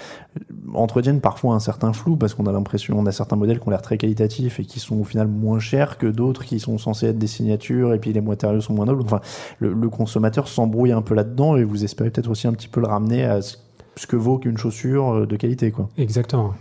entretiennent 0.74 1.20
parfois 1.20 1.54
un 1.54 1.60
certain 1.60 1.92
flou 1.92 2.16
parce 2.16 2.34
qu'on 2.34 2.46
a 2.46 2.52
l'impression, 2.52 2.98
on 2.98 3.06
a 3.06 3.12
certains 3.12 3.36
modèles 3.36 3.60
qui 3.60 3.68
ont 3.68 3.70
l'air 3.70 3.82
très 3.82 3.98
qualitatifs 3.98 4.58
et 4.58 4.64
qui 4.64 4.80
sont 4.80 4.98
au 4.98 5.04
final 5.04 5.28
moins 5.28 5.60
chers 5.60 5.96
que 5.96 6.06
d'autres 6.06 6.44
qui 6.44 6.58
sont 6.58 6.76
censés 6.76 7.06
être 7.06 7.18
des 7.18 7.28
signatures 7.28 7.94
et 7.94 8.00
puis 8.00 8.12
les 8.12 8.20
matériaux 8.20 8.60
sont 8.60 8.74
moins 8.74 8.86
nobles. 8.86 9.02
Enfin, 9.04 9.20
le, 9.60 9.72
le 9.72 9.88
consommateur 9.88 10.48
s'embrouille 10.48 10.92
un 10.92 11.02
peu 11.02 11.14
là-dedans 11.14 11.56
et 11.56 11.62
vous 11.62 11.84
espérez 11.84 12.10
peut-être 12.10 12.30
aussi 12.30 12.48
un 12.48 12.52
petit 12.52 12.68
peu 12.68 12.80
le 12.80 12.88
ramener 12.88 13.24
à 13.24 13.40
ce 13.42 14.06
que 14.08 14.16
vaut 14.16 14.38
qu'une 14.38 14.58
chaussure 14.58 15.24
de 15.24 15.36
qualité, 15.36 15.70
quoi. 15.70 15.88
Exactement. 15.98 16.54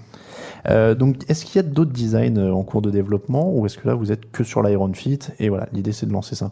Euh, 0.70 0.96
donc, 0.96 1.18
est-ce 1.28 1.46
qu'il 1.46 1.58
y 1.58 1.60
a 1.60 1.68
d'autres 1.68 1.92
designs 1.92 2.38
euh, 2.38 2.52
en 2.52 2.64
cours 2.64 2.82
de 2.82 2.90
développement 2.90 3.52
ou 3.54 3.66
est-ce 3.66 3.78
que 3.78 3.88
là 3.88 3.96
vous 3.96 4.12
êtes 4.12 4.32
que 4.32 4.44
sur 4.44 4.64
l'Iron 4.64 4.94
Fit 4.94 5.20
et 5.40 5.50
voilà, 5.50 5.68
l'idée 5.74 5.92
c'est 5.92 6.06
de 6.06 6.14
lancer 6.14 6.36
ça? 6.36 6.52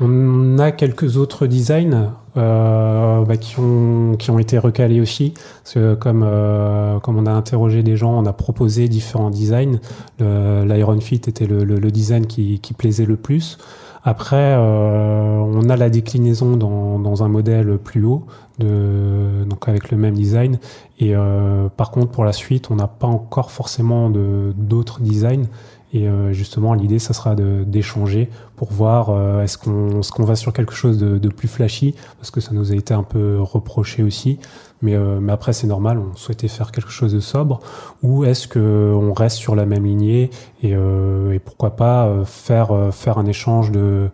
On 0.00 0.58
a 0.58 0.72
quelques 0.72 1.16
autres 1.16 1.46
designs 1.46 2.12
euh, 2.36 3.24
bah, 3.24 3.36
qui, 3.36 3.58
ont, 3.58 4.38
été 4.38 4.58
recalés 4.58 5.00
aussi. 5.00 5.34
Comme, 5.74 6.22
on 6.22 7.26
a 7.26 7.30
interrogé 7.30 7.82
des 7.82 7.96
gens, 7.96 8.18
on 8.18 8.24
a 8.24 8.32
proposé 8.32 8.88
différents 8.88 9.30
designs. 9.30 9.78
L'Iron 10.18 11.00
Fit 11.00 11.16
était 11.26 11.46
le, 11.46 11.90
design 11.90 12.26
qui, 12.26 12.74
plaisait 12.76 13.04
le 13.04 13.16
plus. 13.16 13.58
Après, 14.02 14.54
euh, 14.56 15.36
on 15.38 15.68
a 15.68 15.76
la 15.76 15.90
déclinaison 15.90 16.56
dans, 16.56 16.98
dans, 16.98 17.22
un 17.22 17.28
modèle 17.28 17.76
plus 17.78 18.04
haut, 18.04 18.24
de, 18.58 19.44
donc 19.46 19.68
avec 19.68 19.90
le 19.90 19.98
même 19.98 20.14
design. 20.14 20.58
Et 20.98 21.14
euh, 21.14 21.68
par 21.68 21.90
contre, 21.90 22.10
pour 22.10 22.24
la 22.24 22.32
suite, 22.32 22.70
on 22.70 22.76
n'a 22.76 22.86
pas 22.86 23.06
encore 23.06 23.50
forcément 23.50 24.10
d'autres 24.10 25.00
designs. 25.00 25.46
Et 25.92 26.08
euh, 26.08 26.32
justement, 26.32 26.72
l'idée, 26.72 26.98
ça 26.98 27.12
sera 27.12 27.34
d'échanger 27.34 28.30
pour 28.56 28.72
voir 28.72 29.42
est-ce 29.42 29.58
qu'on 29.58 30.00
est 30.00 30.24
va 30.24 30.36
sur 30.36 30.52
quelque 30.52 30.72
chose 30.72 30.98
de, 30.98 31.18
de, 31.18 31.28
plus 31.28 31.48
flashy, 31.48 31.94
parce 32.18 32.30
que 32.30 32.40
ça 32.40 32.52
nous 32.52 32.72
a 32.72 32.76
été 32.76 32.94
un 32.94 33.02
peu 33.02 33.38
reproché 33.40 34.02
aussi. 34.02 34.38
Mais, 34.82 34.94
euh, 34.94 35.20
mais 35.20 35.32
après, 35.32 35.52
c'est 35.52 35.66
normal, 35.66 35.98
on 35.98 36.16
souhaitait 36.16 36.48
faire 36.48 36.72
quelque 36.72 36.90
chose 36.90 37.12
de 37.12 37.20
sobre. 37.20 37.60
Ou 38.02 38.24
est-ce 38.24 38.48
qu'on 38.48 39.12
reste 39.12 39.36
sur 39.36 39.54
la 39.54 39.66
même 39.66 39.84
lignée 39.84 40.30
et, 40.62 40.70
et 40.70 41.38
pourquoi 41.38 41.76
pas 41.76 42.24
faire, 42.24 42.88
faire 42.92 43.18
un 43.18 43.26
échange 43.26 43.70
de, 43.70 44.08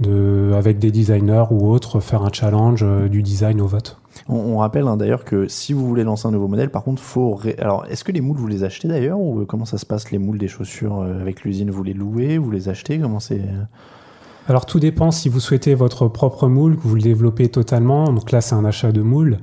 de, 0.00 0.52
avec 0.56 0.78
des 0.78 0.90
designers 0.90 1.44
ou 1.50 1.70
autres, 1.70 2.00
faire 2.00 2.22
un 2.22 2.32
challenge 2.32 2.84
du 3.10 3.22
design 3.22 3.60
au 3.60 3.66
vote? 3.66 3.98
On, 4.28 4.36
on 4.36 4.58
rappelle 4.58 4.86
hein, 4.88 4.96
d'ailleurs 4.96 5.24
que 5.24 5.48
si 5.48 5.72
vous 5.72 5.86
voulez 5.86 6.04
lancer 6.04 6.26
un 6.26 6.30
nouveau 6.30 6.48
modèle, 6.48 6.70
par 6.70 6.82
contre, 6.82 7.02
faut. 7.02 7.34
Ré... 7.34 7.54
Alors, 7.58 7.84
est-ce 7.90 8.02
que 8.02 8.12
les 8.12 8.22
moules 8.22 8.38
vous 8.38 8.46
les 8.46 8.64
achetez 8.64 8.88
d'ailleurs 8.88 9.20
ou 9.20 9.44
comment 9.44 9.66
ça 9.66 9.78
se 9.78 9.86
passe 9.86 10.10
les 10.10 10.18
moules 10.18 10.38
des 10.38 10.48
chaussures 10.48 11.02
avec 11.02 11.42
l'usine 11.42 11.70
Vous 11.70 11.82
les 11.82 11.94
louez, 11.94 12.38
vous 12.38 12.50
les 12.50 12.68
achetez 12.68 12.98
Comment 12.98 13.20
c'est? 13.20 13.42
Alors 14.48 14.64
tout 14.64 14.78
dépend 14.78 15.10
si 15.10 15.28
vous 15.28 15.40
souhaitez 15.40 15.74
votre 15.74 16.06
propre 16.06 16.46
moule, 16.46 16.76
que 16.76 16.82
vous 16.82 16.94
le 16.94 17.02
développez 17.02 17.48
totalement. 17.48 18.04
Donc 18.12 18.30
là 18.30 18.40
c'est 18.40 18.54
un 18.54 18.64
achat 18.64 18.92
de 18.92 19.02
moule. 19.02 19.38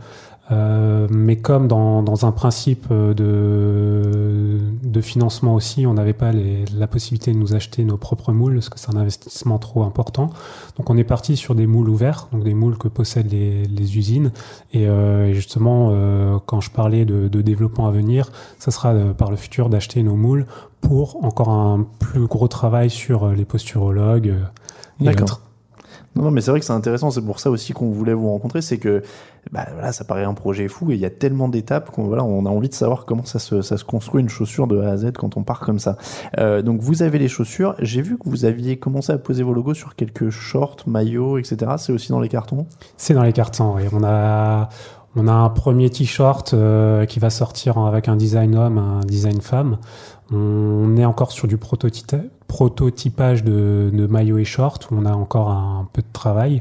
Euh, 0.52 1.08
mais 1.10 1.38
comme 1.38 1.70
dans, 1.70 2.04
dans, 2.04 2.26
un 2.26 2.34
principe 2.34 2.92
de, 2.92 4.60
de 4.84 5.02
financement 5.02 5.56
aussi, 5.56 5.88
on 5.88 5.94
n'avait 5.94 6.14
pas 6.14 6.34
les, 6.34 6.66
la 6.76 6.88
possibilité 6.88 7.32
de 7.32 7.38
nous 7.38 7.56
acheter 7.56 7.86
nos 7.86 7.96
propres 7.96 8.34
moules 8.34 8.56
parce 8.56 8.68
que 8.68 8.78
c'est 8.78 8.94
un 8.94 8.98
investissement 8.98 9.58
trop 9.58 9.84
important. 9.84 10.32
Donc 10.78 10.90
on 10.90 10.98
est 10.98 11.06
parti 11.06 11.38
sur 11.38 11.56
des 11.56 11.66
moules 11.66 11.88
ouverts, 11.88 12.28
donc 12.34 12.44
des 12.44 12.54
moules 12.54 12.78
que 12.78 12.90
possèdent 12.90 13.32
les, 13.32 13.64
les 13.64 13.98
usines. 13.98 14.32
Et, 14.74 14.88
euh, 14.88 15.28
et 15.28 15.34
justement, 15.34 15.90
euh, 15.92 16.38
quand 16.46 16.60
je 16.60 16.72
parlais 16.72 17.06
de, 17.06 17.30
de, 17.30 17.42
développement 17.42 17.88
à 17.88 17.92
venir, 17.92 18.32
ça 18.60 18.72
sera 18.72 18.94
par 19.18 19.32
le 19.32 19.38
futur 19.38 19.70
d'acheter 19.70 20.04
nos 20.04 20.16
moules 20.16 20.46
pour 20.82 21.24
encore 21.24 21.50
un 21.50 21.88
plus 22.00 22.28
gros 22.28 22.50
travail 22.50 22.90
sur 22.90 23.30
les 23.30 23.46
posturologues. 23.46 24.36
D'accord. 25.00 25.40
Non, 26.16 26.30
mais 26.30 26.42
c'est 26.42 26.52
vrai 26.52 26.60
que 26.60 26.66
c'est 26.66 26.74
intéressant. 26.74 27.10
C'est 27.12 27.22
pour 27.22 27.40
ça 27.40 27.50
aussi 27.50 27.74
qu'on 27.74 27.90
voulait 27.90 28.14
vous 28.14 28.30
rencontrer. 28.30 28.62
C'est 28.62 28.78
que, 28.78 29.02
bah, 29.52 29.66
voilà, 29.74 29.92
ça 29.92 30.04
paraît 30.04 30.24
un 30.24 30.34
projet 30.34 30.68
fou 30.68 30.92
et 30.92 30.96
il 30.96 31.00
y 31.00 31.06
a 31.06 31.10
tellement 31.10 31.50
d'étapes 31.50 31.92
qu'on, 31.92 32.04
voilà, 32.04 32.24
on 32.24 32.46
a 32.46 32.50
envie 32.50 32.70
de 32.70 32.74
savoir 32.74 33.06
comment 33.06 33.26
ça 33.26 33.40
se, 33.40 33.62
ça 33.62 33.78
se 33.78 33.84
construit 33.84 34.22
une 34.22 34.30
chaussure 34.30 34.68
de 34.68 34.80
A 34.80 34.92
à 34.92 34.98
Z 34.98 35.14
quand 35.18 35.38
on 35.38 35.44
part 35.44 35.60
comme 35.60 35.80
ça. 35.80 35.98
Euh, 36.38 36.62
donc, 36.62 36.82
vous 36.82 37.02
avez 37.02 37.18
les 37.18 37.28
chaussures. 37.28 37.76
J'ai 37.80 38.02
vu 38.02 38.18
que 38.18 38.30
vous 38.30 38.46
aviez 38.46 38.78
commencé 38.78 39.12
à 39.12 39.18
poser 39.18 39.44
vos 39.44 39.54
logos 39.54 39.74
sur 39.74 39.96
quelques 39.96 40.30
shorts, 40.30 40.78
maillots, 40.86 41.38
etc. 41.38 41.74
C'est 41.78 41.92
aussi 41.92 42.10
dans 42.10 42.20
les 42.20 42.30
cartons? 42.30 42.68
C'est 42.98 43.14
dans 43.14 43.24
les 43.24 43.34
cartons, 43.34 43.76
oui. 43.76 43.84
On 43.92 44.04
a, 44.04 44.70
on 45.16 45.28
a 45.28 45.34
un 45.34 45.50
premier 45.50 45.90
t-shirt 45.90 46.54
euh, 46.54 47.06
qui 47.06 47.20
va 47.20 47.30
sortir 47.30 47.78
avec 47.78 48.08
un 48.08 48.16
design 48.16 48.56
homme, 48.56 48.78
un 48.78 49.00
design 49.02 49.42
femme. 49.42 49.78
On 50.34 50.98
est 50.98 51.06
encore 51.06 51.32
sur 51.32 51.48
du 51.48 51.58
prototypage 51.58 53.44
de, 53.44 53.92
de 53.94 54.08
maillot 54.08 54.40
et 54.40 54.46
short 54.46 54.90
où 54.90 54.96
on 54.96 55.06
a 55.06 55.14
encore 55.14 55.52
un 55.52 55.88
peu 55.94 56.02
de 56.02 56.08
travail. 56.12 56.58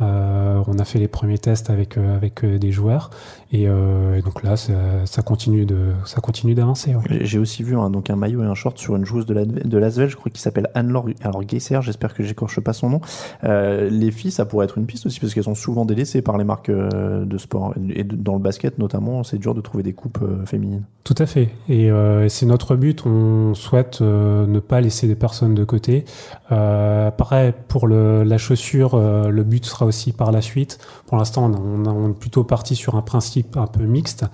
Euh, 0.00 0.62
on 0.66 0.78
a 0.78 0.84
fait 0.84 0.98
les 0.98 1.06
premiers 1.06 1.38
tests 1.38 1.70
avec 1.70 1.96
euh, 1.96 2.18
euh, 2.42 2.58
des 2.58 2.72
joueurs 2.72 3.10
et, 3.54 3.68
euh, 3.68 4.16
et 4.16 4.22
donc 4.22 4.42
là 4.42 4.56
ça, 4.56 4.72
ça 5.04 5.22
continue 5.22 5.64
de 5.66 5.92
ça 6.04 6.20
continue 6.20 6.54
d'avancer. 6.54 6.94
ouais. 6.94 7.20
J'ai 7.22 7.38
aussi 7.38 7.62
vu 7.62 7.76
un, 7.76 7.88
donc 7.90 8.10
un 8.10 8.16
maillot 8.16 8.42
et 8.42 8.46
un 8.46 8.54
short 8.54 8.78
sur 8.78 8.96
une 8.96 9.04
joueuse 9.04 9.26
de 9.26 9.34
la- 9.34 9.44
de 9.44 9.78
l'Asvel, 9.78 10.08
je 10.08 10.16
crois 10.16 10.30
qu'il 10.30 10.40
s'appelle 10.40 10.68
Anne-Laure 10.74 11.06
alors 11.22 11.42
Geisser, 11.44 11.78
j'espère 11.82 12.14
que 12.14 12.22
j'écorche 12.22 12.60
pas 12.60 12.72
son 12.72 12.90
nom. 12.90 13.00
Euh, 13.44 13.88
les 13.90 14.10
filles, 14.10 14.30
ça 14.32 14.44
pourrait 14.44 14.64
être 14.64 14.78
une 14.78 14.86
piste 14.86 15.06
aussi 15.06 15.20
parce 15.20 15.34
qu'elles 15.34 15.44
sont 15.44 15.54
souvent 15.54 15.84
délaissées 15.84 16.22
par 16.22 16.36
les 16.38 16.44
marques 16.44 16.68
euh, 16.68 17.24
de 17.24 17.38
sport 17.38 17.74
et 17.90 18.04
dans 18.04 18.34
le 18.34 18.40
basket 18.40 18.78
notamment, 18.78 19.22
c'est 19.24 19.38
dur 19.38 19.54
de 19.54 19.60
trouver 19.60 19.82
des 19.82 19.92
coupes 19.92 20.18
féminines. 20.46 20.82
Tout 21.04 21.14
à 21.18 21.26
fait. 21.26 21.50
Et 21.68 21.90
c'est 22.28 22.46
notre 22.46 22.76
but. 22.76 23.04
On 23.06 23.52
souhaite 23.54 24.00
ne 24.00 24.58
pas 24.58 24.80
laisser 24.80 25.06
des 25.06 25.14
personnes 25.14 25.54
de 25.54 25.62
côté. 25.64 26.04
Pareil, 26.48 27.52
pour 27.68 27.86
le, 27.86 28.22
la 28.22 28.38
chaussure, 28.38 28.96
le 28.98 29.42
but 29.44 29.64
sera 29.66 29.84
aussi 29.86 30.12
par 30.12 30.32
la 30.32 30.40
suite. 30.40 30.78
Pour 31.06 31.18
l'instant, 31.18 31.50
on 31.52 32.10
est 32.10 32.14
plutôt 32.18 32.44
parti 32.44 32.74
sur 32.74 32.94
un 32.96 33.02
principe 33.02 33.43
un 33.54 33.66
peu 33.66 33.84
mixte. 33.84 34.24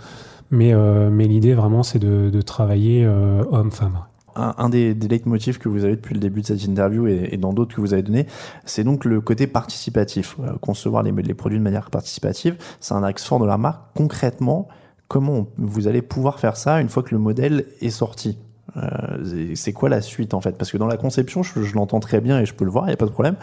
Mais, 0.50 0.74
euh, 0.74 1.10
mais 1.10 1.26
l'idée 1.26 1.54
vraiment, 1.54 1.82
c'est 1.82 1.98
de, 1.98 2.42
travailler 2.42 3.04
euh, 3.04 3.44
homme-femme. 3.50 4.00
Un, 4.36 4.68
des, 4.68 4.94
des 4.94 5.08
leitmotifs 5.08 5.58
que 5.58 5.68
vous 5.68 5.84
avez 5.84 5.96
depuis 5.96 6.14
le 6.14 6.20
début 6.20 6.40
de 6.40 6.46
cette 6.46 6.64
interview 6.64 7.08
et, 7.08 7.30
et 7.32 7.36
dans 7.36 7.52
d'autres 7.52 7.74
que 7.74 7.80
vous 7.80 7.92
avez 7.92 8.02
donné, 8.02 8.26
c'est 8.64 8.84
donc 8.84 9.04
le 9.04 9.20
côté 9.20 9.46
participatif. 9.46 10.36
Euh, 10.40 10.56
concevoir 10.60 11.02
les, 11.02 11.34
produits 11.34 11.58
de 11.58 11.62
manière 11.62 11.90
participative, 11.90 12.56
c'est 12.78 12.94
un 12.94 13.02
axe 13.02 13.24
fort 13.24 13.40
de 13.40 13.46
la 13.46 13.58
marque. 13.58 13.82
Concrètement, 13.94 14.68
comment 15.08 15.48
vous 15.58 15.88
allez 15.88 16.00
pouvoir 16.00 16.38
faire 16.38 16.56
ça 16.56 16.80
une 16.80 16.88
fois 16.88 17.02
que 17.02 17.10
le 17.10 17.18
modèle 17.18 17.66
est 17.80 17.90
sorti? 17.90 18.38
Euh, 18.76 19.52
c'est- 19.54 19.72
quoi 19.72 19.88
la 19.88 20.00
suite 20.00 20.34
en 20.34 20.40
fait? 20.40 20.52
Parce 20.56 20.70
que 20.70 20.78
dans 20.78 20.86
la 20.86 20.96
conception, 20.96 21.42
je, 21.42 21.62
je 21.62 21.74
l'entends 21.74 22.00
très 22.00 22.20
bien 22.20 22.38
et 22.40 22.46
je 22.46 22.54
peux 22.54 22.64
le 22.64 22.70
voir, 22.70 22.84
il 22.84 22.88
n'y 22.88 22.94
a 22.94 22.96
pas 22.96 23.06
de 23.06 23.10
problème. 23.10 23.36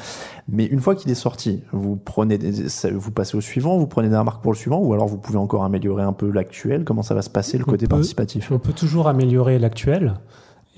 Mais 0.48 0.66
une 0.66 0.80
fois 0.80 0.96
qu'il 0.96 1.12
est 1.12 1.16
sorti, 1.16 1.64
vous 1.74 1.96
prenez, 1.98 2.38
des- 2.38 2.52
vous 2.94 3.12
passez 3.12 3.36
au 3.38 3.42
suivant, 3.42 3.78
vous 3.78 3.88
prenez 3.88 4.10
des 4.10 4.18
remarques 4.18 4.42
pour 4.42 4.52
le 4.54 4.58
suivant, 4.58 4.80
ou 4.80 4.94
alors 4.94 5.08
vous 5.08 5.18
pouvez 5.18 5.38
encore 5.38 5.64
améliorer 5.64 6.04
un 6.04 6.14
peu 6.14 6.32
l'actuel? 6.32 6.84
Comment 6.86 7.04
ça 7.04 7.14
va 7.16 7.22
se 7.22 7.30
passer 7.30 7.58
le 7.58 7.64
On 7.68 7.72
côté 7.72 7.86
peut- 7.88 7.96
participatif? 7.96 8.52
On 8.52 8.60
peut 8.60 8.74
toujours 8.74 9.08
améliorer 9.08 9.60
l'actuel. 9.60 10.14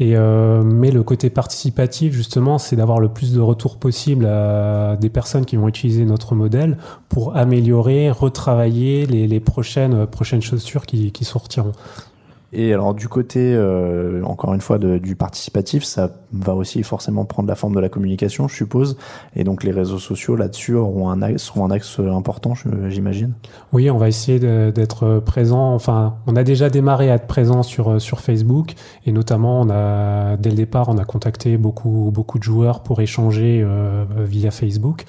Et 0.01 0.15
euh, 0.15 0.63
mais 0.63 0.91
le 0.91 1.03
côté 1.03 1.29
participatif, 1.29 2.13
justement, 2.13 2.57
c'est 2.57 2.77
d'avoir 2.77 3.01
le 3.01 3.09
plus 3.09 3.33
de 3.33 3.41
retours 3.41 3.75
possible 3.75 4.25
à 4.27 4.95
des 4.95 5.09
personnes 5.09 5.43
qui 5.45 5.57
vont 5.57 5.67
utiliser 5.67 6.05
notre 6.05 6.35
modèle 6.35 6.77
pour 7.09 7.35
améliorer, 7.35 8.09
retravailler 8.09 9.05
les, 9.07 9.27
les 9.27 9.39
prochaines, 9.41 10.05
prochaines 10.07 10.41
chaussures 10.41 10.85
qui, 10.85 11.11
qui 11.11 11.25
sortiront. 11.25 11.73
Et 12.51 12.73
alors 12.73 12.93
du 12.95 13.07
côté, 13.07 13.53
euh, 13.55 14.23
encore 14.23 14.53
une 14.53 14.61
fois, 14.61 14.79
du 14.79 15.15
participatif, 15.15 15.83
ça 15.83 16.11
va 16.33 16.55
aussi 16.55 16.81
forcément 16.83 17.25
prendre 17.25 17.47
la 17.47 17.55
forme 17.55 17.75
de 17.75 17.79
la 17.79 17.89
communication, 17.89 18.47
je 18.47 18.55
suppose. 18.55 18.97
Et 19.35 19.43
donc 19.43 19.63
les 19.63 19.71
réseaux 19.71 19.99
sociaux 19.99 20.35
là-dessus 20.35 20.73
auront 20.73 21.09
un 21.09 21.21
axe, 21.21 21.43
seront 21.43 21.65
un 21.65 21.71
axe 21.71 21.99
important, 21.99 22.55
je- 22.55 22.89
j'imagine. 22.89 23.33
Oui, 23.71 23.91
on 23.91 23.97
va 23.97 24.07
essayer 24.07 24.39
d'être 24.71 25.19
présent. 25.25 25.73
Enfin, 25.75 26.15
on 26.27 26.35
a 26.35 26.43
déjà 26.43 26.69
démarré 26.69 27.11
à 27.11 27.15
être 27.15 27.27
présent 27.27 27.61
sur 27.63 28.01
sur 28.01 28.19
Facebook 28.19 28.73
et 29.05 29.11
notamment, 29.11 29.61
on 29.61 29.69
a 29.69 30.35
dès 30.37 30.49
le 30.49 30.55
départ, 30.55 30.89
on 30.89 30.97
a 30.97 31.05
contacté 31.05 31.57
beaucoup 31.57 32.09
beaucoup 32.13 32.39
de 32.39 32.43
joueurs 32.43 32.81
pour 32.81 32.99
échanger 33.01 33.61
euh, 33.63 34.05
via 34.25 34.51
Facebook. 34.51 35.05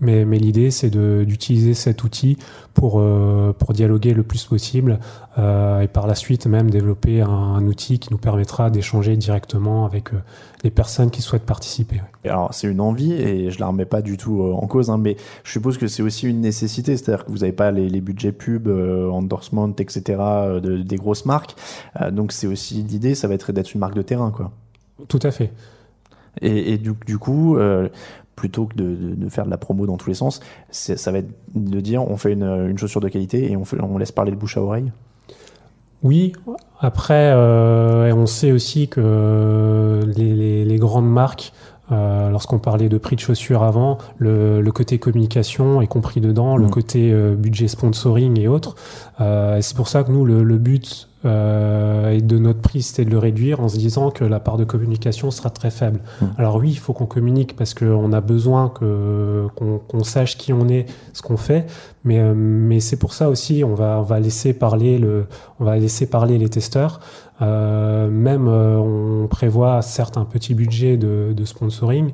Mais, 0.00 0.24
mais 0.24 0.38
l'idée, 0.38 0.72
c'est 0.72 0.90
d'utiliser 0.90 1.72
cet 1.72 2.02
outil 2.02 2.36
pour 2.74 2.98
euh, 2.98 3.54
pour 3.56 3.72
dialoguer 3.72 4.12
le 4.12 4.24
plus 4.24 4.44
possible 4.44 4.98
euh, 5.38 5.80
et 5.82 5.86
par 5.88 6.08
la 6.08 6.16
suite 6.16 6.46
même 6.48 6.68
développer 6.68 7.20
un, 7.20 7.28
un 7.28 7.64
outil 7.66 8.00
qui 8.00 8.08
nous 8.10 8.18
permettra 8.18 8.70
d'échanger 8.70 9.16
directement 9.16 9.86
avec 9.86 10.12
euh, 10.12 10.16
les 10.64 10.70
personnes 10.70 11.10
qui 11.12 11.22
souhaitent 11.22 11.46
participer. 11.46 11.96
ouais. 12.24 12.30
Alors 12.30 12.52
c'est 12.52 12.66
une 12.66 12.80
envie 12.80 13.12
et 13.12 13.50
je 13.52 13.60
la 13.60 13.68
remets 13.68 13.84
pas 13.84 14.02
du 14.02 14.16
tout 14.16 14.42
en 14.42 14.66
cause, 14.66 14.90
hein, 14.90 14.98
mais 14.98 15.16
je 15.44 15.52
suppose 15.52 15.78
que 15.78 15.86
c'est 15.86 16.02
aussi 16.02 16.26
une 16.28 16.40
nécessité, 16.40 16.96
c'est-à-dire 16.96 17.24
que 17.24 17.30
vous 17.30 17.38
n'avez 17.38 17.52
pas 17.52 17.70
les, 17.70 17.88
les 17.88 18.00
budgets 18.00 18.32
pub, 18.32 18.66
euh, 18.66 19.08
endorsement, 19.10 19.68
etc. 19.78 20.02
de- 20.60 20.78
des 20.82 20.96
grosses 20.96 21.24
marques. 21.24 21.54
Donc 22.10 22.32
c'est 22.32 22.48
aussi 22.48 22.82
l'idée, 22.82 23.14
ça 23.14 23.28
va 23.28 23.34
être 23.34 23.52
d'être 23.52 23.72
une 23.74 23.80
marque 23.80 23.94
de 23.94 24.02
terrain, 24.02 24.30
quoi. 24.32 24.50
Tout 25.06 25.20
à 25.22 25.30
fait. 25.30 25.52
Et, 26.40 26.72
et 26.72 26.78
du, 26.78 26.94
du 27.06 27.18
coup, 27.18 27.56
euh, 27.58 27.88
plutôt 28.36 28.66
que 28.66 28.74
de, 28.76 28.84
de- 28.94 29.14
de 29.14 29.28
faire 29.28 29.44
de 29.44 29.50
la 29.50 29.56
promo 29.58 29.86
dans 29.86 29.96
tous 29.96 30.08
les 30.08 30.14
sens, 30.14 30.40
ça 30.70 31.12
va 31.12 31.18
être 31.18 31.30
de 31.54 31.80
dire 31.80 32.02
on 32.10 32.16
fait 32.16 32.32
une, 32.32 32.42
une 32.42 32.78
chaussure 32.78 33.00
de 33.00 33.08
qualité 33.08 33.50
et 33.50 33.56
on, 33.56 33.64
fait, 33.64 33.76
on 33.80 33.96
laisse 33.98 34.12
parler 34.12 34.30
le 34.30 34.36
bouche 34.36 34.56
à 34.56 34.62
oreille. 34.62 34.90
Oui, 36.02 36.32
après, 36.80 37.30
euh, 37.32 38.12
on 38.14 38.26
sait 38.26 38.52
aussi 38.52 38.88
que 38.88 40.00
les, 40.16 40.34
les- 40.34 40.64
les 40.64 40.76
grandes 40.76 41.08
marques, 41.10 41.52
euh, 41.92 42.28
lorsqu'on 42.30 42.58
parlait 42.58 42.88
de 42.90 42.98
prix 42.98 43.16
de 43.16 43.20
chaussures 43.20 43.62
avant, 43.62 43.98
le, 44.18 44.60
le 44.60 44.72
côté 44.72 44.98
communication 44.98 45.80
est 45.80 45.86
compris 45.86 46.20
dedans, 46.20 46.56
le 46.56 46.66
Mm. 46.66 46.70
côté 46.70 47.10
euh, 47.12 47.34
budget 47.34 47.68
sponsoring 47.68 48.38
et 48.38 48.48
autres. 48.48 48.74
C'est 49.18 49.76
pour 49.76 49.88
ça 49.88 50.02
que 50.04 50.10
nous, 50.12 50.24
le, 50.26 50.42
le 50.42 50.58
but 50.58 51.08
euh, 51.24 52.10
et 52.10 52.20
de 52.20 52.38
notre 52.38 52.60
prix, 52.60 52.82
c'était 52.82 53.04
de 53.04 53.10
le 53.10 53.18
réduire 53.18 53.60
en 53.60 53.68
se 53.68 53.76
disant 53.76 54.10
que 54.10 54.24
la 54.24 54.40
part 54.40 54.56
de 54.56 54.64
communication 54.64 55.30
sera 55.30 55.50
très 55.50 55.70
faible. 55.70 56.00
Mm. 56.20 56.26
Alors 56.38 56.56
oui, 56.56 56.70
il 56.70 56.78
faut 56.78 56.92
qu'on 56.92 57.06
communique 57.06 57.56
parce 57.56 57.74
qu'on 57.74 58.12
a 58.12 58.20
besoin 58.20 58.68
que 58.68 59.46
qu'on 59.56 59.78
qu'on 59.78 60.04
sache 60.04 60.36
qui 60.36 60.52
on 60.52 60.68
est, 60.68 60.86
ce 61.12 61.22
qu'on 61.22 61.36
fait, 61.36 61.66
mais, 62.04 62.18
euh, 62.18 62.34
mais 62.34 62.80
c'est 62.80 62.98
pour 62.98 63.12
ça 63.12 63.28
aussi, 63.30 63.64
on 63.64 63.74
va, 63.74 63.98
on 63.98 64.02
va 64.02 64.20
laisser 64.20 64.52
parler 64.52 64.98
le, 64.98 65.26
on 65.60 65.64
va 65.64 65.78
laisser 65.78 66.06
parler 66.06 66.38
les 66.38 66.48
testeurs. 66.48 67.00
Euh, 67.42 68.08
même 68.08 68.46
euh, 68.46 68.76
on 68.76 69.26
prévoit 69.26 69.82
certes 69.82 70.16
un 70.16 70.24
petit 70.24 70.54
budget 70.54 70.96
de, 70.96 71.32
de 71.34 71.44
sponsoring, 71.44 72.12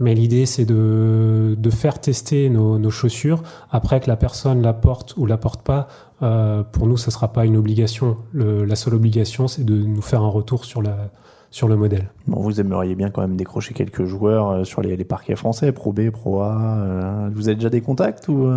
mais 0.00 0.14
l'idée 0.14 0.46
c'est 0.46 0.64
de, 0.64 1.54
de 1.56 1.70
faire 1.70 2.00
tester 2.00 2.48
nos, 2.48 2.90
chaussures. 2.90 3.42
Après 3.70 4.00
que 4.00 4.08
la 4.08 4.16
personne 4.16 4.62
la 4.62 4.72
porte 4.72 5.14
ou 5.16 5.26
la 5.26 5.36
porte 5.36 5.62
pas, 5.62 5.86
euh, 6.22 6.64
pour 6.64 6.86
nous 6.86 6.96
ça 6.96 7.10
sera 7.10 7.32
pas 7.32 7.44
une 7.44 7.56
obligation. 7.56 8.16
La 8.34 8.74
seule 8.74 8.94
obligation 8.94 9.46
c'est 9.46 9.64
de 9.64 9.74
nous 9.74 10.02
faire 10.02 10.22
un 10.22 10.28
retour 10.28 10.64
sur 10.64 10.82
la 10.82 11.10
sur 11.52 11.66
le 11.66 11.76
modèle. 11.76 12.08
Vous 12.28 12.60
aimeriez 12.60 12.94
bien 12.94 13.10
quand 13.10 13.22
même 13.22 13.36
décrocher 13.36 13.74
quelques 13.74 14.04
joueurs 14.04 14.50
euh, 14.50 14.64
sur 14.64 14.82
les, 14.82 14.96
les 14.96 15.04
parquets 15.04 15.34
français, 15.34 15.72
Pro 15.72 15.92
B, 15.92 16.10
Pro 16.10 16.42
A. 16.42 16.56
euh, 16.56 17.30
vous 17.34 17.48
avez 17.48 17.56
déjà 17.56 17.70
des 17.70 17.80
contacts 17.80 18.28
ou 18.28 18.48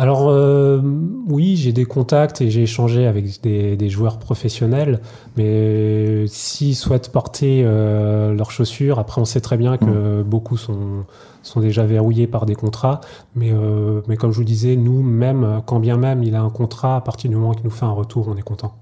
Alors 0.00 0.28
euh, 0.28 0.80
oui, 1.26 1.56
j'ai 1.56 1.72
des 1.72 1.84
contacts 1.84 2.40
et 2.40 2.50
j'ai 2.50 2.62
échangé 2.62 3.04
avec 3.08 3.42
des, 3.42 3.76
des 3.76 3.88
joueurs 3.88 4.20
professionnels, 4.20 5.00
mais 5.36 6.24
s'ils 6.28 6.76
souhaitent 6.76 7.10
porter 7.10 7.64
euh, 7.64 8.32
leurs 8.32 8.52
chaussures, 8.52 9.00
après 9.00 9.20
on 9.20 9.24
sait 9.24 9.40
très 9.40 9.56
bien 9.56 9.76
que 9.76 10.22
beaucoup 10.22 10.56
sont, 10.56 11.04
sont 11.42 11.58
déjà 11.58 11.84
verrouillés 11.84 12.28
par 12.28 12.46
des 12.46 12.54
contrats, 12.54 13.00
mais, 13.34 13.50
euh, 13.52 14.00
mais 14.06 14.16
comme 14.16 14.30
je 14.30 14.38
vous 14.38 14.44
disais, 14.44 14.76
nous, 14.76 15.02
même 15.02 15.62
quand 15.66 15.80
bien 15.80 15.96
même 15.96 16.22
il 16.22 16.36
a 16.36 16.42
un 16.42 16.50
contrat, 16.50 16.94
à 16.94 17.00
partir 17.00 17.28
du 17.28 17.34
moment 17.34 17.52
qu'il 17.52 17.64
nous 17.64 17.70
fait 17.70 17.86
un 17.86 17.90
retour, 17.90 18.28
on 18.28 18.36
est 18.36 18.42
content. 18.42 18.76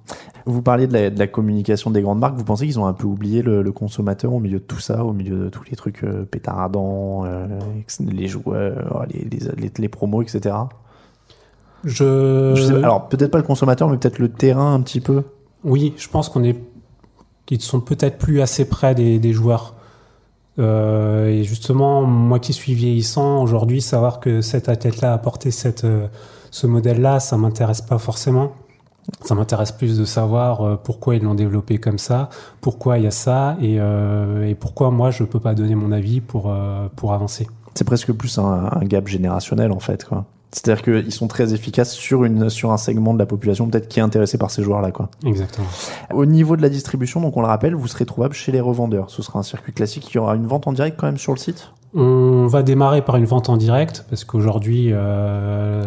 Vous 0.44 0.60
parliez 0.60 0.86
de 0.86 0.92
la, 0.92 1.08
de 1.08 1.18
la 1.18 1.26
communication 1.26 1.90
des 1.90 2.02
grandes 2.02 2.20
marques. 2.20 2.36
Vous 2.36 2.44
pensez 2.44 2.66
qu'ils 2.66 2.78
ont 2.78 2.86
un 2.86 2.92
peu 2.92 3.06
oublié 3.06 3.40
le, 3.40 3.62
le 3.62 3.72
consommateur 3.72 4.34
au 4.34 4.38
milieu 4.38 4.58
de 4.58 4.64
tout 4.64 4.80
ça, 4.80 5.02
au 5.02 5.14
milieu 5.14 5.44
de 5.44 5.48
tous 5.48 5.64
les 5.70 5.76
trucs 5.76 6.04
euh, 6.04 6.24
pétardants, 6.24 7.24
euh, 7.24 7.46
les 8.00 8.28
joueurs, 8.28 9.06
les, 9.08 9.24
les, 9.24 9.38
les, 9.56 9.72
les 9.78 9.88
promos, 9.88 10.20
etc. 10.20 10.54
Je, 11.86 12.52
Je 12.56 12.62
sais 12.62 12.72
pas. 12.72 12.78
alors 12.80 13.08
peut-être 13.08 13.30
pas 13.30 13.38
le 13.38 13.44
consommateur, 13.44 13.88
mais 13.88 13.96
peut-être 13.96 14.18
le 14.18 14.28
terrain 14.28 14.74
un 14.74 14.80
petit 14.82 15.00
peu. 15.00 15.22
Oui, 15.64 15.94
je 15.96 16.08
pense 16.08 16.28
qu'on 16.28 16.42
est, 16.44 16.56
qu'ils 17.46 17.62
sont 17.62 17.80
peut-être 17.80 18.18
plus 18.18 18.42
assez 18.42 18.68
près 18.68 18.94
des, 18.94 19.18
des 19.18 19.32
joueurs. 19.32 19.74
Euh, 20.58 21.28
et 21.28 21.44
justement, 21.44 22.02
moi 22.02 22.38
qui 22.40 22.52
suis 22.52 22.74
vieillissant, 22.74 23.42
aujourd'hui, 23.42 23.80
savoir 23.80 24.20
que 24.20 24.40
cet 24.40 24.68
athlète-là 24.68 25.12
a 25.12 25.18
porté 25.18 25.50
cette, 25.50 25.84
euh, 25.84 26.08
ce 26.50 26.66
modèle-là, 26.66 27.20
ça 27.20 27.36
m'intéresse 27.36 27.82
pas 27.82 27.98
forcément. 27.98 28.52
Ça 29.22 29.36
m'intéresse 29.36 29.70
plus 29.70 29.96
de 29.96 30.04
savoir 30.04 30.62
euh, 30.62 30.76
pourquoi 30.82 31.14
ils 31.14 31.22
l'ont 31.22 31.34
développé 31.34 31.78
comme 31.78 31.98
ça, 31.98 32.28
pourquoi 32.60 32.98
il 32.98 33.04
y 33.04 33.06
a 33.06 33.12
ça, 33.12 33.56
et, 33.60 33.76
euh, 33.78 34.48
et 34.48 34.56
pourquoi 34.56 34.90
moi 34.90 35.12
je 35.12 35.22
peux 35.22 35.38
pas 35.38 35.54
donner 35.54 35.76
mon 35.76 35.92
avis 35.92 36.20
pour, 36.20 36.52
pour 36.96 37.12
avancer. 37.12 37.46
C'est 37.74 37.84
presque 37.84 38.12
plus 38.12 38.36
un, 38.38 38.70
un 38.72 38.84
gap 38.84 39.06
générationnel 39.06 39.70
en 39.70 39.78
fait, 39.78 40.04
quoi. 40.04 40.24
C'est-à-dire 40.56 40.82
qu'ils 40.82 41.12
sont 41.12 41.28
très 41.28 41.52
efficaces 41.52 41.92
sur, 41.92 42.24
une, 42.24 42.48
sur 42.48 42.72
un 42.72 42.78
segment 42.78 43.12
de 43.12 43.18
la 43.18 43.26
population 43.26 43.68
peut-être 43.68 43.88
qui 43.88 44.00
est 44.00 44.02
intéressé 44.02 44.38
par 44.38 44.50
ces 44.50 44.62
joueurs-là. 44.62 44.90
quoi. 44.90 45.10
Exactement. 45.26 45.66
Au 46.14 46.24
niveau 46.24 46.56
de 46.56 46.62
la 46.62 46.70
distribution, 46.70 47.20
donc 47.20 47.36
on 47.36 47.42
le 47.42 47.46
rappelle, 47.46 47.74
vous 47.74 47.86
serez 47.86 48.06
trouvable 48.06 48.34
chez 48.34 48.52
les 48.52 48.60
revendeurs. 48.60 49.10
Ce 49.10 49.20
sera 49.20 49.38
un 49.38 49.42
circuit 49.42 49.74
classique. 49.74 50.08
Il 50.10 50.14
y 50.14 50.18
aura 50.18 50.34
une 50.34 50.46
vente 50.46 50.66
en 50.66 50.72
direct 50.72 50.96
quand 50.98 51.06
même 51.06 51.18
sur 51.18 51.34
le 51.34 51.38
site? 51.38 51.72
On 51.94 52.46
va 52.46 52.62
démarrer 52.62 53.02
par 53.02 53.16
une 53.16 53.26
vente 53.26 53.50
en 53.50 53.58
direct 53.58 54.06
parce 54.08 54.24
qu'aujourd'hui, 54.24 54.88
euh, 54.92 55.84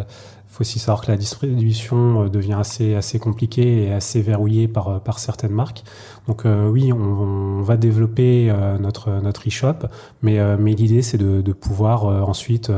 faut 0.60 0.62
aussi 0.62 0.80
savoir 0.80 1.02
que 1.02 1.12
la 1.12 1.18
distribution 1.18 2.24
euh, 2.24 2.30
devient 2.30 2.58
assez, 2.60 2.96
assez 2.96 3.18
compliquée 3.18 3.84
et 3.84 3.94
assez 3.94 4.22
verrouillée 4.22 4.68
par, 4.68 4.88
euh, 4.90 5.00
par 5.00 5.20
certaines 5.20 5.52
marques. 5.52 5.84
Donc 6.28 6.46
euh, 6.46 6.68
oui, 6.68 6.92
on, 6.92 6.98
on, 6.98 7.62
va 7.62 7.78
développer 7.78 8.50
euh, 8.50 8.78
notre, 8.78 9.10
notre 9.22 9.48
e-shop, 9.48 9.88
mais, 10.22 10.40
mais 10.58 10.74
l'idée 10.74 11.02
c'est 11.02 11.18
de, 11.18 11.42
de, 11.42 11.54
pouvoir 11.54 12.06
ensuite 12.06 12.72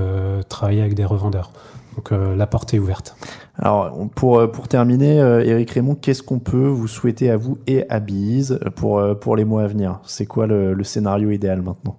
travailler 0.50 0.82
avec 0.82 0.96
des 0.96 1.06
revendeurs. 1.06 1.52
Donc 1.96 2.12
la 2.12 2.48
porte 2.48 2.74
est 2.74 2.80
ouverte. 2.80 3.16
Alors 3.56 3.92
pour, 4.16 4.50
pour 4.52 4.68
terminer, 4.68 5.18
Eric 5.18 5.72
Raymond, 5.72 5.96
qu'est-ce 5.96 6.24
qu'on 6.24 6.40
peut 6.40 6.68
vous 6.68 6.88
souhaiter 6.88 7.30
à 7.30 7.38
vous 7.38 7.58
et 7.68 7.90
à 7.90 8.00
Bise 8.00 8.60
pour, 8.76 9.04
pour 9.20 9.36
les 9.36 9.44
mois 9.46 9.64
à 9.64 9.68
venir? 9.68 10.00
C'est 10.04 10.26
quoi 10.26 10.48
le, 10.48 10.74
le 10.74 10.84
scénario 10.84 11.32
idéal 11.32 11.62
maintenant? 11.62 11.98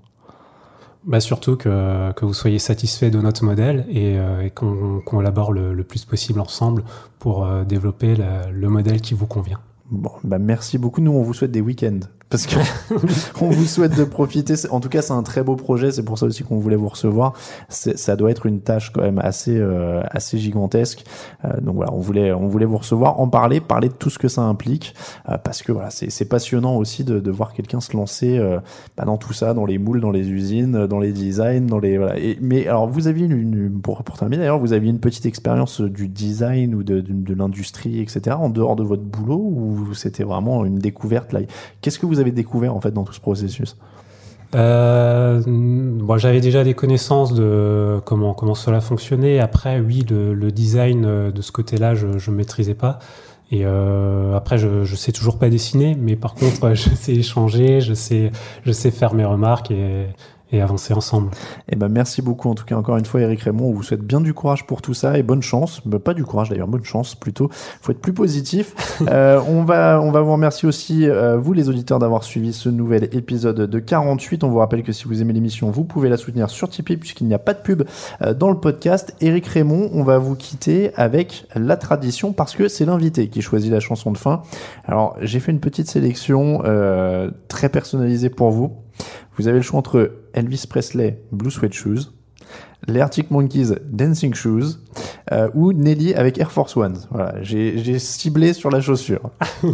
Bah 1.04 1.18
surtout 1.18 1.56
que, 1.56 2.12
que 2.12 2.24
vous 2.24 2.32
soyez 2.32 2.60
satisfait 2.60 3.10
de 3.10 3.20
notre 3.20 3.44
modèle 3.44 3.84
et, 3.90 4.16
euh, 4.18 4.42
et 4.42 4.50
qu'on 4.50 5.00
collabore 5.04 5.52
le, 5.52 5.74
le, 5.74 5.82
plus 5.82 6.04
possible 6.04 6.38
ensemble 6.38 6.84
pour 7.18 7.44
euh, 7.44 7.64
développer 7.64 8.14
la, 8.14 8.48
le 8.50 8.68
modèle 8.68 9.00
qui 9.00 9.14
vous 9.14 9.26
convient. 9.26 9.58
Bon, 9.90 10.12
bah 10.22 10.38
merci 10.38 10.78
beaucoup. 10.78 11.00
Nous, 11.00 11.10
on 11.10 11.22
vous 11.22 11.34
souhaite 11.34 11.50
des 11.50 11.60
week-ends 11.60 11.98
parce 12.32 12.46
que 12.46 12.56
on 13.42 13.50
vous 13.50 13.66
souhaite 13.66 13.94
de 13.94 14.04
profiter. 14.04 14.54
En 14.70 14.80
tout 14.80 14.88
cas, 14.88 15.02
c'est 15.02 15.12
un 15.12 15.22
très 15.22 15.42
beau 15.42 15.54
projet. 15.54 15.92
C'est 15.92 16.02
pour 16.02 16.18
ça 16.18 16.24
aussi 16.24 16.42
qu'on 16.42 16.56
voulait 16.56 16.76
vous 16.76 16.88
recevoir. 16.88 17.34
Ça 17.68 18.16
doit 18.16 18.30
être 18.30 18.46
une 18.46 18.60
tâche 18.60 18.90
quand 18.90 19.02
même 19.02 19.18
assez 19.18 19.58
euh, 19.58 20.00
assez 20.10 20.38
gigantesque. 20.38 21.04
Euh, 21.44 21.60
donc 21.60 21.76
voilà, 21.76 21.92
on 21.92 21.98
voulait 21.98 22.32
on 22.32 22.46
voulait 22.46 22.64
vous 22.64 22.78
recevoir, 22.78 23.20
en 23.20 23.28
parler, 23.28 23.60
parler 23.60 23.88
de 23.88 23.92
tout 23.92 24.08
ce 24.08 24.18
que 24.18 24.28
ça 24.28 24.40
implique, 24.40 24.94
euh, 25.28 25.36
parce 25.36 25.62
que 25.62 25.72
voilà, 25.72 25.90
c'est 25.90 26.24
passionnant 26.24 26.76
aussi 26.76 27.04
de, 27.04 27.20
de 27.20 27.30
voir 27.30 27.52
quelqu'un 27.52 27.80
se 27.80 27.94
lancer 27.94 28.38
euh, 28.38 28.58
bah, 28.96 29.04
dans 29.04 29.18
tout 29.18 29.34
ça, 29.34 29.52
dans 29.52 29.66
les 29.66 29.76
moules, 29.76 30.00
dans 30.00 30.10
les 30.10 30.30
usines, 30.30 30.86
dans 30.86 31.00
les 31.00 31.12
designs, 31.12 31.66
dans 31.66 31.80
les 31.80 31.98
voilà. 31.98 32.18
Et, 32.18 32.38
mais 32.40 32.66
alors, 32.66 32.88
vous 32.88 33.08
aviez 33.08 33.26
une, 33.26 33.36
une 33.36 33.80
pour 33.82 34.02
pour 34.04 34.16
terminer 34.16 34.38
d'ailleurs, 34.38 34.58
vous 34.58 34.72
aviez 34.72 34.88
une 34.88 35.00
petite 35.00 35.26
expérience 35.26 35.82
du 35.82 36.08
design 36.08 36.74
ou 36.74 36.82
de 36.82 37.02
de, 37.02 37.12
de 37.12 37.34
l'industrie, 37.34 38.00
etc. 38.00 38.36
En 38.38 38.48
dehors 38.48 38.74
de 38.74 38.82
votre 38.82 39.02
boulot 39.02 39.36
ou 39.36 39.92
c'était 39.92 40.24
vraiment 40.24 40.64
une 40.64 40.78
découverte 40.78 41.34
là? 41.34 41.40
Qu'est-ce 41.82 41.98
que 41.98 42.06
vous 42.06 42.20
avez 42.20 42.21
découvert 42.30 42.76
en 42.76 42.80
fait 42.80 42.92
dans 42.92 43.04
tout 43.04 43.12
ce 43.12 43.20
processus 43.20 43.76
euh, 44.54 45.40
j'avais 46.18 46.40
déjà 46.40 46.62
des 46.64 46.74
connaissances 46.74 47.32
de 47.32 48.00
comment 48.04 48.34
comment 48.34 48.54
cela 48.54 48.80
fonctionnait. 48.80 49.40
Après, 49.40 49.80
oui, 49.80 50.04
le, 50.08 50.50
design 50.50 51.04
euh, 51.04 51.30
de 51.30 51.40
ce 51.40 51.52
côté-là, 51.52 51.94
je 51.94 52.18
je 52.18 52.30
maîtrisais 52.30 52.74
pas. 52.74 52.98
Et 53.50 53.62
euh, 53.64 54.36
après, 54.36 54.58
je 54.58 54.84
je 54.84 54.96
sais 54.96 55.12
toujours 55.12 55.38
pas 55.38 55.48
dessiner, 55.48 55.96
mais 55.98 56.16
par 56.16 56.34
contre, 56.34 56.74
je 56.74 56.90
sais 56.90 57.14
échanger, 57.14 57.80
je 57.80 57.94
sais 57.94 58.30
je 58.64 58.72
sais 58.72 58.90
faire 58.90 59.14
mes 59.14 59.24
remarques 59.24 59.70
et 59.70 60.06
et 60.52 60.60
avancer 60.60 60.94
ensemble. 60.94 61.30
Eh 61.68 61.76
ben 61.76 61.88
merci 61.88 62.22
beaucoup 62.22 62.48
en 62.48 62.54
tout 62.54 62.64
cas 62.64 62.76
encore 62.76 62.96
une 62.96 63.04
fois 63.04 63.20
Eric 63.20 63.40
Raymond, 63.40 63.66
on 63.68 63.72
vous 63.72 63.82
souhaite 63.82 64.02
bien 64.02 64.20
du 64.20 64.34
courage 64.34 64.66
pour 64.66 64.82
tout 64.82 64.94
ça 64.94 65.18
et 65.18 65.22
bonne 65.22 65.42
chance, 65.42 65.80
bah, 65.86 65.98
pas 65.98 66.14
du 66.14 66.24
courage 66.24 66.50
d'ailleurs, 66.50 66.68
bonne 66.68 66.84
chance 66.84 67.14
plutôt. 67.14 67.48
Faut 67.80 67.92
être 67.92 68.00
plus 68.00 68.12
positif. 68.12 68.74
euh, 69.08 69.40
on 69.48 69.64
va 69.64 70.00
on 70.00 70.10
va 70.10 70.20
vous 70.20 70.32
remercier 70.32 70.68
aussi 70.68 71.08
euh, 71.08 71.36
vous 71.38 71.52
les 71.52 71.68
auditeurs 71.68 71.98
d'avoir 71.98 72.24
suivi 72.24 72.52
ce 72.52 72.68
nouvel 72.68 73.08
épisode 73.12 73.62
de 73.62 73.78
48. 73.78 74.44
On 74.44 74.48
vous 74.48 74.58
rappelle 74.58 74.82
que 74.82 74.92
si 74.92 75.04
vous 75.04 75.22
aimez 75.22 75.32
l'émission, 75.32 75.70
vous 75.70 75.84
pouvez 75.84 76.08
la 76.08 76.16
soutenir 76.16 76.50
sur 76.50 76.68
Tipeee 76.68 76.96
puisqu'il 76.96 77.26
n'y 77.26 77.34
a 77.34 77.38
pas 77.38 77.54
de 77.54 77.60
pub 77.60 77.82
euh, 78.20 78.34
dans 78.34 78.50
le 78.50 78.58
podcast. 78.58 79.14
Eric 79.20 79.46
Raymond, 79.46 79.90
on 79.92 80.02
va 80.02 80.18
vous 80.18 80.36
quitter 80.36 80.92
avec 80.96 81.46
la 81.54 81.76
tradition 81.76 82.32
parce 82.32 82.54
que 82.54 82.68
c'est 82.68 82.84
l'invité 82.84 83.28
qui 83.28 83.42
choisit 83.42 83.70
la 83.70 83.80
chanson 83.80 84.12
de 84.12 84.18
fin. 84.18 84.42
Alors, 84.84 85.16
j'ai 85.20 85.40
fait 85.40 85.52
une 85.52 85.60
petite 85.60 85.88
sélection 85.88 86.62
euh, 86.64 87.30
très 87.48 87.68
personnalisée 87.68 88.30
pour 88.30 88.50
vous. 88.50 88.81
Vous 89.36 89.48
avez 89.48 89.58
le 89.58 89.62
choix 89.62 89.78
entre 89.78 90.12
Elvis 90.34 90.64
Presley, 90.68 91.22
Blue 91.32 91.50
Sweat 91.50 91.72
Shoes, 91.72 92.12
les 92.86 93.04
Monkeys, 93.30 93.74
Dancing 93.84 94.34
Shoes, 94.34 94.78
euh, 95.30 95.48
ou 95.54 95.72
Nelly 95.72 96.14
avec 96.14 96.38
Air 96.38 96.50
Force 96.50 96.76
One. 96.76 96.98
Voilà, 97.10 97.42
j'ai 97.42 97.98
ciblé 97.98 98.52
sur 98.52 98.70
la 98.70 98.80
chaussure. 98.80 99.30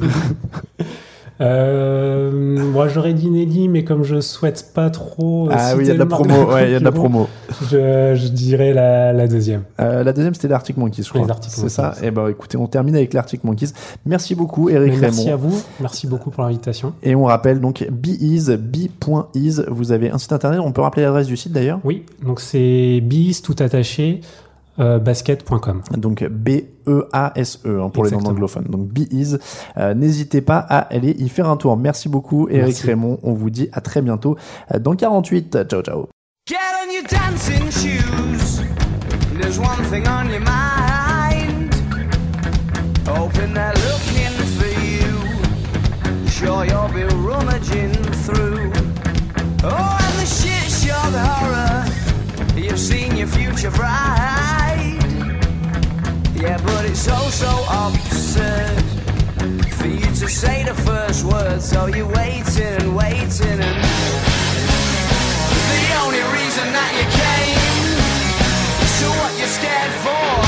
Euh, 1.40 2.30
moi, 2.32 2.88
j'aurais 2.88 3.14
dit 3.14 3.30
Nelly, 3.30 3.68
mais 3.68 3.84
comme 3.84 4.02
je 4.02 4.20
souhaite 4.20 4.72
pas 4.74 4.90
trop. 4.90 5.48
Ah 5.52 5.74
oui, 5.76 5.84
il 5.84 5.88
y 5.88 5.90
a 5.90 5.94
de 5.94 5.98
la 5.98 6.06
promo. 6.06 6.52
Ouais, 6.52 6.68
il 6.68 6.72
y 6.72 6.74
a 6.74 6.80
de 6.80 6.84
la 6.84 6.92
promo. 6.92 7.28
Je, 7.70 8.14
je 8.14 8.28
dirais 8.28 8.72
la, 8.72 9.12
la 9.12 9.28
deuxième. 9.28 9.62
Euh, 9.80 10.02
la 10.02 10.12
deuxième, 10.12 10.34
c'était 10.34 10.48
l'Arctic 10.48 10.76
Monkeys, 10.76 11.02
je 11.02 11.10
crois. 11.10 11.26
C'est 11.42 11.68
ça. 11.68 11.94
Et 12.02 12.06
eh 12.06 12.10
ben, 12.10 12.28
écoutez, 12.28 12.56
on 12.56 12.66
termine 12.66 12.96
avec 12.96 13.14
l'Arctic 13.14 13.44
Monkeys. 13.44 13.72
Merci 14.04 14.34
beaucoup, 14.34 14.68
Eric 14.68 14.92
mais 14.94 15.00
Merci 15.00 15.30
Raymond. 15.30 15.32
à 15.32 15.36
vous. 15.36 15.62
Merci 15.80 16.06
beaucoup 16.06 16.30
pour 16.30 16.42
l'invitation. 16.42 16.92
Et 17.02 17.14
on 17.14 17.24
rappelle 17.24 17.60
donc 17.60 17.86
bees, 17.90 18.56
b.is. 18.58 19.62
Vous 19.68 19.92
avez 19.92 20.10
un 20.10 20.18
site 20.18 20.32
internet. 20.32 20.60
On 20.62 20.72
peut 20.72 20.82
rappeler 20.82 21.02
l'adresse 21.02 21.26
du 21.26 21.36
site 21.36 21.52
d'ailleurs? 21.52 21.80
Oui. 21.84 22.04
Donc 22.24 22.40
c'est 22.40 23.00
bees 23.02 23.40
tout 23.42 23.56
attaché. 23.58 24.20
Euh, 24.80 24.98
basket.com. 24.98 25.82
Donc 25.96 26.22
B-E-A-S-E 26.24 27.68
-E, 27.68 27.82
hein, 27.84 27.90
pour 27.90 28.04
Exactement. 28.04 28.08
les 28.08 28.24
non 28.24 28.30
anglophones. 28.30 28.66
Donc 28.68 28.86
Bees. 28.88 29.38
Euh, 29.76 29.94
N'hésitez 29.94 30.40
pas 30.40 30.58
à 30.58 30.78
aller 30.78 31.10
y 31.18 31.28
faire 31.28 31.48
un 31.48 31.56
tour. 31.56 31.76
Merci 31.76 32.08
beaucoup 32.08 32.48
Eric 32.48 32.66
Merci. 32.66 32.86
Raymond. 32.86 33.18
On 33.22 33.32
vous 33.34 33.50
dit 33.50 33.68
à 33.72 33.80
très 33.80 34.02
bientôt 34.02 34.36
dans 34.80 34.94
48. 34.94 35.58
Ciao 35.68 35.82
ciao. 35.82 36.06
Get 36.48 36.56
on 36.82 36.92
your 36.92 37.02
dancing 37.10 37.70
shoes. 37.70 38.62
There's 39.40 39.58
one 39.58 39.82
thing 39.90 40.06
on 40.08 40.30
your 40.30 40.40
mind. 40.40 41.74
Hoping 43.06 43.54
they're 43.54 43.74
looking 43.74 44.34
for 44.56 44.68
you. 44.80 46.28
Sure 46.28 46.64
you'll 46.64 46.88
be 46.94 47.04
rummaging 47.16 47.92
through. 48.24 48.70
Oh, 49.64 49.98
and 50.00 50.14
the 50.20 50.26
shit 50.26 50.70
show 50.70 51.10
the 51.10 51.18
horror. 51.20 51.84
You've 52.56 52.78
seen 52.78 53.16
your 53.16 53.28
future 53.28 53.70
bride. 53.70 54.17
So, 56.98 57.16
so 57.30 57.64
absurd 57.70 58.82
for 59.78 59.86
you 59.86 60.00
to 60.00 60.28
say 60.28 60.64
the 60.64 60.74
first 60.74 61.24
word. 61.24 61.62
So 61.62 61.86
you're 61.86 62.08
waiting 62.08 62.64
and 62.64 62.96
waiting, 62.96 63.60
and 63.60 63.84
the 65.74 65.94
only 66.02 66.22
reason 66.36 66.66
that 66.74 66.90
you 66.98 67.06
came 67.22 67.58
to 68.98 69.06
what 69.20 69.38
you're 69.38 69.46
scared 69.46 69.92
for. 70.02 70.47